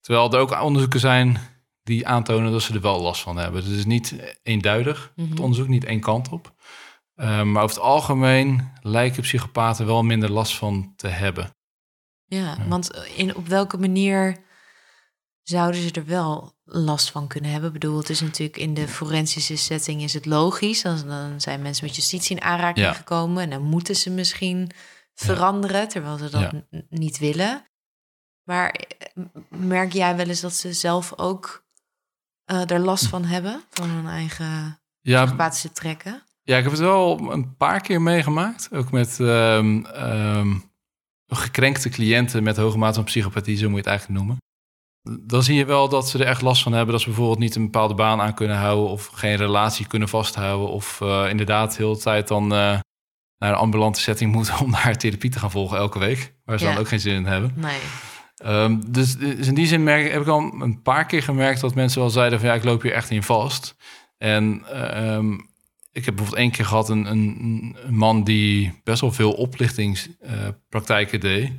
Terwijl 0.00 0.32
er 0.32 0.38
ook 0.40 0.60
onderzoeken 0.60 1.00
zijn 1.00 1.38
die 1.82 2.06
aantonen 2.06 2.52
dat 2.52 2.62
ze 2.62 2.74
er 2.74 2.80
wel 2.80 3.00
last 3.00 3.22
van 3.22 3.36
hebben. 3.36 3.60
Dus 3.60 3.70
het 3.70 3.78
is 3.78 3.84
niet 3.84 4.14
eenduidig, 4.42 5.12
het 5.16 5.28
Mhm. 5.28 5.40
onderzoek 5.42 5.68
niet 5.68 5.84
één 5.84 6.00
kant 6.00 6.28
op. 6.28 6.54
Eh, 7.14 7.42
maar 7.42 7.62
over 7.62 7.76
het 7.76 7.84
algemeen 7.84 8.70
lijken 8.80 9.22
psychopaten 9.22 9.86
wel 9.86 10.02
minder 10.02 10.30
last 10.30 10.56
van 10.56 10.92
te 10.96 11.08
hebben. 11.08 11.50
Ja, 12.24 12.56
want 12.68 12.90
in, 13.16 13.36
op 13.36 13.46
welke 13.46 13.78
manier 13.78 14.36
zouden 15.42 15.80
ze 15.80 15.90
er 15.92 16.06
wel 16.06 16.52
last 16.64 17.10
van 17.10 17.26
kunnen 17.28 17.50
hebben? 17.50 17.68
Ik 17.68 17.80
bedoel, 17.80 17.98
het 17.98 18.08
is 18.10 18.20
natuurlijk 18.20 18.56
in 18.58 18.74
de 18.74 18.88
forensische 18.88 19.56
setting 19.56 20.02
is 20.02 20.14
het 20.14 20.26
logisch. 20.26 20.82
Dan, 20.82 21.06
dan 21.06 21.40
zijn 21.40 21.62
mensen 21.62 21.84
met 21.86 21.96
justitie 21.96 22.36
in 22.36 22.42
aanraking 22.42 22.86
Ja. 22.86 22.92
gekomen... 22.92 23.42
en 23.42 23.50
dan 23.50 23.62
moeten 23.62 23.96
ze 23.96 24.10
misschien 24.10 24.70
veranderen, 25.14 25.88
terwijl 25.88 26.16
ze 26.18 26.30
dat 26.30 26.52
niet 26.88 27.18
willen. 27.18 27.66
Maar 28.42 28.70
eh, 28.70 29.24
merk 29.48 29.92
jij 29.92 30.16
wel 30.16 30.26
eens 30.28 30.40
dat 30.40 30.54
ze 30.54 30.72
zelf 30.72 31.18
ook 31.18 31.61
eh, 32.52 32.70
er 32.70 32.78
last 32.80 33.06
van 33.06 33.24
hebben? 33.24 33.62
Van 33.70 33.88
hun 33.88 34.06
eigen 34.06 34.78
Ja, 35.00 35.22
psychopathische 35.22 35.72
trekken? 35.72 36.22
Ja, 36.42 36.56
ik 36.56 36.62
heb 36.62 36.72
het 36.72 36.80
wel 36.80 37.32
een 37.32 37.56
paar 37.56 37.80
keer 37.80 38.02
meegemaakt. 38.02 38.68
Ook 38.72 38.90
met 38.90 39.20
ehm, 39.20 40.54
gekrenkte 41.26 41.88
cliënten 41.88 42.42
met 42.42 42.56
hoge 42.56 42.78
mate 42.78 42.94
van 42.94 43.04
psychopathie, 43.04 43.56
zo 43.56 43.62
moet 43.64 43.72
je 43.72 43.76
het 43.78 43.86
eigenlijk 43.86 44.18
noemen. 44.18 44.36
Dan 45.28 45.42
zie 45.42 45.56
je 45.56 45.64
wel 45.64 45.88
dat 45.88 46.08
ze 46.08 46.18
er 46.18 46.26
echt 46.26 46.42
last 46.42 46.62
van 46.62 46.72
hebben 46.72 46.92
dat 46.92 47.00
ze 47.00 47.06
bijvoorbeeld 47.08 47.38
niet 47.38 47.54
een 47.54 47.64
bepaalde 47.64 47.94
baan 47.94 48.20
aan 48.20 48.34
kunnen 48.34 48.56
houden 48.56 48.88
of 48.90 49.06
geen 49.06 49.36
relatie 49.36 49.86
kunnen 49.86 50.08
vasthouden. 50.08 50.68
Of 50.68 51.00
eh, 51.00 51.26
inderdaad 51.28 51.76
heel 51.76 51.94
de 51.94 52.00
tijd 52.00 52.28
dan 52.28 52.42
eh, 52.42 52.48
naar 53.38 53.50
een 53.50 53.54
ambulante 53.54 54.00
setting 54.00 54.32
moeten 54.32 54.58
om 54.58 54.70
daar 54.82 54.96
therapie 54.96 55.30
te 55.30 55.38
gaan 55.38 55.50
volgen 55.50 55.78
elke 55.78 55.98
week. 55.98 56.34
Waar 56.44 56.58
ze 56.58 56.64
Ja. 56.64 56.70
dan 56.72 56.80
ook 56.80 56.88
geen 56.88 57.00
zin 57.00 57.14
in 57.14 57.24
hebben. 57.26 57.52
Nee. 57.56 57.78
Ehm, 58.42 58.80
dus, 58.86 59.16
dus 59.16 59.46
in 59.46 59.54
die 59.54 59.66
zin 59.66 59.82
merk, 59.82 60.12
heb 60.12 60.20
ik 60.22 60.28
al 60.28 60.52
een 60.60 60.82
paar 60.82 61.06
keer 61.06 61.22
gemerkt 61.22 61.60
dat 61.60 61.74
mensen 61.74 62.00
wel 62.00 62.10
zeiden 62.10 62.38
van 62.40 62.48
ja, 62.48 62.54
ik 62.54 62.64
loop 62.64 62.82
hier 62.82 62.92
echt 62.92 63.10
in 63.10 63.22
vast. 63.22 63.74
En 64.18 64.62
ehm, 64.70 65.32
ik 65.92 66.04
heb 66.04 66.14
bijvoorbeeld 66.16 66.34
één 66.42 66.50
keer 66.50 66.64
gehad 66.64 66.88
een, 66.88 67.04
een, 67.10 67.76
een 67.86 67.94
man 67.96 68.24
die 68.24 68.80
best 68.84 69.00
wel 69.00 69.12
veel 69.12 69.32
oplichtingspraktijken 69.32 71.20
deed. 71.20 71.52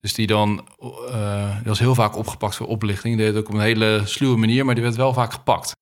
Dus 0.00 0.14
die 0.14 0.26
dan, 0.26 0.68
eh, 1.10 1.54
die 1.56 1.64
was 1.64 1.78
heel 1.78 1.94
vaak 1.94 2.16
opgepakt 2.16 2.54
voor 2.56 2.66
oplichting. 2.66 3.16
Die 3.16 3.24
deed 3.24 3.34
het 3.34 3.42
ook 3.44 3.48
op 3.50 3.54
een 3.54 3.60
hele 3.64 4.02
sluwe 4.04 4.36
manier, 4.36 4.64
maar 4.64 4.74
die 4.74 4.84
werd 4.84 4.96
wel 4.96 5.12
vaak 5.12 5.32
gepakt. 5.32 5.72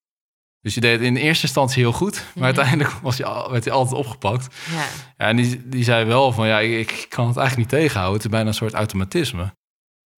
Dus 0.61 0.75
je 0.75 0.81
deed 0.81 0.93
het 0.93 1.01
in 1.03 1.17
eerste 1.17 1.47
instantie 1.47 1.83
heel 1.83 1.93
goed, 1.93 2.15
maar 2.15 2.33
Mhm. 2.35 2.45
uiteindelijk 2.45 2.91
was 3.03 3.23
al- 3.23 3.51
werd 3.51 3.65
hij 3.65 3.73
altijd 3.75 3.97
opgepakt. 3.99 4.55
Ja. 4.71 4.77
Ja, 5.19 5.29
en 5.29 5.37
die, 5.37 5.69
die 5.69 5.85
zei 5.85 6.05
wel 6.05 6.33
van 6.33 6.47
ja, 6.47 6.61
ik, 6.61 6.91
ik 6.91 7.07
kan 7.09 7.27
het 7.29 7.37
eigenlijk 7.37 7.71
niet 7.71 7.81
tegenhouden. 7.81 8.15
Het 8.17 8.25
is 8.25 8.31
bijna 8.31 8.49
een 8.49 8.55
soort 8.55 8.75
automatisme. 8.75 9.55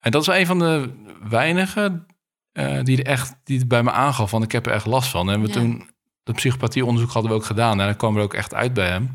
En 0.05 0.11
dat 0.11 0.23
is 0.23 0.27
een 0.29 0.47
van 0.47 0.59
de 0.59 0.93
weinigen 1.29 2.07
eh, 2.53 2.83
die, 2.83 2.99
er 3.03 3.07
echt, 3.07 3.35
die 3.45 3.59
het 3.59 3.69
bij 3.69 3.83
me 3.83 3.91
aangaf 3.91 4.31
van 4.31 4.43
ik 4.43 4.53
heb 4.53 4.67
er 4.67 4.73
echt 4.73 4.87
last 4.87 5.11
van. 5.11 5.31
En 5.31 5.41
we 5.41 5.47
Ja. 5.47 5.53
toen 5.53 5.91
dat 6.23 6.35
psychopathieonderzoek 6.35 7.11
hadden 7.13 7.31
we 7.31 7.37
ook 7.37 7.45
gedaan 7.45 7.81
en 7.81 7.87
dat 7.87 7.97
kwam 7.97 8.17
er 8.17 8.23
ook 8.23 8.35
echt 8.35 8.55
uit 8.55 8.73
bij 8.75 8.89
hem. 8.89 9.13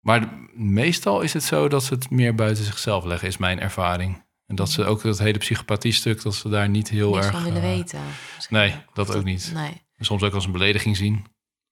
Maar 0.00 0.28
meestal 0.54 1.20
is 1.20 1.32
het 1.32 1.42
zo 1.42 1.68
dat 1.68 1.84
ze 1.84 1.94
het 1.94 2.10
meer 2.10 2.34
buiten 2.34 2.64
zichzelf 2.64 3.04
leggen, 3.04 3.28
is 3.28 3.36
mijn 3.36 3.60
ervaring. 3.60 4.24
En 4.46 4.54
dat 4.56 4.70
ze 4.70 4.84
ook 4.84 5.02
dat 5.02 5.18
hele 5.18 5.38
psychopathie-stuk, 5.38 6.22
dat 6.22 6.34
ze 6.34 6.48
daar 6.48 6.68
niet 6.68 6.88
heel 6.88 7.12
Niks 7.14 7.26
erg... 7.26 7.34
van 7.34 7.44
willen 7.44 7.62
eh, 7.62 7.68
weten. 7.68 8.00
misschien. 8.34 8.56
nee, 8.56 8.74
dat 8.92 9.14
ook 9.16 9.24
niet. 9.24 9.50
Nee. 9.54 9.82
Soms 9.98 10.22
ook 10.22 10.34
als 10.34 10.44
een 10.46 10.52
belediging 10.52 10.96
zien. 10.96 11.24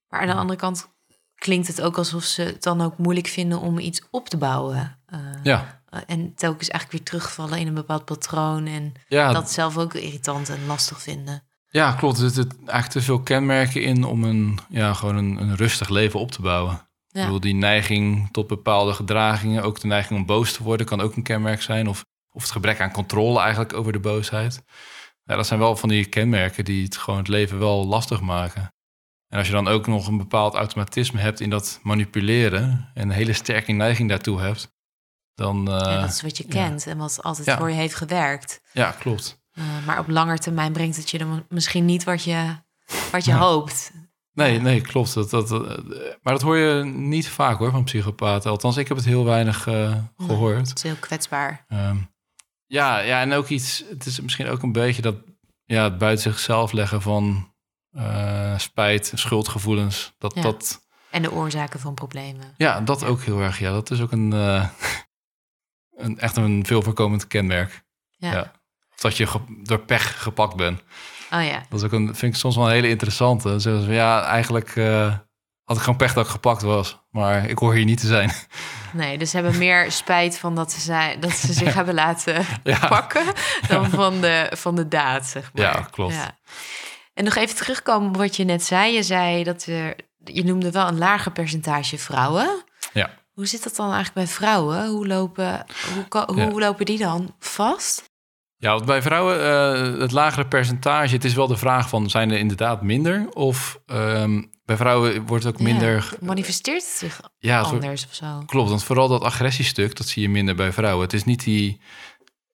Maar 0.08 0.20
aan 0.20 0.26
de 0.26 0.34
andere 0.34 0.58
kant 0.58 0.88
klinkt 1.34 1.66
het 1.66 1.80
ook 1.82 1.98
alsof 1.98 2.22
ze 2.24 2.42
het 2.42 2.62
dan 2.62 2.80
ook 2.80 2.98
moeilijk 2.98 3.26
vinden 3.26 3.60
om 3.60 3.78
iets 3.78 4.02
op 4.10 4.28
te 4.28 4.36
bouwen. 4.36 4.98
Eh, 5.06 5.18
Ja, 5.42 5.79
En 6.06 6.34
telkens 6.34 6.68
eigenlijk 6.68 6.90
weer 6.90 7.02
terugvallen 7.10 7.58
in 7.58 7.66
een 7.66 7.74
bepaald 7.74 8.04
patroon. 8.04 8.66
En 8.66 8.92
ja 9.08 9.32
dat 9.32 9.50
zelf 9.50 9.78
ook 9.78 9.94
irritant 9.94 10.48
en 10.48 10.66
lastig 10.66 11.02
vinden. 11.02 11.42
Ja, 11.70 11.92
klopt. 11.92 12.18
Er 12.18 12.30
zitten 12.30 12.58
eigenlijk 12.58 12.90
te 12.90 13.02
veel 13.02 13.20
kenmerken 13.20 13.82
in 13.82 14.04
om 14.04 14.24
een, 14.24 14.58
ja, 14.68 14.94
gewoon 14.94 15.16
een, 15.16 15.36
een 15.40 15.56
rustig 15.56 15.88
leven 15.88 16.20
op 16.20 16.30
te 16.32 16.42
bouwen. 16.42 16.74
Ik 16.74 17.16
Ja. 17.16 17.22
bedoel, 17.24 17.40
die 17.40 17.54
neiging 17.54 18.28
tot 18.30 18.46
bepaalde 18.46 18.92
gedragingen, 18.92 19.62
ook 19.62 19.80
de 19.80 19.86
neiging 19.86 20.18
om 20.18 20.26
boos 20.26 20.52
te 20.52 20.62
worden, 20.62 20.86
kan 20.86 21.00
ook 21.00 21.16
een 21.16 21.22
kenmerk 21.22 21.62
zijn. 21.62 21.88
Of, 21.88 22.04
of 22.32 22.42
het 22.42 22.50
gebrek 22.50 22.80
aan 22.80 22.92
controle 22.92 23.40
eigenlijk 23.40 23.72
over 23.72 23.92
de 23.92 24.00
boosheid. 24.00 24.62
Ja, 25.24 25.36
dat 25.36 25.46
zijn 25.46 25.60
wel 25.60 25.76
van 25.76 25.88
die 25.88 26.04
kenmerken 26.06 26.64
die 26.64 26.84
het 26.84 26.96
gewoon 26.96 27.18
het 27.18 27.28
leven 27.28 27.58
wel 27.58 27.86
lastig 27.86 28.20
maken. 28.20 28.72
En 29.28 29.38
als 29.38 29.46
je 29.46 29.52
dan 29.52 29.68
ook 29.68 29.86
nog 29.86 30.06
een 30.06 30.18
bepaald 30.18 30.54
automatisme 30.54 31.20
hebt 31.20 31.40
in 31.40 31.50
dat 31.50 31.80
manipuleren 31.82 32.90
en 32.94 33.02
een 33.02 33.10
hele 33.14 33.32
sterke 33.32 33.72
neiging 33.72 34.08
daartoe 34.08 34.40
hebt, 34.40 34.72
dan... 35.40 35.68
eh, 35.68 35.92
ja, 35.92 36.00
dat 36.00 36.10
is 36.10 36.22
wat 36.22 36.36
je 36.36 36.44
ja. 36.46 36.52
kent 36.52 36.86
en 36.86 36.98
wat 36.98 37.22
altijd 37.22 37.46
Ja. 37.46 37.56
voor 37.56 37.68
je 37.70 37.76
heeft 37.76 37.94
gewerkt. 37.94 38.60
ja, 38.72 38.90
klopt. 38.90 39.38
Eh, 39.52 39.64
maar 39.86 39.98
op 39.98 40.08
lange 40.08 40.38
termijn 40.38 40.72
brengt 40.72 40.96
het 40.96 41.10
je 41.10 41.18
dan 41.18 41.44
misschien 41.48 41.84
niet 41.84 42.04
wat 42.04 42.22
je, 42.22 42.56
wat 43.12 43.24
je 43.24 43.34
hoopt. 43.34 43.92
Nee, 44.32 44.60
nee, 44.60 44.80
klopt. 44.80 45.14
Dat, 45.14 45.30
dat, 45.30 45.50
eh, 45.52 45.58
maar 46.22 46.32
dat 46.32 46.42
hoor 46.42 46.56
je 46.56 46.84
niet 46.84 47.28
vaak 47.28 47.58
hoor 47.58 47.70
van 47.70 47.84
psychopaten. 47.84 48.50
Althans, 48.50 48.76
ik 48.76 48.88
heb 48.88 48.96
het 48.96 49.06
heel 49.06 49.24
weinig 49.24 49.66
eh, 49.66 49.94
gehoord. 50.16 50.68
Het 50.68 50.76
is 50.76 50.82
heel 50.82 50.94
kwetsbaar. 51.00 51.64
Ehm, 51.68 51.96
ja, 52.66 52.98
ja, 52.98 53.20
en 53.20 53.32
ook 53.32 53.48
iets. 53.48 53.84
Het 53.88 54.06
is 54.06 54.20
misschien 54.20 54.48
ook 54.48 54.62
een 54.62 54.72
beetje 54.72 55.02
dat 55.02 55.16
ja, 55.64 55.84
het 55.84 55.98
buiten 55.98 56.32
zichzelf 56.32 56.72
leggen 56.72 57.02
van 57.02 57.48
spijt, 58.56 59.12
schuldgevoelens. 59.14 60.14
Dat, 60.18 60.34
dat, 60.34 60.86
En 61.10 61.22
de 61.22 61.32
oorzaken 61.32 61.80
van 61.80 61.94
problemen. 61.94 62.54
ja, 62.56 62.80
dat 62.80 63.04
ook 63.04 63.22
heel 63.22 63.40
erg. 63.40 63.58
Ja, 63.58 63.70
dat 63.72 63.90
is 63.90 64.00
ook 64.00 64.12
een, 64.12 64.32
een 66.00 66.18
echt 66.18 66.36
een 66.36 66.66
veel 66.66 66.82
voorkomend 66.82 67.26
kenmerk. 67.26 67.82
Ja. 68.16 68.32
Ja. 68.32 68.52
Of 68.92 69.00
dat 69.00 69.16
je 69.16 69.28
door 69.62 69.78
pech 69.78 70.22
gepakt 70.22 70.56
bent. 70.56 70.80
Oh 71.32 71.44
ja. 71.44 71.62
Dat 71.68 71.78
is 71.78 71.84
ook 71.84 71.92
een, 71.92 72.14
vind 72.16 72.34
ik 72.34 72.40
soms 72.40 72.56
wel 72.56 72.64
een 72.66 72.72
hele 72.72 72.88
interessante. 72.88 73.58
Zeggen 73.58 73.82
ze 73.84 73.92
ja, 73.92 74.24
eigenlijk 74.24 74.76
eh, 74.76 75.14
had 75.64 75.76
ik 75.76 75.82
gewoon 75.82 75.98
pech 75.98 76.12
dat 76.12 76.24
ik 76.24 76.30
gepakt 76.30 76.62
was. 76.62 76.98
Maar 77.10 77.48
ik 77.48 77.58
hoor 77.58 77.74
hier 77.74 77.84
niet 77.84 78.00
te 78.00 78.06
zijn. 78.06 78.32
Nee, 78.92 79.18
dus 79.18 79.30
ze 79.30 79.36
hebben 79.36 79.58
meer 79.58 79.92
spijt 79.92 80.38
van 80.38 80.54
dat 80.54 80.72
ze, 80.72 80.80
zijn, 80.80 81.20
dat 81.20 81.30
ze 81.30 81.52
zich 81.52 81.74
hebben 81.80 81.94
laten 81.94 82.46
Ja. 82.64 82.86
pakken 82.88 83.24
dan 83.68 83.90
van 83.90 84.20
de, 84.20 84.52
van 84.56 84.74
de 84.74 84.88
daad, 84.88 85.26
zeg 85.26 85.50
maar. 85.52 85.62
Ja, 85.62 85.86
klopt. 85.90 86.14
En 87.14 87.24
nog 87.24 87.34
even 87.36 87.56
terugkomen 87.56 88.08
op 88.08 88.16
wat 88.16 88.36
je 88.36 88.44
net 88.44 88.64
zei. 88.64 88.94
Je 88.94 89.02
zei 89.02 89.44
dat 89.44 89.66
er, 89.66 89.96
je 90.24 90.44
noemde 90.44 90.70
wel 90.70 90.88
een 90.88 90.98
lager 90.98 91.32
percentage 91.32 91.98
vrouwen. 91.98 92.64
Hoe 93.30 93.46
zit 93.46 93.62
dat 93.62 93.76
dan 93.76 93.92
eigenlijk 93.92 94.14
bij 94.14 94.26
vrouwen? 94.26 94.86
Hoe 94.88 95.06
lopen, 95.06 95.64
hoe, 96.26 96.42
hoe 96.50 96.60
lopen 96.60 96.84
die 96.86 96.98
dan 96.98 97.34
vast? 97.38 98.08
Ja, 98.56 98.72
want 98.72 98.84
bij 98.84 99.02
vrouwen 99.02 99.40
eh, 99.40 100.00
het 100.00 100.12
lagere 100.12 100.46
percentage, 100.46 101.14
het 101.14 101.24
is 101.24 101.34
wel 101.34 101.46
de 101.46 101.56
vraag 101.56 101.88
van 101.88 102.10
zijn 102.10 102.30
er 102.30 102.38
inderdaad 102.38 102.82
minder? 102.82 103.28
Of 103.30 103.80
ehm, 103.86 104.42
bij 104.64 104.76
vrouwen 104.76 105.26
wordt 105.26 105.44
het 105.44 105.54
ook 105.54 105.60
minder. 105.60 106.08
Ja, 106.20 106.26
manifesteert 106.26 106.82
het 106.82 106.92
zich 106.96 107.20
Ja, 107.38 107.60
anders 107.60 108.06
of 108.06 108.14
zo? 108.14 108.42
klopt. 108.46 108.68
Want 108.68 108.84
vooral 108.84 109.08
dat 109.08 109.22
agressiestuk, 109.22 109.96
dat 109.96 110.06
zie 110.06 110.22
je 110.22 110.28
minder 110.28 110.54
bij 110.54 110.72
vrouwen. 110.72 111.04
Het 111.04 111.12
is 111.12 111.24
niet 111.24 111.44
die 111.44 111.80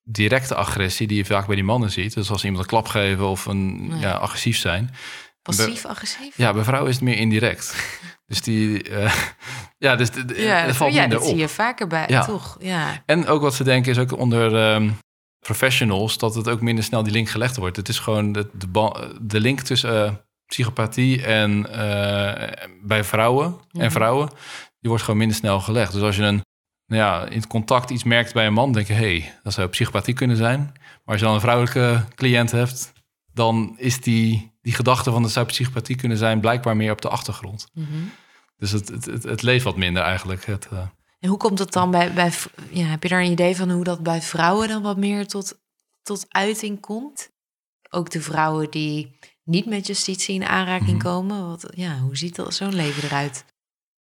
directe 0.02 0.54
agressie 0.54 1.06
die 1.06 1.16
je 1.16 1.24
vaak 1.24 1.46
bij 1.46 1.54
die 1.54 1.64
mannen 1.64 1.90
ziet. 1.90 2.14
Dus 2.14 2.30
als 2.30 2.44
iemand 2.44 2.62
een 2.62 2.68
klap 2.68 2.88
geven 2.88 3.26
of 3.28 3.46
een 3.46 3.88
Nee. 3.88 4.00
ja, 4.00 4.12
agressief 4.12 4.58
zijn. 4.58 4.94
Passief-agressief? 5.42 6.36
Ja, 6.36 6.52
bij 6.52 6.64
vrouwen 6.64 6.88
is 6.90 6.96
het 6.96 7.04
meer 7.04 7.16
indirect. 7.16 7.74
dus 8.26 8.40
die, 8.42 8.82
eh, 8.82 9.14
ja, 9.78 9.96
dus 9.96 10.10
de- 10.10 10.34
ja, 10.42 10.56
het 10.56 10.76
valt 10.76 10.92
ja 10.94 11.00
minder 11.00 11.18
dat 11.18 11.26
op. 11.26 11.32
zie 11.32 11.42
je 11.42 11.48
vaker 11.48 11.86
bij, 11.86 12.04
Ja. 12.08 12.24
toch? 12.24 12.56
Ja. 12.60 13.02
En 13.06 13.26
ook 13.26 13.40
wat 13.40 13.54
ze 13.54 13.64
denken 13.64 13.90
is 13.92 13.98
ook 13.98 14.18
onder 14.18 14.56
ehm, 14.56 14.90
professionals 15.38 16.18
dat 16.18 16.34
het 16.34 16.48
ook 16.48 16.60
minder 16.60 16.84
snel 16.84 17.02
die 17.02 17.12
link 17.12 17.28
gelegd 17.28 17.56
wordt. 17.56 17.76
Het 17.76 17.88
is 17.88 17.98
gewoon 17.98 18.32
de, 18.32 18.48
de, 18.52 19.14
de 19.20 19.40
link 19.40 19.60
tussen 19.60 20.04
eh, 20.06 20.12
psychopathie 20.46 21.22
en 21.24 21.66
eh, 21.72 22.48
bij 22.82 23.04
vrouwen 23.04 23.56
Mhm. 23.72 23.84
en 23.84 23.90
vrouwen, 23.90 24.28
die 24.80 24.88
wordt 24.90 25.02
gewoon 25.02 25.18
minder 25.18 25.36
snel 25.36 25.60
gelegd. 25.60 25.92
Dus 25.92 26.02
als 26.02 26.16
je 26.16 26.22
een 26.22 26.44
nou 26.86 27.02
ja, 27.02 27.24
in 27.28 27.36
het 27.36 27.46
contact 27.46 27.90
iets 27.90 28.04
merkt 28.04 28.32
bij 28.32 28.46
een 28.46 28.52
man, 28.52 28.72
denk 28.72 28.86
je, 28.86 28.92
hé, 28.92 29.18
hey, 29.18 29.38
dat 29.42 29.52
zou 29.52 29.68
psychopathie 29.68 30.14
kunnen 30.14 30.36
zijn. 30.36 30.58
Maar 30.80 31.02
als 31.04 31.18
je 31.18 31.24
dan 31.24 31.34
een 31.34 31.40
vrouwelijke 31.40 32.04
cliënt 32.14 32.50
hebt, 32.50 32.92
dan 33.32 33.74
is 33.78 34.00
die, 34.00 34.52
die 34.66 34.74
gedachte 34.74 35.10
van 35.10 35.22
dat 35.22 35.30
zou 35.30 35.46
psychopathie 35.46 35.96
kunnen 35.96 36.18
zijn 36.18 36.40
blijkbaar 36.40 36.76
meer 36.76 36.92
op 36.92 37.00
de 37.00 37.08
achtergrond. 37.08 37.68
Mhm. 37.72 37.86
Dus 38.56 38.70
het, 38.70 38.88
het, 38.88 39.04
het, 39.04 39.22
het 39.22 39.42
leeft 39.42 39.64
wat 39.64 39.76
minder 39.76 40.02
eigenlijk. 40.02 40.46
Het, 40.46 40.68
eh, 40.70 40.78
En 41.20 41.28
hoe 41.28 41.38
komt 41.38 41.58
het 41.58 41.72
dan 41.72 41.90
bij, 41.90 42.12
bij 42.12 42.32
ja, 42.70 42.84
heb 42.86 43.02
je 43.02 43.08
daar 43.08 43.20
een 43.20 43.30
idee 43.30 43.56
van 43.56 43.70
hoe 43.70 43.84
dat 43.84 44.02
bij 44.02 44.22
vrouwen 44.22 44.68
dan 44.68 44.82
wat 44.82 44.96
meer 44.96 45.26
tot, 45.26 45.58
tot 46.02 46.26
uiting 46.28 46.80
komt? 46.80 47.30
Ook 47.90 48.10
de 48.10 48.20
vrouwen 48.20 48.70
die 48.70 49.18
niet 49.44 49.66
met 49.66 49.86
justitie 49.86 50.34
in 50.34 50.44
aanraking 50.44 50.98
Mhm. 50.98 51.06
komen. 51.06 51.46
Wat, 51.46 51.70
ja, 51.74 51.98
hoe 51.98 52.16
ziet 52.16 52.36
dat 52.36 52.54
zo'n 52.54 52.74
leven 52.74 53.02
eruit? 53.04 53.44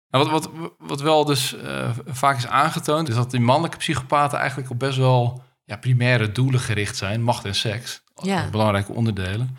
Nou, 0.09 0.29
wat, 0.29 0.49
wat, 0.51 0.73
wat 0.77 1.01
wel 1.01 1.25
dus 1.25 1.55
eh, 1.55 1.89
vaak 2.05 2.37
is 2.37 2.47
aangetoond, 2.47 3.09
is 3.09 3.15
dat 3.15 3.31
die 3.31 3.39
mannelijke 3.39 3.77
psychopaten 3.77 4.39
eigenlijk 4.39 4.69
op 4.69 4.79
best 4.79 4.97
wel 4.97 5.43
ja, 5.63 5.77
primaire 5.77 6.31
doelen 6.31 6.59
gericht 6.59 6.97
zijn. 6.97 7.23
Macht 7.23 7.45
en 7.45 7.55
seks. 7.55 8.03
Ja. 8.21 8.49
Belangrijke 8.49 8.91
onderdelen. 8.93 9.57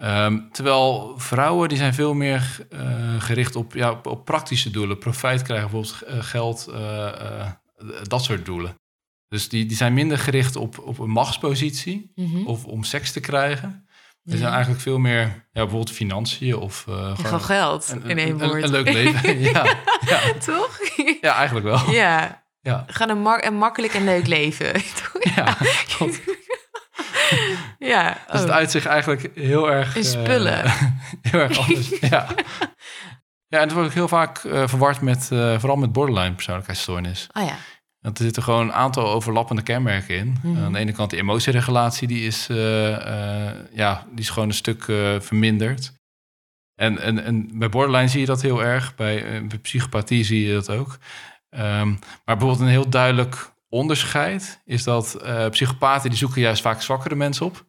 Ehm, 0.00 0.38
terwijl 0.52 1.14
vrouwen 1.16 1.68
die 1.68 1.78
zijn 1.78 1.94
veel 1.94 2.14
meer 2.14 2.66
eh, 2.70 2.80
gericht 3.18 3.56
op, 3.56 3.74
ja, 3.74 3.90
op, 3.90 4.06
op 4.06 4.24
praktische 4.24 4.70
doelen. 4.70 4.98
Profijt 4.98 5.42
krijgen, 5.42 5.70
bijvoorbeeld 5.70 6.02
eh, 6.02 6.24
geld, 6.24 6.66
eh, 6.72 7.46
dat 8.02 8.24
soort 8.24 8.44
doelen. 8.44 8.74
Dus 9.28 9.48
die, 9.48 9.66
die 9.66 9.76
zijn 9.76 9.94
minder 9.94 10.18
gericht 10.18 10.56
op, 10.56 10.78
op 10.78 10.98
een 10.98 11.10
machtspositie 11.10 12.12
Mhm. 12.14 12.46
of 12.46 12.64
om 12.64 12.84
seks 12.84 13.12
te 13.12 13.20
krijgen. 13.20 13.84
Ja. 14.22 14.36
zijn 14.36 14.52
eigenlijk 14.52 14.82
veel 14.82 14.98
meer, 14.98 15.18
ja, 15.26 15.38
bijvoorbeeld 15.52 15.90
financiën 15.90 16.56
of 16.56 16.84
Ja, 16.86 16.92
gewoon 16.94 17.16
Gewoon 17.16 17.40
geld 17.40 17.88
een, 17.90 18.02
in 18.10 18.18
één 18.18 18.38
woord. 18.38 18.52
een, 18.52 18.62
een 18.62 18.70
leuk 18.70 18.92
leven. 18.92 19.38
ja, 19.52 19.64
ja, 20.06 20.20
Toch? 20.44 20.78
ja, 21.20 21.34
eigenlijk 21.34 21.66
wel. 21.66 21.90
Ja, 21.90 22.42
Ja, 22.62 22.84
gewoon 22.86 23.16
een, 23.16 23.22
mak- 23.22 23.44
een 23.44 23.54
makkelijk 23.56 23.94
en 23.94 24.04
leuk 24.04 24.26
leven. 24.26 24.72
ja. 25.36 25.56
ja, 27.92 28.16
Dus 28.30 28.40
het 28.40 28.48
oh. 28.48 28.54
uitzicht 28.54 28.86
eigenlijk 28.86 29.30
heel 29.34 29.70
erg... 29.70 29.96
In 29.96 30.02
eh, 30.02 30.08
spullen. 30.08 30.62
heel 31.30 31.40
erg 31.40 31.58
anders, 31.58 31.88
ja. 32.10 32.26
Ja, 33.46 33.58
en 33.58 33.64
het 33.64 33.72
wordt 33.72 33.88
ook 33.88 33.94
heel 33.94 34.08
vaak 34.08 34.38
eh, 34.38 34.68
verward 34.68 35.00
met, 35.00 35.28
eh, 35.32 35.58
vooral 35.58 35.76
met 35.76 35.92
borderline 35.92 36.34
persoonlijkheidsstoornis. 36.34 37.26
Oh 37.32 37.44
ja. 37.44 37.54
Want 38.00 38.18
er 38.18 38.24
zitten 38.24 38.42
gewoon 38.42 38.66
een 38.66 38.72
aantal 38.72 39.08
overlappende 39.08 39.62
kenmerken 39.62 40.16
in. 40.16 40.38
Mhm. 40.42 40.64
Aan 40.64 40.72
de 40.72 40.78
ene 40.78 40.92
kant 40.92 41.10
de 41.10 41.16
emotieregulatie, 41.16 42.08
die 42.08 42.26
is, 42.26 42.46
ja, 43.72 44.04
die 44.10 44.20
is 44.20 44.30
gewoon 44.30 44.48
een 44.48 44.54
stuk 44.54 44.84
verminderd. 45.18 45.92
En, 46.74 46.98
en, 46.98 47.24
en 47.24 47.58
bij 47.58 47.68
borderline 47.68 48.08
zie 48.08 48.20
je 48.20 48.26
dat 48.26 48.42
heel 48.42 48.64
erg. 48.64 48.94
Bij, 48.94 49.46
bij 49.46 49.58
psychopathie 49.58 50.24
zie 50.24 50.46
je 50.46 50.52
dat 50.52 50.70
ook. 50.70 50.98
Ehm, 51.50 51.88
maar 52.24 52.36
bijvoorbeeld 52.36 52.60
een 52.60 52.66
heel 52.66 52.88
duidelijk 52.88 53.52
onderscheid 53.70 54.62
is 54.64 54.84
dat 54.84 55.14
eh, 55.14 55.48
psychopaten 55.48 56.10
die 56.10 56.18
zoeken 56.18 56.40
juist 56.40 56.62
vaak 56.62 56.82
zwakkere 56.82 57.14
mensen 57.14 57.46
op, 57.46 57.64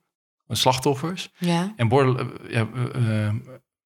slachtoffers. 0.58 1.30
Ja. 1.38 1.74
En 1.76 1.88
border, 1.88 2.20
eh, 2.20 2.52
ja, 2.54 2.68
eh, 2.93 3.26
eh, 3.28 3.34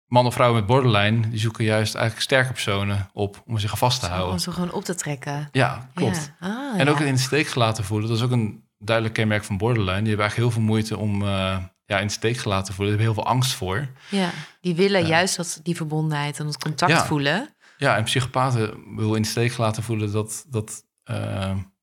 man 0.05 0.25
of 0.25 0.33
vrouw 0.33 0.53
met 0.53 0.65
borderline 0.65 1.29
die 1.29 1.39
zoeken 1.39 1.65
juist 1.65 1.95
eigenlijk 1.95 2.25
sterke 2.25 2.51
personen 2.51 3.09
op 3.13 3.43
om 3.45 3.59
zich 3.59 3.77
vast 3.77 3.99
te 3.99 4.05
Om 4.05 4.11
houden. 4.11 4.39
ze 4.39 4.51
gewoon 4.51 4.71
op 4.71 4.83
te 4.83 4.95
trekken. 4.95 5.49
Ja, 5.51 5.89
klopt. 5.93 6.33
Ja. 6.39 6.47
Ah, 6.47 6.79
En 6.79 6.89
ook 6.89 6.99
in 6.99 7.13
de 7.13 7.19
steek 7.19 7.47
gelaten 7.47 7.83
voelen. 7.83 8.07
Dat 8.07 8.17
is 8.17 8.23
ook 8.23 8.31
een 8.31 8.63
duidelijk 8.77 9.15
kenmerk 9.15 9.43
van 9.43 9.57
borderline. 9.57 9.99
Die 9.99 10.07
hebben 10.07 10.25
eigenlijk 10.25 10.51
heel 10.51 10.61
veel 10.61 10.73
moeite 10.73 10.97
om 10.97 11.23
ja, 11.85 11.99
in 11.99 12.07
de 12.07 12.13
steek 12.13 12.37
gelaten 12.37 12.65
te 12.65 12.73
voelen. 12.73 12.95
Die 12.95 13.05
hebben 13.05 13.15
heel 13.15 13.23
veel 13.23 13.33
angst 13.33 13.53
voor. 13.53 13.87
Ja, 14.09 14.29
die 14.61 14.75
willen 14.75 15.05
juist 15.05 15.35
dat, 15.35 15.59
die 15.63 15.75
verbondenheid 15.75 16.39
en 16.39 16.45
het 16.45 16.57
contact 16.57 17.01
voelen. 17.05 17.55
Ja, 17.77 17.95
en 17.97 18.03
psychopaten 18.03 18.95
wil 18.95 19.15
in 19.15 19.21
de 19.21 19.27
steek 19.27 19.51
gelaten 19.51 19.83
voelen 19.83 20.11
dat... 20.11 20.45
dat 20.49 20.83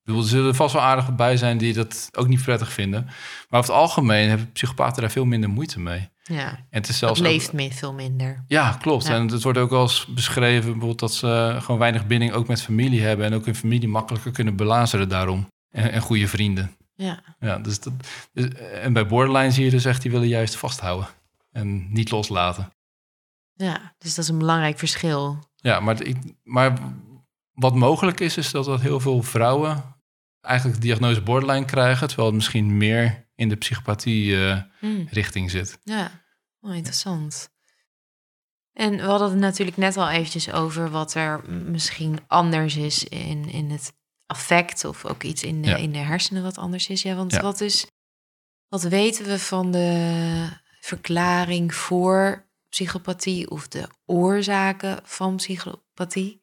bedoel, 0.04 0.22
er 0.22 0.28
zullen 0.28 0.54
vast 0.54 0.72
wel 0.72 0.82
aardig 0.82 1.14
bij 1.14 1.36
zijn 1.36 1.58
die 1.58 1.72
dat 1.72 2.08
ook 2.12 2.28
niet 2.28 2.42
prettig 2.42 2.72
vinden. 2.72 3.04
Maar 3.48 3.60
over 3.60 3.72
het 3.72 3.82
algemeen 3.82 4.28
hebben 4.28 4.52
psychopaten 4.52 5.02
daar 5.02 5.10
veel 5.10 5.24
minder 5.24 5.50
moeite 5.50 5.80
mee. 5.80 6.10
Ja, 6.22 6.48
En 6.48 6.80
het 6.80 6.88
is 6.88 6.98
zelfs 6.98 7.20
leeft 7.20 7.52
veel 7.54 7.92
minder. 7.92 8.44
Ja, 8.46 8.76
klopt. 8.80 9.06
Ja. 9.06 9.14
En 9.14 9.28
het 9.28 9.42
wordt 9.42 9.58
ook 9.58 9.70
wel 9.70 9.82
eens 9.82 10.06
beschreven 10.06 10.64
bijvoorbeeld 10.70 10.98
dat 10.98 11.14
ze 11.14 11.56
gewoon 11.60 11.80
weinig 11.80 12.06
binding 12.06 12.32
ook 12.32 12.46
met 12.46 12.62
familie 12.62 13.02
hebben 13.02 13.26
en 13.26 13.34
ook 13.34 13.44
hun 13.44 13.54
familie 13.54 13.88
makkelijker 13.88 14.32
kunnen 14.32 14.56
belazeren 14.56 15.08
daarom. 15.08 15.46
En, 15.70 15.92
en 15.92 16.00
goede 16.00 16.28
vrienden. 16.28 16.76
Ja, 16.94 17.22
Ja, 17.40 17.58
dus 17.58 17.80
dat, 17.80 17.92
dus, 18.32 18.48
en 18.82 18.92
bij 18.92 19.06
borderline 19.06 19.50
zie 19.50 19.64
je 19.64 19.70
dus 19.70 19.84
echt, 19.84 20.02
die 20.02 20.10
willen 20.10 20.28
juist 20.28 20.56
vasthouden 20.56 21.08
en 21.52 21.92
niet 21.92 22.10
loslaten. 22.10 22.72
ja, 23.54 23.94
dus 23.98 24.14
dat 24.14 24.24
is 24.24 24.30
een 24.30 24.38
belangrijk 24.38 24.78
verschil. 24.78 25.38
Ja, 25.56 25.80
maar, 25.80 26.02
ik, 26.02 26.16
maar 26.42 26.78
wat 27.52 27.74
mogelijk 27.74 28.20
is, 28.20 28.36
is 28.36 28.50
dat, 28.50 28.64
dat 28.64 28.80
heel 28.80 29.00
veel 29.00 29.22
vrouwen 29.22 29.96
eigenlijk 30.40 30.80
de 30.80 30.86
diagnose 30.86 31.22
borderline 31.22 31.64
krijgen, 31.64 32.06
terwijl 32.06 32.28
het 32.28 32.36
misschien 32.36 32.76
meer 32.76 33.30
in 33.34 33.48
de 33.48 33.56
psychopathie 33.56 34.46
eh, 34.46 34.60
Hm, 34.78 35.04
richting 35.10 35.50
zit. 35.50 35.78
ja, 35.82 36.10
oh, 36.60 36.74
interessant. 36.74 37.50
En 38.72 38.96
we 38.96 39.02
hadden 39.02 39.30
het 39.30 39.38
natuurlijk 39.38 39.76
net 39.76 39.96
al 39.96 40.08
eventjes 40.10 40.52
over 40.52 40.90
wat 40.90 41.14
er 41.14 41.50
misschien 41.50 42.18
anders 42.26 42.76
is 42.76 43.04
in, 43.04 43.48
in 43.50 43.70
het 43.70 43.92
affect 44.26 44.84
of 44.84 45.04
ook 45.04 45.22
iets 45.22 45.42
in 45.42 45.62
de, 45.62 45.68
Ja. 45.68 45.76
in 45.76 45.92
de 45.92 45.98
hersenen 45.98 46.42
wat 46.42 46.58
anders 46.58 46.88
is. 46.88 47.02
Ja, 47.02 47.14
want 47.14 47.32
Ja. 47.32 47.40
wat 47.40 47.60
is, 47.60 47.86
wat 48.68 48.82
weten 48.82 49.24
we 49.24 49.38
van 49.38 49.70
de 49.70 50.48
verklaring 50.80 51.74
voor 51.74 52.50
psychopathie 52.68 53.50
of 53.50 53.68
de 53.68 53.88
oorzaken 54.06 55.00
van 55.04 55.36
psychopathie? 55.36 56.41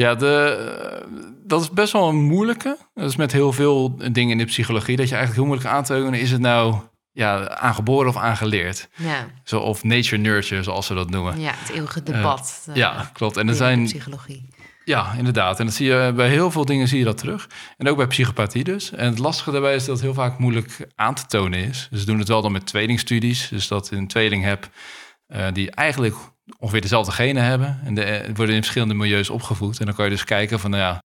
Ja, 0.00 0.14
de, 0.14 0.56
eh, 1.02 1.06
dat 1.44 1.60
is 1.60 1.70
best 1.70 1.92
wel 1.92 2.08
een 2.08 2.22
moeilijke. 2.22 2.76
Dat 2.94 3.08
is 3.08 3.16
met 3.16 3.32
heel 3.32 3.52
veel 3.52 3.96
dingen 3.96 4.30
in 4.30 4.38
de 4.38 4.44
psychologie. 4.44 4.96
Dat 4.96 5.08
je 5.08 5.14
eigenlijk 5.14 5.34
heel 5.34 5.44
moeilijk 5.54 5.76
aan 5.76 5.84
te 5.84 5.92
tonen... 5.94 6.20
is 6.20 6.30
het 6.30 6.40
nou 6.40 6.74
ja, 7.12 7.48
aangeboren 7.48 8.08
of 8.08 8.16
aangeleerd? 8.16 8.88
Ja, 8.96 9.26
Zo, 9.44 9.58
of 9.58 9.84
nature 9.84 10.16
nurture, 10.22 10.62
zoals 10.62 10.86
ze 10.86 10.94
dat 10.94 11.10
noemen. 11.10 11.40
ja 11.40 11.52
het 11.56 11.70
eeuwige 11.70 12.02
debat. 12.02 12.66
eh, 12.68 12.74
Ja, 12.74 13.10
klopt. 13.12 13.36
En 13.36 13.48
er 13.48 13.54
zijn... 13.54 13.84
psychologie. 13.84 14.48
Ja, 14.84 15.12
inderdaad. 15.18 15.58
En 15.60 15.66
dat 15.66 15.74
zie 15.74 15.86
je 15.86 16.12
bij 16.16 16.28
heel 16.28 16.50
veel 16.50 16.64
dingen 16.64 16.88
zie 16.88 16.98
je 16.98 17.04
dat 17.04 17.18
terug. 17.18 17.48
En 17.76 17.88
ook 17.88 17.96
bij 17.96 18.06
psychopathie 18.06 18.64
dus. 18.64 18.90
En 18.92 19.06
het 19.06 19.18
lastige 19.18 19.50
daarbij 19.50 19.74
is 19.74 19.84
dat 19.84 19.94
het 19.94 20.04
heel 20.04 20.14
vaak 20.14 20.38
moeilijk 20.38 20.86
aan 20.94 21.14
te 21.14 21.26
tonen 21.26 21.58
is. 21.58 21.88
Dus 21.90 22.00
ze 22.00 22.06
doen 22.06 22.18
het 22.18 22.28
wel 22.28 22.42
dan 22.42 22.52
met 22.52 22.66
tweelingstudies. 22.66 23.48
Dus 23.48 23.68
dat 23.68 23.88
je 23.90 23.96
een 23.96 24.06
tweeling 24.08 24.44
hebt 24.44 24.68
eh, 25.26 25.46
die 25.52 25.70
eigenlijk 25.70 26.14
ongeveer 26.58 26.80
dezelfde 26.80 27.12
genen 27.12 27.44
hebben. 27.44 27.80
En 27.84 27.94
de, 27.94 28.02
eh, 28.02 28.34
worden 28.34 28.54
in 28.54 28.60
verschillende 28.60 28.94
milieus 28.94 29.30
opgevoed. 29.30 29.78
En 29.78 29.86
dan 29.86 29.94
kan 29.94 30.04
je 30.04 30.10
dus 30.10 30.24
kijken 30.24 30.60
van, 30.60 30.70
nou 30.70 30.82
ja, 30.82 31.02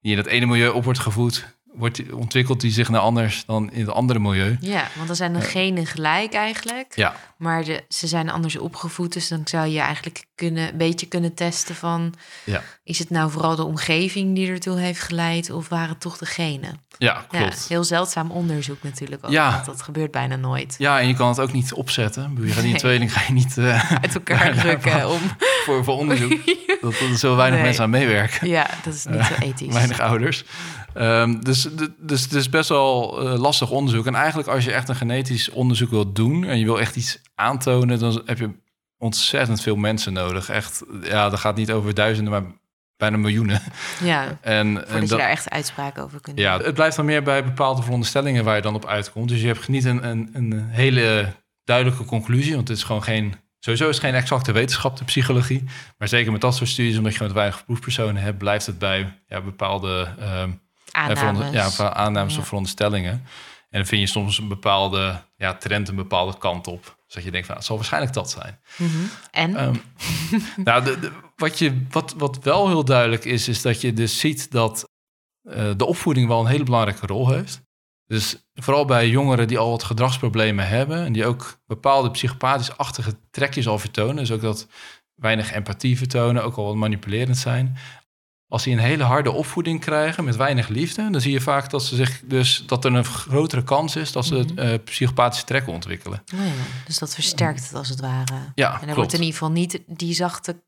die 0.00 0.12
in 0.12 0.18
het 0.18 0.26
ene 0.26 0.46
milieu 0.46 0.68
op 0.68 0.84
wordt 0.84 0.98
gevoed, 0.98 1.56
wordt, 1.64 2.12
ontwikkelt 2.12 2.60
die 2.60 2.70
zich 2.70 2.88
naar 2.88 3.00
anders 3.00 3.44
dan 3.44 3.72
in 3.72 3.80
het 3.80 3.90
andere 3.90 4.18
milieu. 4.18 4.56
Ja, 4.60 4.88
want 4.94 5.06
dan 5.06 5.16
zijn 5.16 5.32
de 5.32 5.40
genen 5.40 5.86
gelijk 5.86 6.32
eigenlijk. 6.32 6.96
Ja, 6.96 7.16
Maar 7.36 7.64
de, 7.64 7.84
ze 7.88 8.06
zijn 8.06 8.30
anders 8.30 8.58
opgevoed, 8.58 9.12
dus 9.12 9.28
dan 9.28 9.40
zou 9.44 9.66
je 9.66 9.80
eigenlijk 9.80 10.26
kunnen, 10.36 10.68
een 10.68 10.76
beetje 10.78 11.06
kunnen 11.06 11.34
testen 11.34 11.74
van... 11.74 12.14
Ja. 12.44 12.62
is 12.84 12.98
het 12.98 13.10
nou 13.10 13.30
vooral 13.30 13.56
de 13.56 13.64
omgeving 13.64 14.34
die 14.34 14.48
ertoe 14.50 14.78
heeft 14.78 15.00
geleid... 15.00 15.50
of 15.50 15.68
waren 15.68 15.88
het 15.88 16.00
toch 16.00 16.18
de 16.18 16.26
genen? 16.26 16.80
Ja, 16.98 17.24
Ja, 17.30 17.38
klopt. 17.38 17.68
heel 17.68 17.84
zeldzaam 17.84 18.30
onderzoek 18.30 18.82
natuurlijk 18.82 19.24
ook. 19.24 19.30
Ja. 19.30 19.50
want 19.52 19.64
dat 19.64 19.82
gebeurt 19.82 20.10
bijna 20.10 20.36
nooit. 20.36 20.74
Ja, 20.78 21.00
en 21.00 21.08
je 21.08 21.14
kan 21.14 21.28
het 21.28 21.40
ook 21.40 21.52
niet 21.52 21.72
opzetten. 21.72 22.22
Je 22.22 22.46
gaat 22.46 22.46
niet 22.46 22.56
een 22.56 22.70
Nee. 22.70 22.74
tweeling 22.78 23.12
ga 23.12 23.22
je 23.26 23.32
niet 23.32 23.58
eh, 23.58 23.92
Uit 23.92 24.14
elkaar 24.14 24.54
drukken 24.60 25.10
om... 25.10 25.20
voor, 25.64 25.84
voor 25.84 25.96
onderzoek. 25.96 26.38
Dat, 26.80 26.94
er 27.00 27.18
zullen 27.18 27.36
weinig 27.36 27.58
Nee. 27.58 27.66
mensen 27.66 27.84
aan 27.84 27.90
meewerken. 27.90 28.48
Ja, 28.48 28.66
dat 28.84 28.94
is 28.94 29.04
niet 29.04 29.24
zo 29.24 29.34
ethisch. 29.34 29.72
Weinig 29.72 30.00
ouders. 30.00 30.44
Ehm, 30.94 31.40
dus, 31.40 31.68
dus 31.98 32.22
het 32.22 32.32
is 32.32 32.48
best 32.48 32.68
wel 32.68 33.20
eh, 33.32 33.38
lastig 33.38 33.70
onderzoek. 33.70 34.06
En 34.06 34.14
eigenlijk 34.14 34.48
als 34.48 34.64
je 34.64 34.72
echt 34.72 34.88
een 34.88 34.96
genetisch 34.96 35.50
onderzoek 35.50 35.90
wilt 35.90 36.16
doen... 36.16 36.44
en 36.44 36.58
je 36.58 36.64
wil 36.64 36.80
echt 36.80 36.96
iets 36.96 37.18
aantonen... 37.34 37.98
dan 37.98 38.22
heb 38.24 38.38
je 38.38 38.50
ontzettend 38.98 39.60
veel 39.62 39.76
mensen 39.76 40.12
nodig. 40.12 40.48
Echt, 40.48 40.82
ja, 41.02 41.28
dat 41.28 41.38
gaat 41.40 41.56
niet 41.56 41.72
over 41.72 41.94
duizenden, 41.94 42.32
maar 42.32 42.42
bijna 42.96 43.16
miljoenen. 43.16 43.62
Ja, 44.02 44.24
En, 44.40 44.72
voordat 44.72 44.88
en 44.94 45.00
je 45.02 45.08
dat, 45.08 45.18
daar 45.18 45.28
echt 45.28 45.50
uitspraken 45.50 46.02
over 46.02 46.20
kunt 46.20 46.38
ja, 46.38 46.56
doen. 46.56 46.66
het 46.66 46.74
blijft 46.74 46.96
dan 46.96 47.04
meer 47.04 47.22
bij 47.22 47.44
bepaalde 47.44 47.82
veronderstellingen 47.82 48.44
waar 48.44 48.56
je 48.56 48.62
dan 48.62 48.74
op 48.74 48.86
uitkomt. 48.86 49.28
Dus 49.28 49.40
je 49.40 49.46
hebt 49.46 49.68
niet 49.68 49.84
een, 49.84 50.06
een, 50.06 50.30
een 50.32 50.66
hele 50.70 51.32
duidelijke 51.64 52.04
conclusie, 52.04 52.54
want 52.54 52.68
het 52.68 52.76
is 52.76 52.82
gewoon 52.84 53.02
geen. 53.02 53.34
Sowieso 53.60 53.88
is 53.88 53.96
het 53.96 54.04
geen 54.04 54.14
exacte 54.14 54.52
wetenschap, 54.52 54.96
de 54.96 55.04
psychologie. 55.04 55.64
Maar 55.98 56.08
zeker 56.08 56.32
met 56.32 56.40
dat 56.40 56.54
soort 56.56 56.68
studies, 56.70 56.96
omdat 56.96 57.14
je 57.14 57.22
met 57.22 57.32
weinig 57.32 57.64
proefpersonen 57.64 58.22
hebt, 58.22 58.38
blijft 58.38 58.66
het 58.66 58.78
bij 58.78 59.12
ja, 59.26 59.40
bepaalde 59.40 60.08
ehm, 60.20 60.50
Aannames. 60.92 61.76
ja, 61.76 61.92
aannames 61.92 62.34
Ja. 62.34 62.40
of 62.40 62.46
veronderstellingen. 62.46 63.24
En 63.76 63.82
dan 63.82 63.90
vind 63.90 64.00
je 64.00 64.06
soms 64.06 64.38
een 64.38 64.48
bepaalde 64.48 65.22
ja, 65.36 65.54
trend 65.54 65.88
een 65.88 65.96
bepaalde 65.96 66.38
kant 66.38 66.66
op. 66.66 66.82
Dus 67.04 67.14
dat 67.14 67.24
je 67.24 67.30
denkt, 67.30 67.46
van, 67.46 67.56
het 67.56 67.64
zal 67.64 67.76
waarschijnlijk 67.76 68.12
dat 68.12 68.30
zijn. 68.30 68.58
Mhm. 68.76 68.92
En? 69.30 69.56
Ehm, 69.56 69.74
nou, 70.64 70.84
de, 70.84 70.98
de- 70.98 71.12
wat, 71.36 71.58
je, 71.58 71.82
wat, 71.90 72.14
wat 72.16 72.38
wel 72.42 72.68
heel 72.68 72.84
duidelijk 72.84 73.24
is, 73.24 73.48
is 73.48 73.62
dat 73.62 73.80
je 73.80 73.92
dus 73.92 74.18
ziet 74.18 74.50
dat 74.50 74.88
eh, 75.42 75.70
de 75.76 75.84
opvoeding 75.84 76.28
wel 76.28 76.40
een 76.40 76.46
hele 76.46 76.64
belangrijke 76.64 77.06
rol 77.06 77.30
heeft. 77.30 77.62
Dus 78.06 78.36
vooral 78.54 78.84
bij 78.84 79.08
jongeren 79.08 79.48
die 79.48 79.58
al 79.58 79.70
wat 79.70 79.82
gedragsproblemen 79.82 80.68
hebben 80.68 81.04
en 81.04 81.12
die 81.12 81.26
ook 81.26 81.60
bepaalde 81.66 82.10
psychopathisch-achtige 82.10 83.18
trekjes 83.30 83.68
al 83.68 83.78
vertonen, 83.78 84.16
dus 84.16 84.30
ook 84.30 84.40
dat 84.40 84.66
weinig 85.14 85.52
empathie 85.52 85.96
vertonen, 85.98 86.44
ook 86.44 86.56
al 86.56 86.64
wat 86.64 86.74
manipulerend 86.74 87.38
zijn. 87.38 87.76
Als 88.48 88.62
die 88.62 88.72
een 88.72 88.78
hele 88.78 89.02
harde 89.02 89.32
opvoeding 89.32 89.80
krijgen 89.80 90.24
met 90.24 90.36
weinig 90.36 90.68
liefde, 90.68 91.10
dan 91.10 91.20
zie 91.20 91.32
je 91.32 91.40
vaak 91.40 91.70
dat 91.70 91.84
ze 91.84 91.96
zich 91.96 92.20
dus 92.24 92.62
dat 92.66 92.84
er 92.84 92.94
een 92.94 93.04
grotere 93.04 93.62
kans 93.64 93.96
is 93.96 94.12
dat 94.12 94.26
ze 94.26 94.44
eh, 94.56 94.74
psychopathische 94.84 95.46
trekken 95.46 95.72
ontwikkelen. 95.72 96.22
Oh 96.34 96.46
ja, 96.46 96.52
dus 96.86 96.98
dat 96.98 97.14
versterkt 97.14 97.64
het 97.64 97.74
als 97.74 97.88
het 97.88 98.00
ware. 98.00 98.52
Ja, 98.54 98.68
en 98.68 98.72
er 98.74 98.78
klopt. 98.80 98.94
wordt 98.96 99.12
in 99.12 99.18
ieder 99.18 99.32
geval 99.32 99.50
niet 99.50 99.80
die 99.86 100.14
zachte 100.14 100.62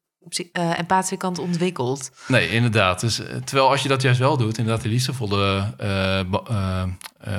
eh, 0.53 0.79
empathische 0.79 1.17
kant 1.17 1.39
ontwikkeld. 1.39 2.11
Nee, 2.29 2.51
inderdaad. 2.51 3.01
Dus, 3.01 3.19
eh, 3.19 3.37
terwijl 3.37 3.71
als 3.71 3.83
je 3.83 3.89
dat 3.89 4.03
juist 4.03 4.19
wel 4.19 4.37
doet, 4.37 4.59
inderdaad 4.59 4.83
die 4.83 4.93
liefdevolle 4.93 5.75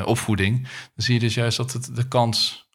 opvoeding, 0.06 0.62
dan 0.64 1.06
zie 1.06 1.14
je 1.14 1.20
dus 1.20 1.34
juist 1.34 1.58
dat 1.58 1.74
het 1.74 1.96
de 1.96 2.08
kans 2.08 2.68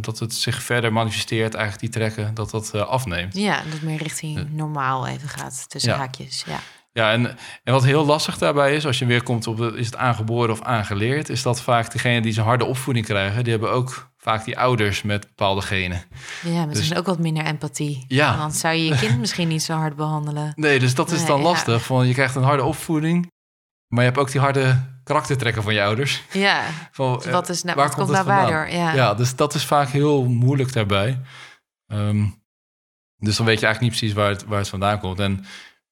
dat 0.00 0.18
het 0.18 0.34
zich 0.34 0.62
verder 0.62 0.92
manifesteert, 0.92 1.54
eigenlijk 1.54 1.92
die 1.92 2.02
trekken, 2.02 2.34
dat 2.34 2.50
dat 2.50 2.74
afneemt. 2.74 3.36
Ja, 3.36 3.62
dat 3.62 3.72
het 3.72 3.82
meer 3.82 4.02
richting 4.02 4.50
normaal 4.52 5.06
even 5.06 5.28
gaat, 5.28 5.70
tussen 5.70 5.92
Ja. 5.92 5.98
haakjes. 5.98 6.44
Ja. 6.46 6.60
Ja, 6.92 7.12
en, 7.12 7.26
en 7.64 7.72
wat 7.72 7.84
heel 7.84 8.04
lastig 8.06 8.38
daarbij 8.38 8.74
is, 8.74 8.86
als 8.86 8.98
je 8.98 9.06
weer 9.06 9.22
komt 9.22 9.46
op 9.46 9.56
de, 9.56 9.72
is 9.76 9.86
het 9.86 9.96
aangeboren 9.96 10.50
of 10.50 10.62
aangeleerd, 10.62 11.28
is 11.28 11.42
dat 11.42 11.62
vaak 11.62 11.92
degenen 11.92 12.22
die 12.22 12.32
zo'n 12.32 12.44
harde 12.44 12.64
opvoeding 12.64 13.06
krijgen, 13.06 13.42
die 13.44 13.52
hebben 13.52 13.70
ook 13.72 14.10
vaak 14.16 14.44
die 14.44 14.58
ouders 14.58 15.02
met 15.02 15.26
bepaalde 15.26 15.60
genen. 15.62 16.02
ja, 16.42 16.66
met 16.66 16.76
Dus- 16.76 16.94
ook 16.94 17.06
wat 17.06 17.18
minder 17.18 17.44
empathie. 17.44 18.04
Ja. 18.08 18.26
Want 18.26 18.38
dan 18.38 18.52
zou 18.52 18.74
je 18.74 18.84
je 18.84 18.96
kind 18.96 19.18
misschien 19.24 19.48
niet 19.48 19.62
zo 19.62 19.72
hard 19.74 19.96
behandelen. 19.96 20.52
Nee, 20.56 20.78
dus 20.78 20.94
dat 20.94 21.10
is 21.10 21.18
Nee, 21.18 21.26
dan 21.26 21.36
ja. 21.36 21.42
lastig. 21.42 21.82
Van, 21.84 22.06
je 22.06 22.12
krijgt 22.14 22.34
een 22.34 22.42
harde 22.42 22.62
opvoeding, 22.64 23.30
maar 23.86 24.04
je 24.04 24.08
hebt 24.10 24.20
ook 24.20 24.30
die 24.30 24.40
harde 24.40 24.88
karaktertrekken 25.04 25.62
van 25.62 25.74
je 25.74 25.82
ouders. 25.82 26.22
Ja, 26.32 26.62
Van, 26.92 27.22
eh, 27.22 27.32
wat, 27.32 27.48
is 27.48 27.62
nou, 27.62 27.76
waar 27.76 27.86
wat 27.86 27.94
komt 27.94 28.10
komt 28.10 28.26
nou 28.26 28.38
waardoor? 28.38 28.74
Ja. 28.74 28.94
Ja, 28.94 29.14
dus 29.14 29.36
dat 29.36 29.54
is 29.54 29.64
vaak 29.64 29.88
heel 29.88 30.24
moeilijk 30.24 30.72
daarbij. 30.72 31.20
Ehm, 31.86 32.24
dus 33.16 33.36
dan 33.36 33.46
weet 33.46 33.60
je 33.60 33.66
eigenlijk 33.66 33.80
niet 33.80 33.90
precies 33.90 34.12
waar 34.12 34.28
het, 34.30 34.44
waar 34.44 34.58
het 34.58 34.68
vandaan 34.68 34.98
komt. 35.00 35.18
En 35.20 35.44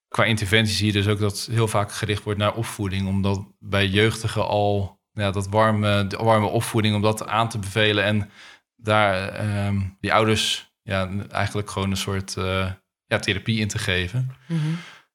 qua 0.08 0.24
interventie 0.24 0.74
zie 0.74 0.86
je 0.86 0.92
dus 0.92 1.06
ook 1.08 1.18
dat 1.18 1.48
heel 1.50 1.68
vaak 1.68 1.92
gericht 1.92 2.22
wordt 2.22 2.38
naar 2.38 2.54
opvoeding. 2.54 3.08
Omdat 3.08 3.46
bij 3.58 3.86
jeugdigen 3.86 4.46
al 4.48 5.00
ja, 5.12 5.30
dat 5.30 5.48
warme, 5.48 6.06
de 6.06 6.16
warme 6.16 6.46
opvoeding, 6.46 6.94
om 6.94 7.02
dat 7.02 7.26
aan 7.26 7.48
te 7.48 7.58
bevelen. 7.58 8.04
En 8.04 8.30
daar 8.76 9.28
ehm, 9.28 9.80
die 10.00 10.12
ouders 10.12 10.72
ja, 10.82 11.10
eigenlijk 11.30 11.70
gewoon 11.70 11.90
een 11.90 11.96
soort 11.96 12.36
eh, 12.36 12.70
ja, 13.06 13.18
therapie 13.18 13.60
in 13.60 13.68
te 13.68 13.78
geven. 13.78 14.36
Mhm. 14.46 14.60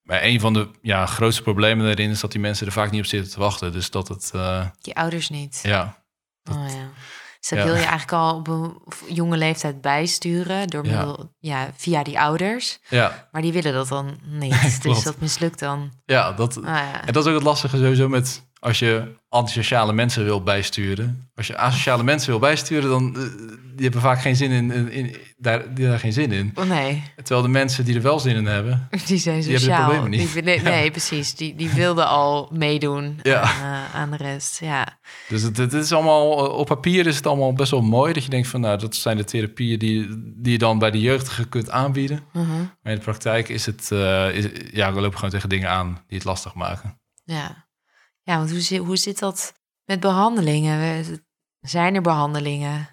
Maar 0.02 0.24
een 0.24 0.40
van 0.40 0.54
de 0.54 0.70
ja, 0.82 1.06
grootste 1.06 1.42
problemen 1.42 1.86
daarin 1.86 2.10
is 2.10 2.20
dat 2.20 2.32
die 2.32 2.42
mensen 2.42 2.66
er 2.66 2.72
vaak 2.72 2.92
niet 2.92 3.02
op 3.02 3.08
zitten 3.08 3.32
te 3.32 3.40
wachten. 3.40 3.72
Dus 3.72 3.90
dat 3.90 4.08
het, 4.08 4.32
eh, 4.34 4.68
Die 4.82 4.96
ouders 4.96 5.30
niet. 5.30 5.60
ja, 5.64 6.02
Oh, 6.52 6.66
ja. 6.70 6.90
Dus 7.44 7.50
dat 7.52 7.60
Ja. 7.60 7.66
wil 7.66 7.74
je 7.74 7.80
eigenlijk 7.88 8.12
al 8.12 8.36
op 8.36 8.48
een 8.48 8.78
jonge 9.14 9.38
leeftijd 9.38 9.82
bijsturen 9.82 10.68
door 10.68 10.82
middel, 10.82 11.32
ja, 11.40 11.70
via 11.76 12.04
die 12.04 12.20
ouders. 12.20 12.80
ja, 12.90 13.28
Maar 13.32 13.42
die 13.42 13.54
willen 13.54 13.74
dat 13.74 13.88
dan 13.88 14.20
niet. 14.26 14.82
dus 14.84 15.04
dat 15.04 15.20
mislukt 15.20 15.60
dan. 15.60 15.92
ja, 16.06 16.32
dat, 16.32 16.58
Ah, 16.58 16.64
ja. 16.64 17.06
En 17.06 17.14
dat 17.14 17.24
is 17.26 17.30
ook 17.30 17.38
het 17.38 17.48
lastige 17.48 17.78
sowieso 17.78 18.10
met 18.10 18.44
als 18.64 18.80
je 18.80 19.16
antisociale 19.30 19.94
mensen 19.94 20.24
wil 20.24 20.44
bijsturen. 20.44 21.32
Als 21.36 21.48
je 21.48 21.58
asociale 21.58 22.04
mensen 22.04 22.30
wil 22.30 22.40
bijsturen, 22.40 22.90
dan 22.90 23.16
eh, 23.16 23.22
die 23.76 23.84
hebben 23.84 24.02
vaak 24.02 24.22
geen 24.22 24.36
zin 24.36 24.52
in, 24.52 24.72
in, 24.72 24.92
in- 24.92 25.16
daar, 25.38 25.74
die 25.74 25.86
daar 25.88 26.00
geen 26.00 26.14
zin 26.14 26.32
in. 26.32 26.52
Oh 26.56 26.64
nee, 26.66 27.04
Terwijl 27.16 27.42
de 27.42 27.48
mensen 27.48 27.86
die 27.86 27.96
er 27.96 28.02
wel 28.02 28.20
zin 28.20 28.36
in 28.36 28.46
hebben, 28.46 28.88
die 29.08 29.18
zijn 29.18 29.36
Die 29.42 29.44
hebben 29.44 29.60
sociaal. 29.60 29.84
problemen 29.90 30.10
niet. 30.10 30.34
Die- 30.34 30.42
nee, 30.44 30.62
nee, 30.74 30.92
precies. 30.92 31.36
Die, 31.36 31.56
die 31.56 31.70
wilden 31.70 32.08
al 32.08 32.50
meedoen 32.52 33.20
Ja. 33.22 33.42
aan, 33.42 33.50
eh, 33.84 33.96
aan 33.96 34.12
de 34.12 34.18
rest. 34.18 34.60
Ja. 34.60 34.98
dus 35.30 35.42
het, 35.42 35.58
het 35.58 35.74
is 35.74 35.92
allemaal 35.92 36.28
op 36.50 36.68
papier 36.68 37.08
is 37.08 37.16
het 37.16 37.28
allemaal 37.28 37.54
best 37.54 37.72
wel 37.72 37.82
mooi 37.82 38.14
dat 38.14 38.24
je 38.24 38.30
denkt 38.30 38.48
van 38.48 38.62
nou 38.62 38.78
dat 38.80 38.96
zijn 38.96 39.18
de 39.18 39.24
therapieën 39.24 39.80
die, 39.80 40.08
die 40.36 40.52
je 40.52 40.58
dan 40.58 40.80
bij 40.80 40.92
de 40.92 41.00
jeugdigen 41.00 41.50
kunt 41.50 41.70
aanbieden. 41.70 42.20
Mhm. 42.34 42.48
Maar 42.82 42.92
in 42.94 42.98
de 42.98 43.04
praktijk 43.04 43.50
is 43.50 43.66
het 43.66 43.92
eh, 43.92 44.44
ja 44.74 44.94
we 44.94 45.02
lopen 45.02 45.16
gewoon 45.16 45.30
tegen 45.34 45.50
dingen 45.50 45.70
aan 45.70 46.04
die 46.08 46.18
het 46.18 46.28
lastig 46.28 46.54
maken. 46.54 46.98
Ja, 47.26 47.66
ja 48.24 48.38
want 48.38 48.52
hoe, 48.52 48.60
zit, 48.60 48.80
hoe 48.80 48.98
zit 48.98 49.20
dat 49.20 49.54
met 49.86 50.00
behandelingen? 50.00 51.06
Zijn 51.60 51.96
er 51.96 52.02
behandelingen? 52.02 52.88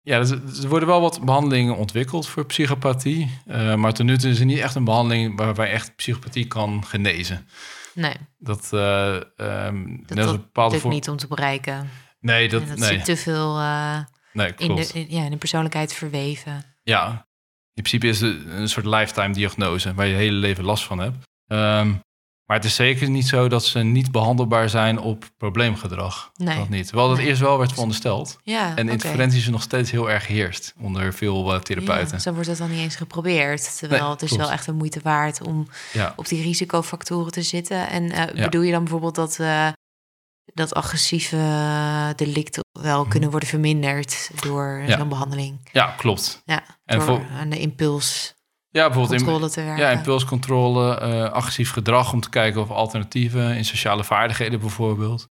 Ja, 0.00 0.18
dus, 0.18 0.30
er 0.62 0.68
worden 0.68 0.88
wel 0.88 1.00
wat 1.00 1.24
behandelingen 1.24 1.76
ontwikkeld 1.76 2.28
voor 2.28 2.46
psychopathie. 2.46 3.40
eh, 3.46 3.74
maar 3.74 3.92
tot 3.92 4.06
nu 4.06 4.18
toe 4.18 4.30
is 4.30 4.38
er 4.38 4.44
niet 4.44 4.58
echt 4.58 4.74
een 4.74 4.84
behandeling 4.84 5.36
waarbij 5.38 5.70
echt 5.70 5.96
psychopathie 5.96 6.46
kan 6.46 6.84
genezen. 6.84 7.48
Nee, 7.94 8.14
Dat, 8.38 8.72
eh 8.72 9.14
ehm 9.36 9.96
dat, 10.06 10.16
dat 10.16 10.36
bepaalde 10.36 10.78
voor- 10.78 10.90
niet 10.90 11.08
om 11.08 11.16
te 11.16 11.26
bereiken. 11.26 11.90
Nee, 12.20 12.48
dat, 12.48 12.62
en 12.62 12.68
dat 12.68 12.78
nee, 12.78 12.88
zit 12.88 13.04
te 13.04 13.16
veel 13.16 13.58
eh, 13.58 13.98
nee, 14.32 14.52
in, 14.56 14.74
de, 14.74 14.90
in- 14.92 15.06
ja, 15.10 15.24
in 15.24 15.30
de 15.30 15.36
persoonlijkheid 15.36 15.92
verweven. 15.92 16.64
Ja, 16.82 17.26
in 17.74 17.82
principe 17.82 18.06
is 18.06 18.20
het 18.20 18.44
een 18.46 18.68
soort 18.68 18.86
lifetime 18.86 19.32
diagnose 19.34 19.94
waar 19.94 20.06
je 20.06 20.12
je 20.12 20.18
hele 20.18 20.36
leven 20.36 20.64
last 20.64 20.84
van 20.84 20.98
hebt. 20.98 21.16
Ehm, 21.46 21.94
maar 22.46 22.56
het 22.56 22.66
is 22.66 22.74
zeker 22.74 23.10
niet 23.10 23.26
zo 23.28 23.48
dat 23.48 23.64
ze 23.64 23.78
niet 23.78 24.10
behandelbaar 24.12 24.68
zijn 24.68 24.98
op 24.98 25.24
probleemgedrag. 25.36 26.30
Nee. 26.34 26.56
Dat 26.58 26.68
niet. 26.68 26.86
Terwijl 26.86 27.08
dat 27.08 27.16
Nee. 27.16 27.26
eerst 27.26 27.40
wel 27.40 27.58
werd 27.58 27.72
verondersteld. 27.72 28.38
Ja, 28.42 28.76
En 28.76 28.88
interferentie 28.88 29.38
is 29.38 29.48
nog 29.48 29.62
steeds 29.62 29.90
heel 29.90 30.10
erg 30.10 30.26
heerst 30.26 30.74
onder 30.80 31.12
veel 31.14 31.46
eh, 31.46 31.52
Ja, 31.52 31.58
therapeuten. 31.58 32.20
zo 32.20 32.32
wordt 32.32 32.48
het 32.48 32.58
dan 32.58 32.70
niet 32.70 32.78
eens 32.80 32.96
geprobeerd. 32.96 33.78
Terwijl 33.78 34.02
Nee, 34.02 34.10
het 34.12 34.22
is 34.22 34.28
klopt. 34.28 34.42
wel 34.42 34.52
echt 34.52 34.66
een 34.66 34.76
moeite 34.76 35.00
waard 35.02 35.42
om 35.42 35.68
Ja, 35.92 36.12
op 36.16 36.28
die 36.28 36.42
risicofactoren 36.42 37.32
te 37.32 37.42
zitten. 37.42 37.88
En 37.88 38.10
eh, 38.10 38.34
Ja. 38.34 38.44
bedoel 38.44 38.62
je 38.62 38.72
dan 38.72 38.82
bijvoorbeeld 38.82 39.14
dat, 39.14 39.38
eh, 39.40 39.68
dat 40.44 40.74
agressieve 40.74 41.36
delicten 42.16 42.62
wel 42.80 43.00
Mhm. 43.00 43.10
kunnen 43.10 43.30
worden 43.30 43.48
verminderd 43.48 44.30
door 44.40 44.82
Ja. 44.86 44.98
zo'n 44.98 45.08
behandeling? 45.08 45.68
ja 45.72 45.86
klopt. 45.96 46.42
Ja, 46.44 46.62
En 46.84 47.02
voor- 47.02 47.26
aan 47.38 47.48
de 47.48 47.58
impulscontrole 47.58 48.42
Ja, 48.74 48.90
bijvoorbeeld 48.90 49.56
in. 49.56 49.76
Ja, 49.76 49.90
impulscontrole, 49.90 50.98
eh, 50.98 51.32
agressief 51.32 51.70
gedrag 51.70 52.12
om 52.12 52.20
te 52.20 52.30
kijken 52.30 52.60
of 52.60 52.70
alternatieven 52.70 53.56
in 53.56 53.64
sociale 53.64 54.04
vaardigheden 54.04 54.60
bijvoorbeeld. 54.60 55.28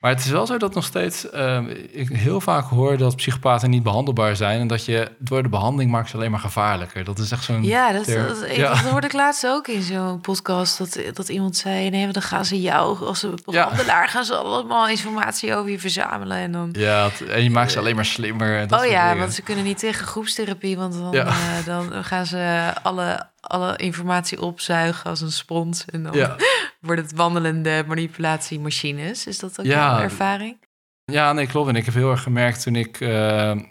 Maar 0.00 0.10
het 0.14 0.24
is 0.24 0.30
wel 0.30 0.46
zo 0.46 0.56
dat 0.56 0.74
nog 0.74 0.84
steeds 0.84 1.30
eh, 1.30 1.62
ik 1.90 2.08
heel 2.08 2.40
vaak 2.40 2.64
hoor 2.64 2.96
dat 2.96 3.16
psychopaten 3.16 3.70
niet 3.70 3.82
behandelbaar 3.82 4.36
zijn 4.36 4.60
en 4.60 4.66
dat 4.66 4.84
je 4.84 5.10
door 5.18 5.42
de 5.42 5.48
behandeling 5.48 5.90
maakt 5.90 6.08
ze 6.10 6.16
alleen 6.16 6.30
maar 6.30 6.40
gevaarlijker. 6.40 7.04
Dat 7.04 7.18
is 7.18 7.30
echt 7.30 7.44
zo'n. 7.44 7.62
Ja, 7.64 7.92
dat, 7.92 8.04
dat, 8.06 8.42
ik- 8.42 8.56
ja. 8.56 8.68
dat 8.68 8.78
hoorde 8.78 9.06
ik 9.06 9.12
laatst 9.12 9.46
ook 9.46 9.68
in 9.68 9.82
zo'n 9.82 10.20
podcast. 10.20 10.78
Dat, 10.78 10.98
dat 11.12 11.28
iemand 11.28 11.56
zei, 11.56 11.90
nee, 11.90 12.04
maar 12.04 12.12
dan 12.12 12.22
gaan 12.22 12.44
ze 12.44 12.60
jou 12.60 13.04
als 13.06 13.22
een 13.22 13.38
behandelaar... 13.44 14.08
gaan 14.08 14.24
ze 14.24 14.34
allemaal 14.36 14.88
informatie 14.88 15.54
over 15.54 15.70
je 15.70 15.78
verzamelen. 15.78 16.36
En 16.36 16.52
dan, 16.52 16.68
Ja, 16.72 17.08
en 17.28 17.42
je 17.42 17.50
maakt 17.50 17.72
ze 17.72 17.78
alleen 17.78 17.94
maar 17.96 18.04
slimmer. 18.04 18.58
en 18.58 18.68
dat 18.68 18.80
oh 18.80 18.86
ja, 18.86 19.04
dingen. 19.06 19.18
want 19.20 19.34
ze 19.34 19.42
kunnen 19.42 19.64
niet 19.64 19.78
tegen 19.78 20.06
groepstherapie... 20.06 20.76
want 20.76 20.92
dan, 20.94 21.12
Ja. 21.12 21.26
eh, 21.26 21.34
dan 21.66 22.04
gaan 22.04 22.26
ze 22.26 22.72
alle, 22.82 23.26
alle 23.48 23.76
informatie 23.76 24.40
opzuigen 24.42 25.10
als 25.10 25.20
een 25.20 25.32
spons. 25.32 25.84
En 25.84 26.02
dan 26.02 26.12
Ja. 26.14 26.36
wordt 26.80 27.02
het 27.02 27.12
wandelende 27.12 27.84
manipulatiemachines. 27.86 29.26
Is 29.26 29.38
dat 29.38 29.60
ook 29.60 29.66
Ja. 29.66 29.72
jouw 29.92 30.00
ervaring? 30.02 30.64
Ja, 31.12 31.32
nee, 31.32 31.46
klopt. 31.46 31.68
En 31.68 31.76
ik 31.76 31.84
heb 31.84 31.94
heel 31.94 32.10
erg 32.10 32.22
gemerkt 32.22 32.62
toen 32.62 32.76
ik... 32.76 33.00
eh, 33.00 33.08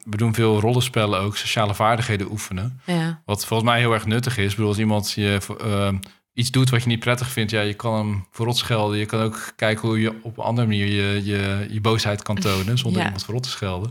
we 0.03 0.17
doen 0.17 0.34
veel 0.34 0.59
rollenspellen 0.59 1.19
ook, 1.19 1.38
sociale 1.38 1.73
vaardigheden 1.76 2.32
oefenen. 2.32 2.82
Ja. 2.86 3.21
Wat 3.26 3.45
volgens 3.45 3.69
mij 3.69 3.80
heel 3.80 3.93
erg 3.93 4.05
nuttig 4.05 4.38
is. 4.38 4.43
Ik 4.49 4.49
bedoel, 4.49 4.67
als 4.67 4.78
iemand 4.80 5.11
je 5.11 5.39
eh, 5.61 5.93
iets 6.34 6.51
doet 6.51 6.69
wat 6.69 6.82
je 6.82 6.88
niet 6.88 6.99
prettig 6.99 7.30
vindt... 7.30 7.51
ja, 7.51 7.61
je 7.61 7.73
kan 7.73 7.95
hem 7.95 8.28
verrot 8.32 8.57
schelden. 8.57 8.97
Je 8.97 9.05
kan 9.05 9.19
ook 9.21 9.51
kijken 9.55 9.88
hoe 9.88 9.99
je 9.99 10.19
op 10.23 10.38
een 10.38 10.43
andere 10.43 10.67
manier 10.67 10.86
je, 10.88 11.26
je, 11.26 11.67
je 11.69 11.82
boosheid 11.82 12.23
kan 12.23 12.36
tonen... 12.36 12.78
zonder 12.78 13.03
iemand 13.03 13.23
verrot 13.23 13.43
te 13.43 13.49
schelden. 13.49 13.89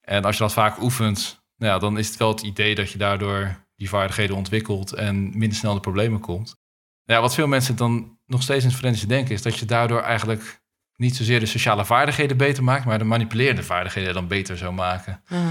En 0.00 0.24
als 0.24 0.36
je 0.36 0.42
dat 0.42 0.52
vaak 0.52 0.80
oefent, 0.82 1.42
nou 1.56 1.72
ja, 1.72 1.78
dan 1.78 1.98
is 1.98 2.08
het 2.08 2.16
wel 2.16 2.28
het 2.28 2.40
idee... 2.42 2.74
dat 2.74 2.90
je 2.92 2.98
daardoor 2.98 3.56
die 3.80 3.88
vaardigheden 3.88 4.36
ontwikkelt... 4.36 4.92
en 4.92 5.38
minder 5.38 5.58
snel 5.58 5.74
de 5.74 5.80
problemen 5.80 6.20
komt. 6.20 6.56
Ja, 7.04 7.20
wat 7.20 7.34
veel 7.34 7.46
mensen 7.46 7.76
dan 7.76 8.18
nog 8.26 8.42
steeds 8.42 8.62
in 8.62 8.68
het 8.68 8.78
forensische 8.78 9.08
denken... 9.08 9.34
is 9.34 9.42
dat 9.42 9.58
je 9.58 9.64
daardoor 9.64 10.00
eigenlijk 10.00 10.62
niet 10.96 11.16
zozeer 11.16 11.40
de 11.40 11.46
sociale 11.46 11.84
vaardigheden 11.84 12.36
beter 12.36 12.64
maakt... 12.64 12.84
maar 12.84 12.98
de 12.98 13.04
manipulerende 13.04 13.62
vaardigheden 13.62 14.14
dan 14.14 14.28
beter 14.28 14.56
zou 14.56 14.72
maken. 14.72 15.22
Uh-huh. 15.32 15.48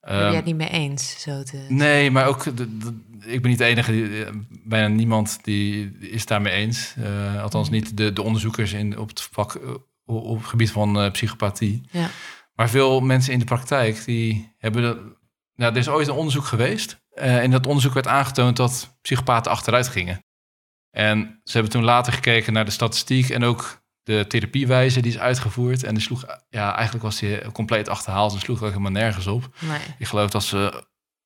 ben 0.00 0.16
je 0.16 0.22
Ehm, 0.22 0.34
het 0.34 0.44
niet 0.44 0.56
mee 0.56 0.68
eens? 0.70 1.20
Zo 1.22 1.42
te... 1.42 1.66
Nee, 1.68 2.10
maar 2.10 2.26
ook, 2.26 2.56
de, 2.56 2.78
de- 2.78 2.98
ik 3.24 3.40
ben 3.40 3.50
niet 3.50 3.58
de 3.58 3.64
enige, 3.64 3.92
die, 3.92 4.24
eh, 4.24 4.32
bijna 4.64 4.88
niemand 4.88 5.38
die 5.42 5.98
is 5.98 6.26
daarmee 6.26 6.52
eens. 6.52 6.94
Eh, 6.96 7.42
althans 7.42 7.70
niet 7.70 7.96
de, 7.96 8.12
de 8.12 8.22
onderzoekers 8.22 8.72
in, 8.72 8.98
op, 8.98 9.08
het 9.08 9.22
vak, 9.22 9.54
eh, 9.54 9.70
op, 10.04 10.38
het 10.38 10.46
gebied 10.48 10.70
van 10.70 11.00
eh, 11.00 11.10
psychopathie. 11.10 11.82
Ja. 11.90 12.10
Maar 12.54 12.70
veel 12.70 13.00
mensen 13.00 13.32
in 13.32 13.38
de 13.38 13.44
praktijk, 13.44 14.04
die 14.04 14.54
hebben... 14.58 14.82
Nou, 15.54 15.72
er 15.72 15.78
is 15.78 15.88
ooit 15.88 16.08
een 16.08 16.14
onderzoek 16.14 16.44
geweest. 16.44 16.99
Eh 17.14 17.42
en 17.42 17.50
dat 17.50 17.66
onderzoek 17.66 17.94
werd 17.94 18.06
aangetoond 18.06 18.56
dat 18.56 18.96
psychopaten 19.02 19.52
achteruit 19.52 19.88
gingen. 19.88 20.24
En 20.90 21.40
ze 21.44 21.52
hebben 21.52 21.70
toen 21.72 21.84
later 21.84 22.12
gekeken 22.12 22.52
naar 22.52 22.64
de 22.64 22.70
statistiek 22.70 23.28
en 23.30 23.44
ook 23.44 23.82
de 24.02 24.24
therapiewijze 24.28 25.00
die 25.00 25.12
is 25.12 25.18
uitgevoerd. 25.18 25.82
En 25.84 25.94
die 25.94 26.02
sloeg, 26.02 26.24
ja, 26.48 26.74
eigenlijk 26.74 27.04
was 27.04 27.18
die 27.18 27.52
compleet 27.52 27.88
achterhaald 27.88 28.32
en 28.32 28.38
sloeg 28.40 28.62
ook 28.62 28.68
helemaal 28.68 28.90
nergens 28.90 29.26
op. 29.26 29.54
Nee. 29.58 29.78
Ik 29.98 30.06
geloof 30.06 30.30
dat 30.30 30.42
ze 30.44 30.84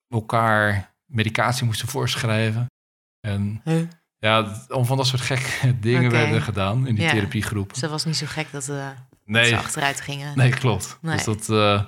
elkaar 0.08 0.94
medicatie 1.04 1.64
moesten 1.64 1.88
voorschrijven. 1.88 2.66
En 3.20 3.60
Huh? 3.64 3.88
ja, 4.18 4.62
om 4.68 4.86
van 4.86 4.96
dat 4.96 5.06
soort 5.06 5.22
gekke 5.22 5.78
dingen 5.80 6.10
werden 6.10 6.42
gedaan 6.42 6.86
in 6.86 6.94
die 6.94 7.04
Ja. 7.04 7.10
therapiegroep. 7.10 7.68
Dus 7.72 7.80
dat 7.80 7.90
was 7.90 8.04
niet 8.04 8.16
zo 8.16 8.26
gek 8.28 8.46
dat 8.52 8.68
eh, 8.68 8.88
Nee, 9.24 9.44
ze 9.48 9.56
achteruit 9.56 10.00
gingen. 10.00 10.36
nee, 10.38 10.50
klopt. 10.50 10.98
Nee. 11.00 11.16
Dus, 11.16 11.24
dat, 11.24 11.48
eh, 11.50 11.84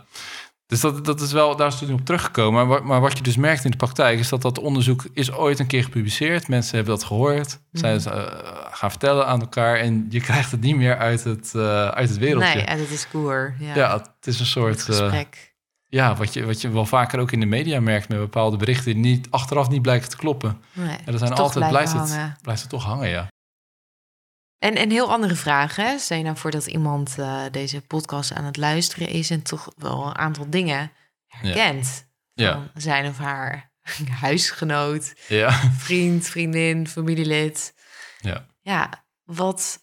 dus 0.67 0.81
dat, 0.81 1.05
dat 1.05 1.21
is 1.21 1.33
wel, 1.33 1.57
daar 1.57 1.67
is 1.69 1.79
toen 1.79 1.93
op 1.93 2.05
teruggekomen. 2.05 2.53
Maar, 2.67 2.79
wa- 2.81 2.87
maar 2.87 3.01
wat 3.01 3.17
je 3.17 3.23
dus 3.23 3.37
merkt 3.37 3.65
in 3.65 3.71
de 3.71 3.77
praktijk 3.77 4.19
is 4.19 4.29
dat 4.29 4.43
dat 4.43 4.59
onderzoek 4.59 5.05
is 5.13 5.33
ooit 5.33 5.59
een 5.59 5.67
keer 5.67 5.83
gepubliceerd. 5.85 6.49
Mensen 6.49 6.77
hebben 6.77 6.95
dat 6.95 7.05
gehoord, 7.05 7.59
zijn 7.73 8.01
ze 8.01 8.11
eh, 8.11 8.41
gaan 8.71 8.91
vertellen 8.91 9.27
aan 9.27 9.41
elkaar. 9.41 9.77
En 9.77 10.07
je 10.09 10.21
krijgt 10.21 10.51
het 10.51 10.61
niet 10.61 10.77
meer 10.77 10.97
uit 10.99 11.25
het, 11.25 11.53
eh, 11.55 11.89
uit 11.89 12.09
het 12.09 12.19
wereldje. 12.19 12.55
Nee, 12.55 12.65
en 12.65 12.79
het 12.79 12.91
is 12.91 13.09
koer. 13.09 13.55
Ja, 13.59 13.75
ja, 13.75 13.93
het 13.93 14.27
is 14.27 14.41
een 14.41 14.47
soort... 14.47 14.79
eh, 14.79 14.85
gesprek. 14.85 15.55
ja, 15.89 16.15
wat 16.17 16.33
je, 16.35 16.45
wat 16.47 16.61
je 16.61 16.69
wel 16.71 16.87
vaker 16.87 17.19
ook 17.21 17.33
in 17.33 17.41
de 17.41 17.47
media 17.47 17.81
merkt 17.81 18.09
met 18.09 18.19
bepaalde 18.19 18.57
berichten 18.57 18.85
die 18.85 19.03
niet, 19.03 19.27
achteraf 19.31 19.69
niet 19.69 19.83
blijken 19.83 20.09
te 20.09 20.17
kloppen. 20.17 20.61
nee, 20.73 20.87
Ja, 20.89 20.97
er 21.13 21.19
zijn 21.19 21.31
toch 21.31 21.39
altijd, 21.39 21.69
blijft 21.71 21.93
het, 21.93 22.43
blijft 22.43 22.61
het 22.61 22.71
toch 22.71 22.85
hangen, 22.85 23.09
ja. 23.09 23.27
En 24.59 24.81
een 24.81 24.91
heel 24.91 25.13
andere 25.13 25.35
vraag, 25.35 25.77
hè? 25.77 26.15
Je 26.17 26.23
nou 26.23 26.37
voor 26.37 26.51
dat 26.51 26.67
iemand 26.67 27.19
eh, 27.19 27.43
deze 27.51 27.81
podcast 27.81 28.33
aan 28.33 28.45
het 28.45 28.57
luisteren 28.57 29.09
is... 29.09 29.31
en 29.31 29.43
toch 29.43 29.73
wel 29.77 30.07
een 30.07 30.17
aantal 30.17 30.51
dingen 30.51 30.93
herkent. 31.27 32.07
Ja, 32.33 32.53
Van 32.53 32.71
zijn 32.83 33.07
of 33.07 33.19
haar 33.19 33.71
huisgenoot, 34.21 35.15
ja. 35.29 35.51
vriend, 35.77 36.27
vriendin, 36.27 36.89
familielid. 36.89 37.75
Ja. 38.21 38.47
Ja, 38.61 39.05
wat 39.25 39.79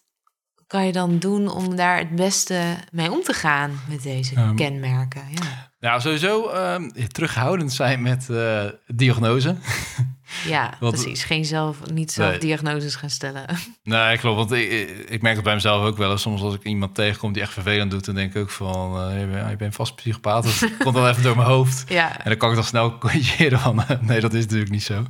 kan 0.66 0.86
je 0.86 0.92
dan 0.92 1.18
doen 1.18 1.48
om 1.48 1.76
daar 1.76 1.98
het 1.98 2.16
beste 2.16 2.76
mee 2.92 3.12
om 3.12 3.22
te 3.22 3.32
gaan 3.32 3.80
met 3.88 4.02
deze 4.02 4.34
Ehm, 4.34 4.54
kenmerken? 4.54 5.26
Ja, 5.30 5.72
Nou, 5.80 6.00
sowieso 6.00 6.48
ehm, 6.48 6.88
terughoudend 7.08 7.72
zijn 7.72 8.02
met 8.02 8.30
eh, 8.30 8.64
diagnose. 8.86 9.56
ja 10.46 10.74
precies. 10.78 11.24
Geen 11.24 11.44
zelf, 11.44 11.76
niet 11.92 12.12
zelf 12.12 12.30
Nee. 12.30 12.38
diagnoses 12.38 12.94
gaan 12.94 13.10
stellen. 13.10 13.44
Nee, 13.82 14.18
klopt. 14.18 14.36
Want 14.36 14.52
ik, 14.52 14.88
ik 15.08 15.22
merk 15.22 15.34
het 15.34 15.44
bij 15.44 15.54
mezelf 15.54 15.84
ook 15.86 15.96
wel 15.96 16.10
eens. 16.10 16.22
Soms 16.22 16.42
als 16.42 16.54
ik 16.54 16.62
iemand 16.62 16.94
tegenkom 16.94 17.32
die 17.32 17.42
echt 17.42 17.52
vervelend 17.52 17.90
doet, 17.90 18.04
dan 18.04 18.14
denk 18.14 18.34
ik 18.34 18.42
ook 18.42 18.50
van, 18.50 19.00
eh, 19.10 19.20
je, 19.20 19.26
bent, 19.26 19.50
je 19.50 19.56
bent 19.56 19.74
vast 19.74 19.94
psychopaat. 19.94 20.44
Dat 20.44 20.70
komt 20.82 20.94
dan 20.94 21.06
even 21.08 21.22
door 21.22 21.36
mijn 21.36 21.48
hoofd. 21.48 21.84
ja, 21.88 22.18
En 22.18 22.28
dan 22.28 22.36
kan 22.36 22.48
ik 22.48 22.54
dan 22.54 22.64
snel 22.64 22.98
corrigeren 22.98 23.58
van, 23.60 23.84
nee, 24.00 24.20
dat 24.20 24.34
is 24.34 24.42
natuurlijk 24.42 24.70
niet 24.70 24.82
zo. 24.82 25.04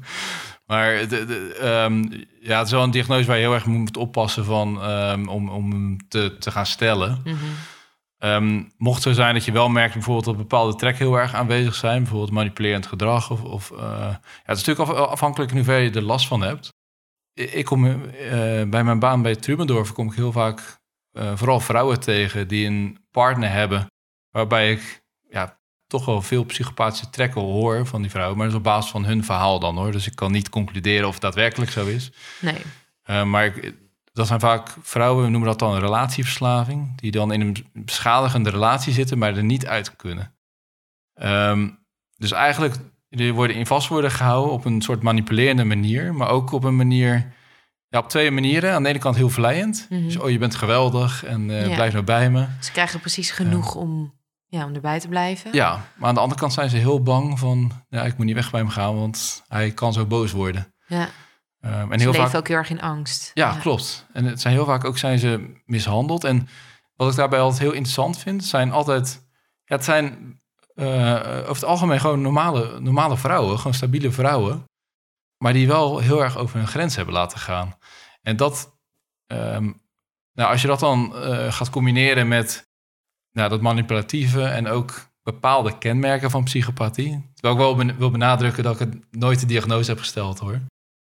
Maar 0.67 1.09
de, 1.09 1.25
de, 1.27 1.57
ehm, 1.61 2.03
ja, 2.41 2.57
het 2.59 2.67
is 2.67 2.73
wel 2.73 2.83
een 2.83 2.91
diagnose 2.91 3.25
waar 3.27 3.37
je 3.37 3.43
heel 3.43 3.55
erg 3.55 3.67
moet 3.67 3.97
oppassen 3.97 4.45
van, 4.45 4.83
ehm, 4.83 5.29
om, 5.29 5.49
om 5.49 5.71
hem 5.71 5.97
te, 6.09 6.37
te 6.39 6.51
gaan 6.51 6.67
stellen. 6.67 7.21
mhm. 7.25 7.35
Ehm, 8.25 8.62
mocht 8.77 8.95
het 8.95 9.03
zo 9.03 9.12
zijn 9.12 9.35
dat 9.35 9.45
je 9.45 9.53
wel 9.53 9.68
merkt 9.68 9.93
bijvoorbeeld 9.93 10.25
dat 10.25 10.37
bepaalde 10.37 10.75
trekken 10.75 11.05
heel 11.05 11.18
erg 11.18 11.35
aanwezig 11.35 11.75
zijn, 11.75 12.03
bijvoorbeeld 12.03 12.31
manipulerend 12.31 12.87
gedrag, 12.87 13.31
of, 13.31 13.43
of 13.43 13.70
eh, 13.70 13.79
ja, 13.79 14.20
het 14.43 14.57
is 14.57 14.64
natuurlijk 14.64 14.99
af- 14.99 15.09
afhankelijk 15.09 15.51
in 15.51 15.57
hoeverre 15.57 15.83
je 15.83 15.91
er 15.91 16.03
last 16.03 16.27
van 16.27 16.43
hebt. 16.43 16.72
Ik 17.35 17.64
kom 17.64 17.85
eh, 17.87 17.99
bij 18.66 18.85
mijn 18.85 18.99
baan 18.99 19.22
bij 19.22 19.37
Trubendorf 19.37 19.93
kom 19.93 20.09
ik 20.09 20.14
heel 20.16 20.33
vaak 20.33 20.79
eh, 21.11 21.37
vooral 21.37 21.61
vrouwen 21.61 22.01
tegen 22.01 22.49
die 22.49 22.66
een 22.66 22.99
partner 23.11 23.51
hebben, 23.51 23.87
waarbij 24.31 24.72
ik 24.72 25.03
ja, 25.29 25.59
toch 25.87 26.05
wel 26.05 26.22
veel 26.22 26.45
psychopathische 26.45 27.11
trekken 27.11 27.41
hoor 27.41 27.87
van 27.87 28.03
die 28.03 28.11
vrouwen, 28.11 28.37
maar 28.37 28.47
dat 28.47 28.55
is 28.55 28.61
op 28.61 28.64
basis 28.64 28.91
van 28.91 29.05
hun 29.05 29.25
verhaal 29.25 29.59
dan 29.59 29.77
hoor. 29.77 29.93
Dus 29.93 30.07
ik 30.07 30.14
kan 30.16 30.33
niet 30.33 30.49
concluderen 30.49 31.07
of 31.07 31.12
het 31.12 31.22
daadwerkelijk 31.22 31.70
zo 31.70 31.87
is. 31.87 32.12
nee. 32.41 33.25
Maar 33.25 33.45
ik, 33.45 33.75
dat 34.15 34.27
zijn 34.27 34.41
vaak 34.41 34.69
vrouwen, 34.83 35.25
we 35.25 35.31
noemen 35.31 35.49
dat 35.49 35.59
dan 35.59 35.75
een 35.75 35.81
relatieverslaving, 35.81 37.01
die 37.01 37.11
dan 37.11 37.33
in 37.33 37.41
een 37.41 37.57
beschadigende 37.73 38.51
relatie 38.51 38.93
zitten, 38.93 39.19
maar 39.19 39.37
er 39.37 39.45
niet 39.45 39.67
uit 39.67 39.97
kunnen. 39.97 40.35
Ehm, 41.15 41.69
dus 42.17 42.33
eigenlijk, 42.33 42.75
die 43.09 43.33
worden 43.35 43.57
in 43.57 43.67
vast 43.67 43.89
worden 43.89 44.11
gehouden 44.11 44.53
op 44.53 44.65
een 44.65 44.83
soort 44.83 45.03
manipulerende 45.03 45.65
manier, 45.65 46.15
maar 46.15 46.29
ook 46.29 46.53
op 46.53 46.65
een 46.65 46.77
manier, 46.77 47.33
ja, 47.89 47.99
op 47.99 48.09
twee 48.09 48.31
manieren. 48.31 48.73
Aan 48.75 48.83
de 48.83 48.89
ene 48.89 48.99
kant 48.99 49.17
heel 49.17 49.29
vlijend, 49.31 49.87
Mhm. 49.91 50.03
dus 50.03 50.17
oh, 50.17 50.31
je 50.31 50.39
bent 50.39 50.55
geweldig 50.55 51.25
en 51.25 51.51
eh, 51.51 51.67
Ja. 51.69 51.75
blijf 51.75 51.93
nou 51.93 52.05
bij 52.05 52.31
me. 52.31 52.47
Ze 52.61 52.73
krijgen 52.73 53.01
precies 53.01 53.31
genoeg 53.31 53.75
om, 53.75 54.15
ja, 54.47 54.65
om 54.65 54.75
erbij 54.75 55.01
te 55.01 55.09
blijven. 55.09 55.53
Ja, 55.53 55.85
maar 55.97 56.09
aan 56.09 56.15
de 56.15 56.21
andere 56.21 56.41
kant 56.41 56.53
zijn 56.53 56.71
ze 56.71 56.77
heel 56.77 57.03
bang 57.03 57.39
van, 57.39 57.73
ja, 57.89 58.03
ik 58.03 58.17
moet 58.17 58.27
niet 58.27 58.35
weg 58.35 58.51
bij 58.51 58.61
hem 58.61 58.69
gaan, 58.69 58.95
want 58.97 59.43
hij 59.49 59.71
kan 59.71 59.93
zo 59.93 60.07
boos 60.07 60.33
worden. 60.33 60.75
ja. 60.87 61.09
Ehm, 61.65 61.93
en 61.93 61.99
Ze 61.99 62.05
heel 62.05 62.12
leven 62.12 62.31
vaak 62.31 62.41
ook 62.41 62.49
heel 62.49 62.57
erg 62.57 62.71
in 62.71 62.81
angst. 62.81 63.31
Ja, 63.35 63.59
klopt. 63.59 64.07
En 64.12 64.25
het 64.25 64.41
zijn 64.41 64.55
heel 64.55 64.65
vaak 64.65 64.85
ook 64.85 64.99
zijn 64.99 65.19
ze 65.19 65.55
mishandeld. 65.65 66.25
En 66.25 66.49
wat 66.97 67.11
ik 67.11 67.17
daarbij 67.17 67.41
altijd 67.41 67.61
heel 67.61 67.73
interessant 67.73 68.19
vind, 68.19 68.45
zijn 68.45 68.73
altijd... 68.73 69.27
Ja, 69.65 69.77
het 69.77 69.85
zijn 69.85 70.41
eh, 70.75 71.15
over 71.41 71.55
het 71.55 71.65
algemeen 71.65 72.01
gewoon 72.01 72.21
normale, 72.21 72.81
normale 72.81 73.17
vrouwen, 73.17 73.57
gewoon 73.57 73.75
stabiele 73.75 74.11
vrouwen. 74.11 74.65
Maar 75.39 75.53
die 75.53 75.67
wel 75.67 75.99
heel 75.99 76.23
erg 76.23 76.37
over 76.37 76.57
hun 76.59 76.69
grens 76.69 76.97
hebben 76.97 77.15
laten 77.15 77.39
gaan. 77.39 77.77
En 78.23 78.37
dat, 78.37 78.79
ehm, 79.27 79.73
nou, 80.33 80.51
als 80.51 80.61
je 80.62 80.67
dat 80.67 80.81
dan 80.81 81.17
eh, 81.17 81.53
gaat 81.53 81.71
combineren 81.71 82.29
met 82.29 82.69
nou, 83.31 83.49
dat 83.49 83.61
manipulatieve 83.61 84.45
en 84.45 84.69
ook 84.69 85.12
bepaalde 85.23 85.79
kenmerken 85.79 86.31
van 86.31 86.45
psychopathie. 86.45 87.31
Terwijl 87.35 87.55
ik 87.55 87.61
wel 87.61 87.77
ben- 87.77 87.99
wil 87.99 88.11
benadrukken 88.11 88.62
dat 88.62 88.81
ik 88.81 88.89
het 88.89 89.07
nooit 89.11 89.41
de 89.41 89.47
diagnose 89.47 89.91
heb 89.91 89.99
gesteld 89.99 90.39
hoor. 90.39 90.61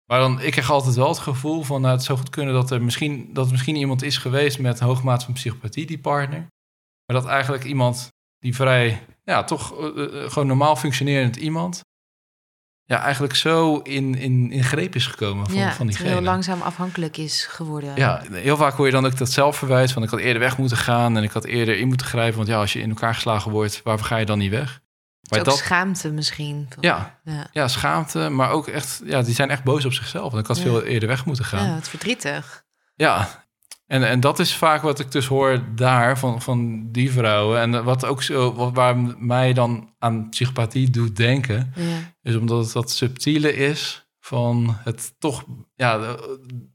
Maar 0.07 0.19
dan, 0.19 0.41
ik 0.41 0.53
krijg 0.53 0.71
altijd 0.71 0.95
wel 0.95 1.09
het 1.09 1.19
gevoel 1.19 1.63
van, 1.63 1.81
nou, 1.81 1.95
het 1.95 2.05
zou 2.05 2.19
goed 2.19 2.31
kunnen 2.31 2.55
dat 2.55 2.71
er 2.71 2.83
misschien, 2.83 3.31
dat 3.33 3.47
er 3.47 3.53
misschien 3.53 3.77
iemand 3.77 4.03
is 4.03 4.17
geweest 4.17 4.59
met 4.59 4.81
mate 5.03 5.25
van 5.25 5.35
psychopathie, 5.35 5.87
die 5.87 5.99
partner. 5.99 6.47
Maar 7.07 7.21
dat 7.21 7.27
eigenlijk 7.27 7.65
iemand 7.65 8.09
die 8.39 8.55
vrij, 8.55 9.03
ja, 9.25 9.45
toch 9.45 9.81
eh, 9.81 9.87
eh, 9.87 10.31
gewoon 10.31 10.49
normaal 10.49 10.77
functionerend 10.77 11.37
iemand, 11.37 11.83
ja, 12.87 13.03
eigenlijk 13.03 13.35
zo 13.35 13.77
in, 13.77 14.15
in, 14.15 14.53
in 14.53 14.65
greep 14.65 14.95
is 14.95 15.07
gekomen 15.07 15.47
van, 15.47 15.55
ja, 15.55 15.73
van 15.73 15.87
diegene. 15.87 16.09
heel 16.09 16.21
langzaam 16.21 16.61
afhankelijk 16.61 17.17
is 17.17 17.45
geworden. 17.45 17.97
Ja, 17.97 18.23
heel 18.31 18.57
vaak 18.57 18.75
hoor 18.75 18.87
je 18.87 18.93
dan 18.93 19.07
ook 19.07 19.19
dat 19.19 19.31
zelfverwijt 19.31 19.93
van 19.93 20.03
ik 20.03 20.09
had 20.09 20.21
eerder 20.21 20.43
weg 20.43 20.59
moeten 20.59 20.77
gaan 20.77 21.17
en 21.17 21.23
ik 21.23 21.31
had 21.31 21.45
eerder 21.45 21.79
in 21.79 21.89
moeten 21.89 22.07
grijpen. 22.07 22.37
Want 22.37 22.49
ja, 22.49 22.61
als 22.61 22.73
je 22.73 22.81
in 22.81 22.89
elkaar 22.89 23.15
geslagen 23.15 23.51
wordt, 23.51 23.81
waarvoor 23.83 24.07
ga 24.07 24.17
je 24.17 24.27
dan 24.27 24.39
niet 24.39 24.51
weg? 24.51 24.83
Is 25.29 25.39
ook 25.45 25.51
schaamte 25.59 26.11
misschien. 26.13 26.69
Ja. 26.81 27.21
Ja. 27.25 27.47
ja, 27.53 27.69
schaamte, 27.69 28.29
maar 28.29 28.51
ook 28.51 28.69
echt, 28.69 29.01
ja, 29.05 29.23
die 29.23 29.35
zijn 29.35 29.51
echt 29.51 29.65
boos 29.65 29.85
op 29.85 29.93
zichzelf. 29.93 30.31
Want 30.33 30.43
ik 30.43 30.47
had 30.49 30.57
Ja. 30.57 30.63
veel 30.63 30.83
eerder 30.83 31.09
weg 31.09 31.25
moeten 31.25 31.45
gaan. 31.45 31.67
ja, 31.67 31.75
het 31.75 31.89
verdrietig. 31.89 32.65
Ja, 32.95 33.45
en, 33.87 34.09
en 34.09 34.21
dat 34.21 34.39
is 34.39 34.57
vaak 34.57 34.83
wat 34.83 34.99
ik 35.01 35.13
dus 35.13 35.27
hoor 35.27 35.63
daar 35.75 36.19
van, 36.19 36.43
van 36.43 36.89
die 36.93 37.13
vrouwen. 37.13 37.61
En 37.61 37.85
wat 37.85 38.05
ook 38.05 38.23
zo, 38.23 38.55
wat, 38.55 38.71
waar 38.75 38.97
mij 39.19 39.53
dan 39.53 39.95
aan 39.99 40.29
psychopathie 40.29 40.91
doet 40.91 41.17
denken, 41.17 41.73
Ja. 41.77 41.99
is 42.23 42.37
omdat 42.37 42.65
het 42.65 42.73
dat 42.73 42.91
subtiele 42.91 43.55
is 43.57 44.04
van 44.25 44.77
het 44.85 45.15
toch, 45.19 45.45
ja... 45.75 46.01
Het 46.01 46.19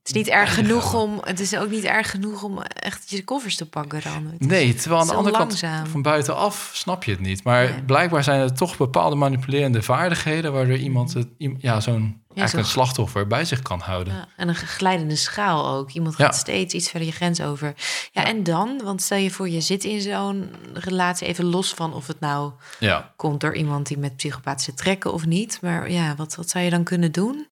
is 0.03 0.11
niet 0.11 0.27
erg 0.27 0.53
genoeg 0.53 0.93
om. 0.93 1.19
Het 1.23 1.39
is 1.39 1.57
ook 1.57 1.69
niet 1.69 1.83
erg 1.83 2.11
genoeg 2.11 2.43
om 2.43 2.61
echt 2.61 3.09
je 3.09 3.23
koffers 3.23 3.55
te 3.55 3.69
pakken 3.69 4.01
dan. 4.03 4.33
Nee, 4.37 4.73
terwijl 4.73 5.01
aan 5.01 5.07
de 5.07 5.13
andere 5.13 5.37
langzaam. 5.37 5.75
kant 5.75 5.89
van 5.89 6.01
buitenaf 6.01 6.71
snap 6.73 7.03
je 7.03 7.11
het 7.11 7.19
niet. 7.19 7.43
Maar 7.43 7.63
Nee. 7.69 7.83
blijkbaar 7.83 8.23
zijn 8.23 8.39
er 8.41 8.53
toch 8.53 8.77
bepaalde 8.77 9.15
manipulerende 9.15 9.81
vaardigheden 9.81 10.53
waardoor 10.53 10.77
iemand 10.77 11.13
het, 11.13 11.27
ja, 11.57 11.79
zo'n. 11.79 12.21
Eigenlijk 12.39 12.67
zo- 12.69 12.79
een 12.79 12.85
slachtoffer 12.85 13.27
bij 13.27 13.45
zich 13.45 13.61
kan 13.61 13.79
houden. 13.79 14.13
Ja, 14.13 14.27
en 14.35 14.47
een 14.47 14.55
glijdende 14.55 15.15
schaal 15.15 15.67
ook. 15.69 15.91
Iemand 15.91 16.17
Ja. 16.17 16.25
gaat 16.25 16.35
steeds 16.35 16.73
iets 16.73 16.89
verder 16.89 17.07
je 17.07 17.13
grens 17.13 17.41
over. 17.41 17.73
Ja, 18.11 18.25
en 18.25 18.43
dan? 18.43 18.81
Want 18.83 19.01
stel 19.01 19.17
je 19.17 19.31
voor, 19.31 19.49
je 19.49 19.61
zit 19.61 19.83
in 19.83 20.01
zo'n 20.01 20.51
relatie 20.73 21.27
even 21.27 21.45
los 21.45 21.73
van 21.73 21.93
of 21.93 22.07
het 22.07 22.19
nou 22.19 22.51
Ja. 22.79 23.13
komt 23.15 23.39
door 23.41 23.55
iemand 23.55 23.87
die 23.87 23.97
met 23.97 24.15
psychopathische 24.15 24.73
trekken 24.73 25.13
of 25.13 25.25
niet. 25.25 25.59
Maar 25.61 25.91
ja, 25.91 26.15
wat, 26.15 26.35
wat 26.35 26.49
zou 26.49 26.63
je 26.63 26.69
dan 26.69 26.83
kunnen 26.83 27.11
doen? 27.11 27.47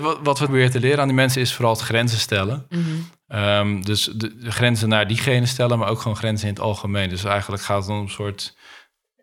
Wat, 0.00 0.18
wat 0.22 0.38
we 0.38 0.44
proberen 0.44 0.70
te 0.70 0.80
leren 0.80 1.00
aan 1.00 1.06
die 1.06 1.16
mensen 1.16 1.40
is 1.40 1.54
vooral 1.54 1.72
het 1.72 1.82
grenzen 1.82 2.18
stellen. 2.18 2.66
Mhm. 2.68 2.82
Ehm, 3.26 3.80
dus 3.80 4.04
de, 4.04 4.36
de 4.36 4.50
grenzen 4.50 4.88
naar 4.88 5.06
diegene 5.08 5.46
stellen, 5.46 5.78
maar 5.78 5.88
ook 5.88 6.00
gewoon 6.00 6.16
grenzen 6.16 6.48
in 6.48 6.54
het 6.54 6.62
algemeen. 6.62 7.08
Dus 7.08 7.24
eigenlijk 7.24 7.62
gaat 7.62 7.80
het 7.82 7.90
om 7.90 7.98
een 8.00 8.08
soort, 8.10 8.56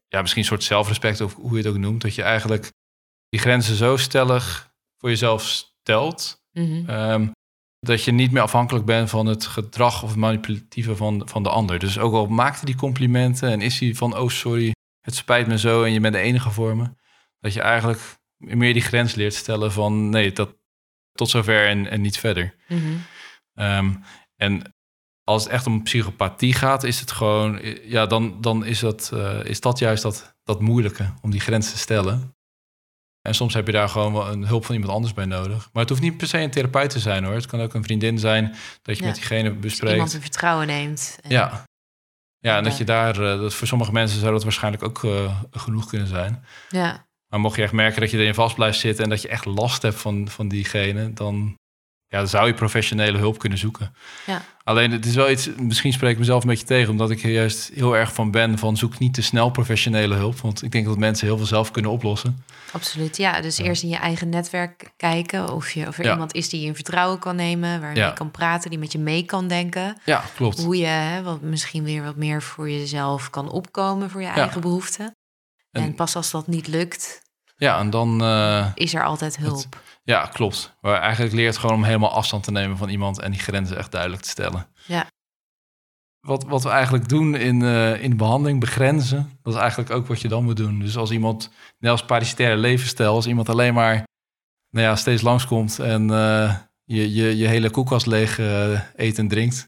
ja, 0.07 0.19
misschien 0.21 0.41
een 0.41 0.47
soort 0.47 0.63
zelfrespect 0.63 1.21
of 1.21 1.34
hoe 1.36 1.51
je 1.51 1.57
het 1.57 1.67
ook 1.67 1.78
noemt. 1.78 2.01
Dat 2.01 2.15
je 2.15 2.24
eigenlijk 2.24 2.71
die 3.34 3.42
grenzen 3.42 3.76
zo 3.76 3.98
stellig 3.98 4.72
voor 4.98 5.10
jezelf 5.10 5.44
stelt, 5.44 6.42
Mhm. 6.52 6.90
ehm, 6.90 7.28
dat 7.80 8.04
je 8.04 8.12
niet 8.12 8.32
meer 8.32 8.42
afhankelijk 8.42 8.86
bent 8.86 9.10
van 9.10 9.26
het 9.26 9.46
gedrag 9.46 10.04
of 10.04 10.10
het 10.10 10.18
manipulatieve 10.18 10.96
van, 10.96 11.22
van 11.30 11.44
de 11.44 11.50
ander. 11.50 11.80
Dus 11.80 12.00
ook 12.00 12.14
al 12.14 12.28
maakt 12.28 12.56
hij 12.56 12.66
die 12.66 12.76
complimenten 12.76 13.50
en 13.50 13.62
is 13.62 13.80
hij 13.80 13.96
van, 13.96 14.18
oh 14.18 14.30
sorry, 14.30 14.72
het 15.02 15.16
spijt 15.16 15.48
me 15.48 15.58
zo 15.58 15.84
en 15.84 15.92
je 15.92 16.00
bent 16.00 16.14
de 16.14 16.20
enige 16.20 16.52
voor 16.52 16.76
me. 16.78 16.90
Dat 17.40 17.54
je 17.54 17.62
eigenlijk 17.62 18.00
meer 18.38 18.74
die 18.74 18.82
grens 18.82 19.16
leert 19.16 19.34
stellen 19.34 19.72
van, 19.72 20.10
nee, 20.10 20.32
dat 20.32 20.56
tot 21.12 21.30
zover 21.30 21.68
en, 21.68 21.88
en 21.90 22.02
niet 22.02 22.18
verder. 22.20 22.56
Mhm. 22.68 22.82
Ehm, 23.54 23.94
en 24.36 24.74
als 25.24 25.44
het 25.44 25.52
echt 25.52 25.68
om 25.68 25.84
psychopathie 25.84 26.54
gaat, 26.54 26.84
is 26.84 27.00
het 27.00 27.12
gewoon, 27.12 27.60
ja, 27.84 28.06
dan, 28.06 28.42
dan 28.42 28.66
is, 28.66 28.80
dat, 28.80 29.10
eh, 29.14 29.40
is 29.44 29.60
dat 29.60 29.80
juist 29.80 30.04
dat, 30.04 30.36
dat 30.44 30.62
moeilijke 30.62 31.14
om 31.22 31.32
die 31.32 31.40
grens 31.40 31.72
te 31.72 31.78
stellen. 31.78 32.36
En 33.28 33.36
soms 33.36 33.53
heb 33.53 33.65
je 33.65 33.71
daar 33.71 33.89
gewoon 33.89 34.13
wel 34.13 34.28
een 34.32 34.45
hulp 34.47 34.65
van 34.65 34.76
iemand 34.76 34.93
anders 34.93 35.13
bij 35.13 35.26
nodig. 35.26 35.69
Maar 35.74 35.82
het 35.82 35.89
hoeft 35.89 36.01
niet 36.01 36.17
per 36.17 36.28
se 36.28 36.38
een 36.39 36.51
therapeut 36.51 36.89
te 36.89 36.99
zijn 36.99 37.24
hoor. 37.24 37.34
Het 37.34 37.45
kan 37.45 37.61
ook 37.61 37.74
een 37.74 37.84
vriendin 37.84 38.19
zijn 38.19 38.55
dat 38.82 38.95
je 38.95 39.01
Ja. 39.01 39.07
met 39.07 39.15
diegene 39.17 39.51
bespreekt. 39.53 39.91
iemand 39.93 40.13
in 40.13 40.21
vertrouwen 40.21 40.67
neemt. 40.67 41.17
En- 41.21 41.30
Ja. 41.32 41.63
Ja, 42.39 42.57
en 42.57 42.63
dat 42.63 42.78
je 42.78 42.84
daar, 42.84 43.15
eh, 43.15 43.39
dat 43.39 43.53
voor 43.53 43.67
sommige 43.67 43.91
mensen 43.91 44.19
zou 44.19 44.32
dat 44.34 44.43
waarschijnlijk 44.43 44.84
ook 44.84 45.03
eh, 45.03 45.39
genoeg 45.51 45.86
kunnen 45.89 46.07
zijn. 46.07 46.45
ja. 46.69 47.05
Maar 47.28 47.39
mocht 47.41 47.55
je 47.55 47.61
echt 47.63 47.74
merken 47.74 48.01
dat 48.01 48.11
je 48.11 48.17
erin 48.17 48.34
vast 48.34 48.55
blijft 48.55 48.80
zitten 48.80 49.03
en 49.03 49.09
dat 49.09 49.21
je 49.21 49.28
echt 49.28 49.45
last 49.45 49.82
hebt 49.82 49.95
van, 50.01 50.28
van 50.30 50.47
diegene, 50.47 51.13
dan, 51.13 51.55
ja, 52.14 52.20
dan 52.20 52.28
zou 52.28 52.47
je 52.47 52.53
professionele 52.53 53.18
hulp 53.18 53.38
kunnen 53.39 53.57
zoeken. 53.57 53.93
Ja. 54.26 54.41
Alleen 54.64 54.91
het 54.91 55.05
is 55.05 55.16
wel 55.16 55.30
iets, 55.30 55.49
misschien 55.57 55.93
spreek 55.93 56.11
ik 56.11 56.18
mezelf 56.18 56.43
een 56.43 56.49
beetje 56.49 56.66
tegen, 56.66 56.91
omdat 56.91 57.11
ik 57.11 57.24
er 57.24 57.30
juist 57.32 57.72
heel 57.74 57.97
erg 57.97 58.14
van 58.14 58.32
ben 58.32 58.57
van 58.57 58.78
zoek 58.78 58.99
niet 58.99 59.14
te 59.14 59.22
snel 59.22 59.49
professionele 59.49 60.16
hulp. 60.16 60.39
Want 60.39 60.64
ik 60.64 60.72
denk 60.72 60.86
dat 60.86 60.97
mensen 60.97 61.28
heel 61.28 61.38
veel 61.38 61.45
zelf 61.45 61.72
kunnen 61.72 61.91
oplossen. 61.91 62.43
Absoluut, 62.72 63.18
ja. 63.18 63.41
Dus 63.41 63.57
eerst 63.57 63.84
in 63.84 63.89
je 63.89 63.95
eigen 63.95 64.30
netwerk 64.30 64.91
kijken 64.97 65.53
of, 65.53 65.72
je, 65.72 65.88
of 65.88 65.97
er 65.97 66.05
Ja. 66.05 66.11
iemand 66.11 66.34
is 66.34 66.49
die 66.49 66.61
je 66.61 66.68
in 66.68 66.76
vertrouwen 66.76 67.20
kan 67.20 67.36
nemen, 67.36 67.82
waar 67.82 67.95
je 67.95 68.14
kan 68.14 68.32
praten, 68.32 68.70
die 68.70 68.80
met 68.80 68.91
je 68.91 68.99
mee 68.99 69.24
kan 69.24 69.47
denken. 69.47 69.97
Ja, 70.05 70.24
klopt. 70.36 70.64
Hoe 70.64 70.78
je 70.78 70.86
hè, 70.86 71.24
wat, 71.24 71.41
misschien 71.41 71.84
weer 71.84 72.03
wat 72.03 72.16
meer 72.16 72.41
voor 72.41 72.70
jezelf 72.70 73.30
kan 73.30 73.49
opkomen 73.51 74.09
voor 74.09 74.22
je 74.22 74.28
eigen 74.28 74.61
behoeften. 74.61 75.16
En, 75.72 75.82
En- 75.84 75.95
pas 75.95 76.16
als 76.16 76.32
dat 76.32 76.47
niet 76.47 76.68
lukt, 76.68 77.22
Ja, 77.56 77.80
en 77.80 77.89
dan, 77.89 78.22
eh, 78.22 78.68
is 78.74 78.93
er 78.93 79.04
altijd 79.04 79.38
hulp. 79.38 79.82
ja, 80.04 80.26
klopt. 80.26 80.76
Maar 80.82 80.99
eigenlijk 80.99 81.34
leert 81.34 81.58
gewoon 81.58 81.76
om 81.76 81.84
helemaal 81.84 82.12
afstand 82.12 82.43
te 82.43 82.51
nemen 82.51 82.78
van 82.78 82.89
iemand 82.89 83.20
en 83.20 83.32
die 83.32 83.39
grenzen 83.39 83.78
echt 83.78 83.91
duidelijk 83.91 84.22
te 84.22 84.30
stellen. 84.30 84.68
Ja. 84.86 85.06
Wat, 86.20 86.43
wat 86.43 86.64
we 86.64 86.70
eigenlijk 86.70 87.10
doen 87.10 87.36
in, 87.36 87.62
eh, 87.62 88.04
in 88.04 88.10
de 88.10 88.16
behandeling, 88.16 88.60
begrenzen, 88.60 89.39
dat 89.41 89.54
is 89.54 89.60
eigenlijk 89.60 89.91
ook 89.91 90.08
wat 90.08 90.22
je 90.22 90.28
dan 90.28 90.43
moet 90.43 90.58
doen. 90.58 90.80
Dus 90.80 90.97
als 90.97 91.12
iemand, 91.12 91.49
net 91.78 91.91
als 91.91 92.06
parasitaire 92.06 92.58
levensstijl, 92.58 93.14
als 93.14 93.28
iemand 93.28 93.49
alleen 93.49 93.74
maar 93.74 94.04
nou 94.70 94.86
ja, 94.86 94.95
steeds 94.95 95.22
langskomt 95.22 95.80
en 95.80 96.10
eh, 96.10 96.56
je, 96.84 97.14
je, 97.14 97.38
je 97.38 97.47
hele 97.47 97.70
koelkast 97.70 98.06
leeg 98.06 98.38
eet 98.95 99.18
en 99.18 99.28
drinkt 99.28 99.66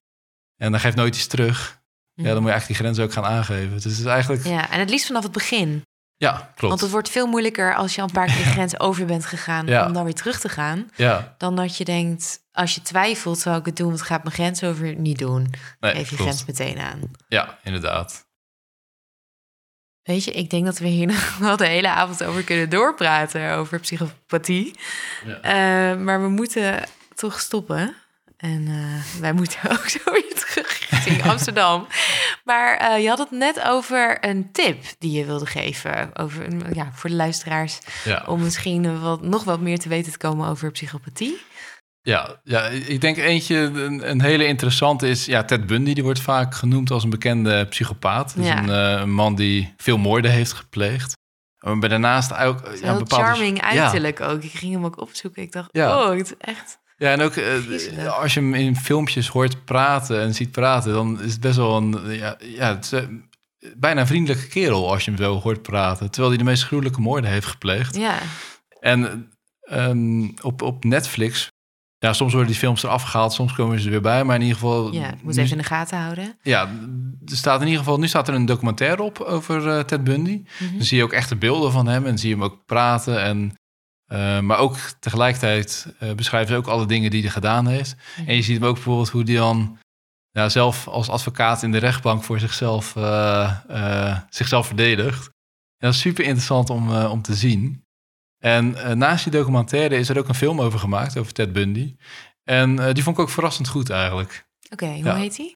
en 0.55 0.71
dan 0.71 0.79
geeft 0.79 0.95
nooit 0.95 1.15
iets 1.15 1.27
terug, 1.27 1.81
ja, 2.13 2.23
dan 2.23 2.33
moet 2.33 2.43
je 2.43 2.51
eigenlijk 2.51 2.67
die 2.67 2.75
grenzen 2.75 3.03
ook 3.03 3.13
gaan 3.13 3.25
aangeven. 3.25 3.71
Dus 3.71 3.83
het 3.83 3.93
is 3.93 4.05
eigenlijk, 4.05 4.43
Ja, 4.43 4.71
en 4.71 4.79
het 4.79 4.89
liefst 4.89 5.05
vanaf 5.07 5.23
het 5.23 5.31
begin. 5.31 5.83
Klopt. 6.17 6.59
Want 6.61 6.81
het 6.81 6.91
wordt 6.91 7.09
veel 7.09 7.27
moeilijker 7.27 7.75
als 7.75 7.95
je 7.95 8.01
al 8.01 8.07
een 8.07 8.13
paar 8.13 8.25
keer 8.27 8.35
de 8.43 8.51
grens 8.57 8.79
over 8.79 9.05
bent 9.05 9.25
gegaan 9.25 9.65
Ja. 9.67 9.85
om 9.85 9.93
dan 9.93 10.03
weer 10.03 10.13
terug 10.13 10.39
te 10.39 10.49
gaan. 10.49 10.89
Ja, 10.95 11.35
Dan 11.37 11.55
dat 11.55 11.77
je 11.77 11.85
denkt, 11.85 12.39
als 12.51 12.75
je 12.75 12.81
twijfelt, 12.81 13.39
zou 13.39 13.57
ik 13.59 13.65
het 13.65 13.77
doen, 13.77 13.87
want 13.87 14.01
gaat 14.01 14.23
mijn 14.23 14.35
grens 14.35 14.63
over 14.63 14.95
niet 14.95 15.17
doen. 15.17 15.53
nee, 15.79 15.91
Geef 15.95 16.09
je 16.09 16.15
klopt. 16.15 16.21
grens 16.31 16.45
meteen 16.45 16.79
aan. 16.79 17.01
Ja, 17.27 17.57
inderdaad. 17.63 18.23
Weet 20.03 20.23
je, 20.23 20.31
ik 20.31 20.49
denk 20.49 20.65
dat 20.65 20.77
we 20.77 20.87
hier 20.87 21.07
nog 21.13 21.37
wel 21.37 21.57
de 21.57 21.67
hele 21.67 21.89
avond 21.89 22.23
over 22.23 22.43
kunnen 22.43 22.69
doorpraten, 22.69 23.51
over 23.53 23.79
psychopathie. 23.79 24.75
Ja. 25.25 25.41
Eh, 25.41 25.97
maar 25.99 26.21
we 26.21 26.27
moeten 26.27 26.83
toch 27.15 27.39
stoppen. 27.39 27.95
En 28.37 28.67
eh, 28.67 29.19
wij 29.21 29.33
moeten 29.33 29.59
ook 29.79 29.89
zo 29.89 29.99
Amsterdam. 31.31 31.87
Maar 32.43 32.77
eh, 32.77 33.01
je 33.01 33.07
had 33.09 33.17
het 33.17 33.31
net 33.31 33.63
over 33.63 34.17
een 34.25 34.51
tip 34.51 34.83
die 34.99 35.11
je 35.11 35.25
wilde 35.25 35.45
geven 35.45 36.09
over, 36.13 36.45
een- 36.45 36.63
ja, 36.73 36.89
voor 36.93 37.09
de 37.09 37.15
luisteraars. 37.15 37.79
Ja. 38.03 38.23
Om 38.27 38.41
misschien 38.43 39.01
wat, 39.01 39.21
nog 39.21 39.43
wat 39.43 39.59
meer 39.59 39.79
te 39.79 39.89
weten 39.89 40.11
te 40.11 40.17
komen 40.17 40.47
over 40.49 40.71
psychopathie. 40.71 41.37
Ja, 42.01 42.39
ja, 42.43 42.61
ik 42.67 43.01
denk 43.01 43.17
eentje, 43.17 43.55
een, 43.57 44.09
een 44.09 44.21
hele 44.21 44.45
interessante 44.45 45.09
is... 45.09 45.25
Ja, 45.25 45.43
Ted 45.43 45.65
Bundy, 45.67 45.93
die 45.93 46.03
wordt 46.03 46.19
vaak 46.19 46.55
genoemd 46.55 46.91
als 46.91 47.03
een 47.03 47.09
bekende 47.09 47.65
psychopaat. 47.67 48.33
Een, 48.37 48.69
eh, 48.69 48.91
een 49.01 49.13
man 49.13 49.35
die 49.35 49.73
veel 49.77 49.97
moorden 49.97 50.31
heeft 50.31 50.53
gepleegd. 50.53 51.13
Maar 51.63 51.89
daarnaast 51.89 52.33
ook... 52.33 52.59
Ja, 52.63 52.69
Heel 52.71 52.97
bepaalde- 52.97 53.25
charming 53.25 53.57
Ja. 53.61 53.81
uiterlijk 53.81 54.21
ook. 54.21 54.43
Ik 54.43 54.51
ging 54.51 54.73
hem 54.73 54.85
ook 54.85 55.01
opzoeken. 55.01 55.41
Ik 55.41 55.51
dacht, 55.51 55.69
Ja. 55.71 56.03
oh, 56.03 56.09
het 56.17 56.25
is 56.25 56.33
echt... 56.37 56.77
Ja, 56.97 57.11
en 57.11 57.21
ook 57.21 57.35
eh, 57.35 58.19
als 58.19 58.33
je 58.33 58.39
hem 58.39 58.53
in 58.53 58.75
filmpjes 58.75 59.27
hoort 59.27 59.65
praten 59.65 60.21
en 60.21 60.33
ziet 60.33 60.51
praten... 60.51 60.93
dan 60.93 61.21
is 61.21 61.31
het 61.31 61.41
best 61.41 61.55
wel 61.57 61.77
een... 61.77 62.11
Ja, 62.11 62.37
ja, 62.39 62.75
het 62.75 62.83
is, 62.83 62.91
eh, 62.91 63.03
bijna 63.77 64.01
een 64.01 64.07
vriendelijke 64.07 64.47
kerel 64.47 64.91
als 64.91 65.05
je 65.05 65.11
hem 65.11 65.19
zo 65.19 65.39
hoort 65.39 65.61
praten. 65.61 66.11
Terwijl 66.11 66.29
hij 66.29 66.37
de 66.43 66.49
meest 66.49 66.63
gruwelijke 66.63 67.01
moorden 67.01 67.29
heeft 67.29 67.45
gepleegd. 67.47 67.95
Ja, 67.95 68.17
En 68.79 69.31
ehm, 69.61 70.27
op, 70.41 70.61
op 70.61 70.83
Netflix... 70.83 71.53
Ja, 71.97 72.13
soms 72.13 72.31
worden 72.31 72.51
die 72.51 72.59
films 72.59 72.83
eraf 72.83 73.03
gehaald, 73.03 73.33
soms 73.33 73.53
komen 73.53 73.79
ze 73.79 73.85
er 73.85 73.91
weer 73.91 74.01
bij. 74.01 74.23
Maar 74.23 74.35
in 74.35 74.41
ieder 74.41 74.57
geval... 74.57 74.93
ja. 74.93 75.13
moet 75.23 75.35
nu- 75.35 75.41
even 75.41 75.57
in 75.57 75.61
de 75.63 75.67
gaten 75.67 75.97
houden. 75.97 76.37
Ja, 76.41 76.61
er 77.25 77.35
staat 77.35 77.59
in 77.59 77.65
ieder 77.65 77.83
geval, 77.83 77.99
nu 77.99 78.07
staat 78.07 78.27
er 78.27 78.33
een 78.33 78.45
documentaire 78.45 79.03
op 79.03 79.19
over 79.19 79.69
eh, 79.69 79.79
Ted 79.79 80.03
Bundy. 80.03 80.43
Mhm. 80.59 80.75
Dan 80.75 80.85
zie 80.85 80.97
je 80.97 81.03
ook 81.03 81.13
echte 81.13 81.35
beelden 81.35 81.71
van 81.71 81.87
hem 81.87 82.05
en 82.05 82.17
zie 82.17 82.29
je 82.29 82.35
hem 82.35 82.43
ook 82.43 82.65
praten. 82.65 83.21
En, 83.23 83.53
eh, 84.05 84.39
maar 84.39 84.57
ook 84.57 84.77
tegelijkertijd 84.99 85.93
eh, 85.99 86.11
beschrijven 86.13 86.49
ze 86.53 86.59
ook 86.59 86.67
alle 86.67 86.85
dingen 86.85 87.09
die 87.11 87.21
hij 87.21 87.29
gedaan 87.31 87.67
heeft. 87.67 87.95
En 88.25 88.35
je 88.35 88.41
ziet 88.41 88.57
hem 88.59 88.65
ook 88.67 88.73
bijvoorbeeld 88.75 89.09
hoe 89.09 89.23
hij 89.23 89.35
dan 89.35 89.77
ja, 90.31 90.49
zelf 90.49 90.87
als 90.87 91.09
advocaat 91.09 91.63
in 91.63 91.71
de 91.71 91.77
rechtbank 91.77 92.23
voor 92.23 92.39
zichzelf, 92.39 92.95
eh, 92.95 94.19
zichzelf 94.29 94.67
verdedigt. 94.67 95.25
En 95.77 95.87
dat 95.87 95.93
is 95.93 95.99
super 95.99 96.23
interessant 96.23 96.69
om, 96.69 96.95
om 96.95 97.21
te 97.21 97.35
zien. 97.35 97.83
En 98.43 98.97
naast 98.97 99.23
die 99.23 99.33
documentaire 99.33 99.95
is 99.97 100.09
er 100.09 100.17
ook 100.17 100.27
een 100.27 100.35
film 100.35 100.61
over 100.61 100.79
gemaakt, 100.79 101.17
over 101.17 101.33
Ted 101.33 101.53
Bundy. 101.53 101.95
En 102.43 102.93
die 102.93 103.03
vond 103.03 103.17
ik 103.17 103.23
ook 103.23 103.29
verrassend 103.29 103.67
goed 103.67 103.89
eigenlijk. 103.89 104.45
Oké, 104.69 104.85
hoe 104.85 105.03
Ja. 105.03 105.15
heet 105.15 105.37
hij? 105.37 105.55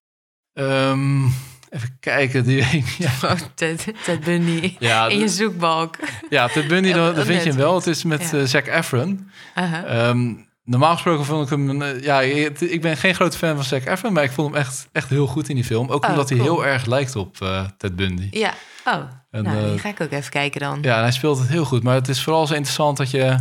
Ehm, 0.53 1.25
even 1.69 1.97
kijken. 1.99 2.43
Die, 2.43 2.63
ja, 2.97 3.11
Oh, 3.23 3.31
Ted, 3.55 3.87
Ted 4.03 4.19
Bundy. 4.23 4.75
ja, 4.79 5.07
In 5.07 5.19
je 5.19 5.27
zoekbalk. 5.27 5.95
ja, 6.29 6.47
Ted 6.47 6.67
Bundy, 6.67 6.91
dan, 6.93 7.15
dan 7.15 7.25
vind 7.25 7.43
je 7.43 7.49
hem 7.49 7.57
wel. 7.57 7.75
Het 7.75 7.87
is 7.87 8.03
met 8.03 8.29
Ja. 8.31 8.37
eh, 8.39 8.45
Zac 8.45 8.67
Efron. 8.67 9.29
Aha. 9.55 9.83
Ehm, 9.83 10.33
normaal 10.63 10.93
gesproken 10.93 11.25
vond 11.25 11.43
ik 11.43 11.49
hem... 11.49 11.81
eh, 11.81 12.01
ja, 12.03 12.21
ik 12.59 12.81
ben 12.81 12.97
geen 12.97 13.15
grote 13.15 13.37
fan 13.37 13.55
van 13.55 13.63
Zac 13.63 13.85
Efron... 13.85 14.13
maar 14.13 14.23
ik 14.23 14.31
vond 14.31 14.51
hem 14.53 14.61
echt, 14.61 14.87
echt 14.91 15.09
heel 15.09 15.27
goed 15.27 15.49
in 15.49 15.55
die 15.55 15.63
film. 15.63 15.89
Ook 15.89 16.03
Oh, 16.03 16.09
omdat 16.09 16.29
hij 16.29 16.37
heel 16.39 16.65
erg 16.65 16.85
lijkt 16.85 17.15
op 17.15 17.41
eh, 17.41 17.65
Ted 17.77 17.95
Bundy. 17.95 18.27
Ja, 18.31 18.53
oh, 18.85 19.01
En, 19.31 19.43
nou, 19.43 19.69
die 19.69 19.79
ga 19.79 19.89
ik 19.89 20.01
ook 20.01 20.11
even 20.11 20.31
kijken 20.31 20.59
dan. 20.61 20.79
Ja, 20.81 20.95
en 20.95 21.01
hij 21.01 21.11
speelt 21.11 21.39
het 21.39 21.47
heel 21.47 21.65
goed. 21.65 21.83
Maar 21.83 21.95
het 21.95 22.07
is 22.07 22.23
vooral 22.23 22.47
zo 22.47 22.53
interessant 22.53 22.97
dat 22.97 23.11
je... 23.11 23.37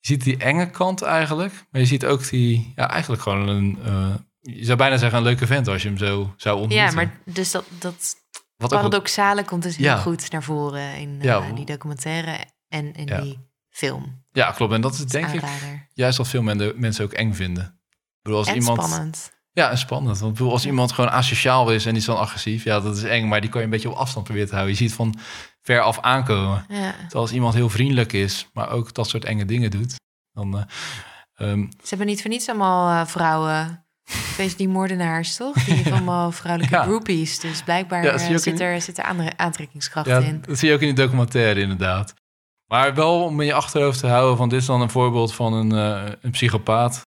Je 0.00 0.14
ziet 0.14 0.24
die 0.24 0.36
enge 0.36 0.70
kant 0.70 1.02
eigenlijk. 1.02 1.52
Maar 1.70 1.80
je 1.80 1.86
ziet 1.86 2.04
ook 2.06 2.28
die... 2.28 2.72
Ja, 2.76 2.90
eigenlijk 2.90 3.22
gewoon 3.22 3.48
een... 3.48 3.78
je 4.56 4.64
zou 4.64 4.78
bijna 4.78 4.96
zeggen 4.96 5.18
een 5.18 5.24
leuke 5.24 5.46
vent 5.46 5.68
als 5.68 5.82
je 5.82 5.88
hem 5.88 5.98
zo 5.98 6.34
zou 6.36 6.58
ontmoeten. 6.60 6.86
Ja, 6.88 6.92
maar 6.94 7.18
dus 7.24 7.50
dat, 7.50 7.64
dat 7.78 8.16
Wat 8.56 8.72
ook 8.72 8.78
paradoxale 8.78 9.44
komt 9.44 9.62
dus 9.62 9.76
heel 9.76 9.86
Ja. 9.86 9.96
goed 9.96 10.30
naar 10.30 10.42
voren 10.42 10.96
in 10.96 11.16
eh, 11.18 11.24
Ja. 11.24 11.52
die 11.52 11.64
documentaire 11.64 12.38
en 12.68 12.92
in 12.94 13.06
Ja. 13.06 13.20
die 13.20 13.38
film. 13.68 14.24
Ja, 14.32 14.50
klopt. 14.50 14.72
En 14.72 14.80
dat 14.80 14.92
is 14.94 15.04
denk 15.06 15.26
ik 15.28 15.42
juist 15.94 16.18
wat 16.18 16.28
veel 16.28 16.42
men- 16.42 16.72
mensen 16.76 17.04
ook 17.04 17.12
eng 17.12 17.32
vinden. 17.32 17.64
Ik 17.90 18.22
bedoel, 18.22 18.38
als 18.38 18.48
En 18.48 18.54
iemand... 18.54 18.82
spannend. 18.82 19.36
Ja, 19.52 19.70
en 19.70 19.78
spannend. 19.78 20.18
Want 20.18 20.32
bedoel, 20.32 20.52
als 20.52 20.66
iemand 20.66 20.92
gewoon 20.92 21.10
asociaal 21.10 21.70
is 21.70 21.84
en 21.86 21.90
die 21.90 22.00
is 22.00 22.06
dan 22.06 22.18
agressief, 22.18 22.64
ja, 22.64 22.80
dat 22.80 22.96
is 22.96 23.02
eng, 23.02 23.28
maar 23.28 23.40
die 23.40 23.50
kan 23.50 23.58
je 23.60 23.64
een 23.66 23.72
beetje 23.72 23.90
op 23.90 23.96
afstand 23.96 24.24
proberen 24.24 24.48
te 24.48 24.54
houden. 24.54 24.76
Je 24.76 24.82
ziet 24.82 24.92
van 24.94 25.18
ver 25.62 25.80
af 25.80 26.00
aankomen. 26.00 26.64
Ja. 26.68 26.92
Terwijl 26.92 27.20
als 27.22 27.32
iemand 27.32 27.54
heel 27.54 27.68
vriendelijk 27.68 28.12
is, 28.12 28.48
maar 28.52 28.70
ook 28.70 28.94
dat 28.94 29.08
soort 29.08 29.24
enge 29.24 29.44
dingen 29.44 29.70
doet, 29.70 29.94
dan. 30.32 30.58
eh, 30.58 30.64
ehm, 31.50 31.60
Ze 31.82 31.88
hebben 31.88 32.06
niet 32.06 32.20
voor 32.20 32.30
niets 32.30 32.48
allemaal 32.48 33.00
eh, 33.02 33.06
vrouwen. 33.10 33.86
Weet 34.36 34.50
je, 34.50 34.56
die 34.56 34.68
moordenaars, 34.68 35.36
toch? 35.36 35.64
Die 35.64 35.74
hebben 35.74 35.92
allemaal 35.92 36.32
vrouwelijke 36.32 36.74
Ja. 36.76 36.82
groupies. 36.82 37.38
Dus 37.38 37.62
blijkbaar 37.62 38.04
Ja, 38.04 38.12
eh, 38.12 38.18
zit, 38.18 38.46
in- 38.46 38.60
er, 38.60 38.80
zit 38.80 38.98
er 38.98 39.04
andere 39.04 39.32
aantrekkingskracht 39.36 40.06
ja, 40.06 40.18
in. 40.18 40.40
dat 40.46 40.58
zie 40.58 40.68
je 40.68 40.74
ook 40.74 40.80
in 40.80 40.94
de 40.94 41.02
documentaire 41.02 41.60
inderdaad. 41.60 42.14
Maar 42.66 42.94
wel 42.94 43.22
om 43.24 43.40
in 43.40 43.46
je 43.46 43.54
achterhoofd 43.54 43.98
te 44.00 44.06
houden 44.06 44.36
van 44.36 44.48
dit 44.48 44.60
is 44.60 44.66
dan 44.66 44.80
een 44.80 44.90
voorbeeld 44.90 45.34
van 45.34 45.52
een, 45.52 45.72
eh, 45.72 46.12
een 46.20 46.30
psychopaat. 46.30 47.06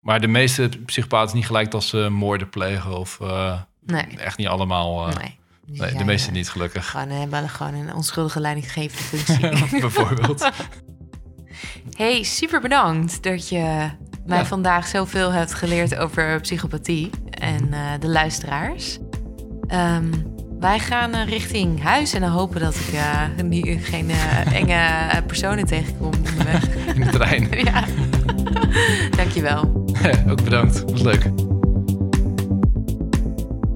Maar 0.00 0.20
de 0.20 0.26
meeste 0.28 0.68
psychopaten 0.86 1.36
niet 1.36 1.46
gelijk 1.46 1.70
dat 1.70 1.84
ze 1.84 2.08
moorden 2.10 2.48
plegen 2.48 2.98
of 2.98 3.20
eh, 3.20 3.60
Nee. 3.80 4.06
echt 4.18 4.38
niet 4.38 4.46
allemaal. 4.48 5.06
nee. 5.06 5.38
Nee, 5.66 5.94
de 5.94 6.04
meeste 6.04 6.30
niet 6.30 6.50
gelukkig. 6.50 6.90
Gewoon, 6.90 7.30
wel 7.30 7.48
gewoon 7.48 7.74
een 7.74 7.94
onschuldige 7.94 8.40
leidinggevende 8.40 9.02
functie. 9.24 9.80
Bijvoorbeeld. 9.80 10.50
hey, 11.96 12.22
super 12.22 12.60
bedankt 12.60 13.22
dat 13.22 13.48
je 13.48 13.90
mij 14.30 14.38
Ja. 14.38 14.44
vandaag 14.46 14.86
zoveel 14.86 15.32
hebt 15.32 15.54
geleerd 15.54 15.96
over 15.96 16.40
psychopathie 16.40 17.10
en 17.30 17.72
eh, 17.72 17.78
de 18.00 18.08
luisteraars. 18.08 18.98
Ehm, 19.66 20.04
wij 20.60 20.78
gaan 20.78 21.12
eh, 21.12 21.28
richting 21.28 21.82
huis 21.82 22.12
en 22.14 22.20
dan 22.20 22.30
hopen 22.30 22.60
dat 22.60 22.74
ik 22.74 22.92
eh, 22.92 23.20
niet, 23.44 23.78
geen 23.80 24.10
eh, 24.10 24.52
enge 24.54 25.22
personen 25.26 25.66
tegenkom 25.66 26.10
onderweg. 26.30 26.68
In 26.94 27.00
de 27.00 27.10
trein. 27.10 27.48
ja. 27.72 27.84
Dankjewel. 29.16 29.84
Ook 30.28 30.44
bedankt. 30.44 30.90
Was 30.90 31.02
leuk. 31.02 31.30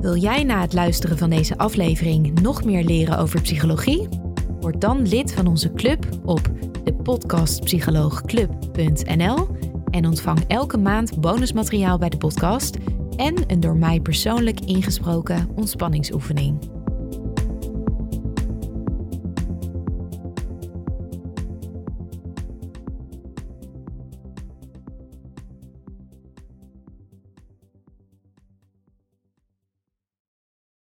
Wil 0.00 0.16
jij 0.16 0.44
na 0.44 0.60
het 0.60 0.72
luisteren 0.72 1.18
van 1.18 1.30
deze 1.30 1.58
aflevering 1.58 2.40
nog 2.40 2.64
meer 2.64 2.84
leren 2.84 3.18
over 3.18 3.40
psychologie? 3.40 4.08
Word 4.60 4.80
dan 4.80 5.08
lid 5.08 5.32
van 5.32 5.46
onze 5.46 5.72
club 5.72 6.06
op 6.24 6.50
depodcastpsycholoogclub.nl 6.84 9.56
en 9.94 10.06
ontvang 10.06 10.44
elke 10.48 10.78
maand 10.78 11.20
bonusmateriaal 11.20 11.98
bij 11.98 12.08
de 12.08 12.16
podcast 12.16 12.76
en 13.16 13.34
een 13.46 13.60
door 13.60 13.76
mij 13.76 14.00
persoonlijk 14.00 14.60
ingesproken 14.60 15.48
ontspanningsoefening. 15.54 16.73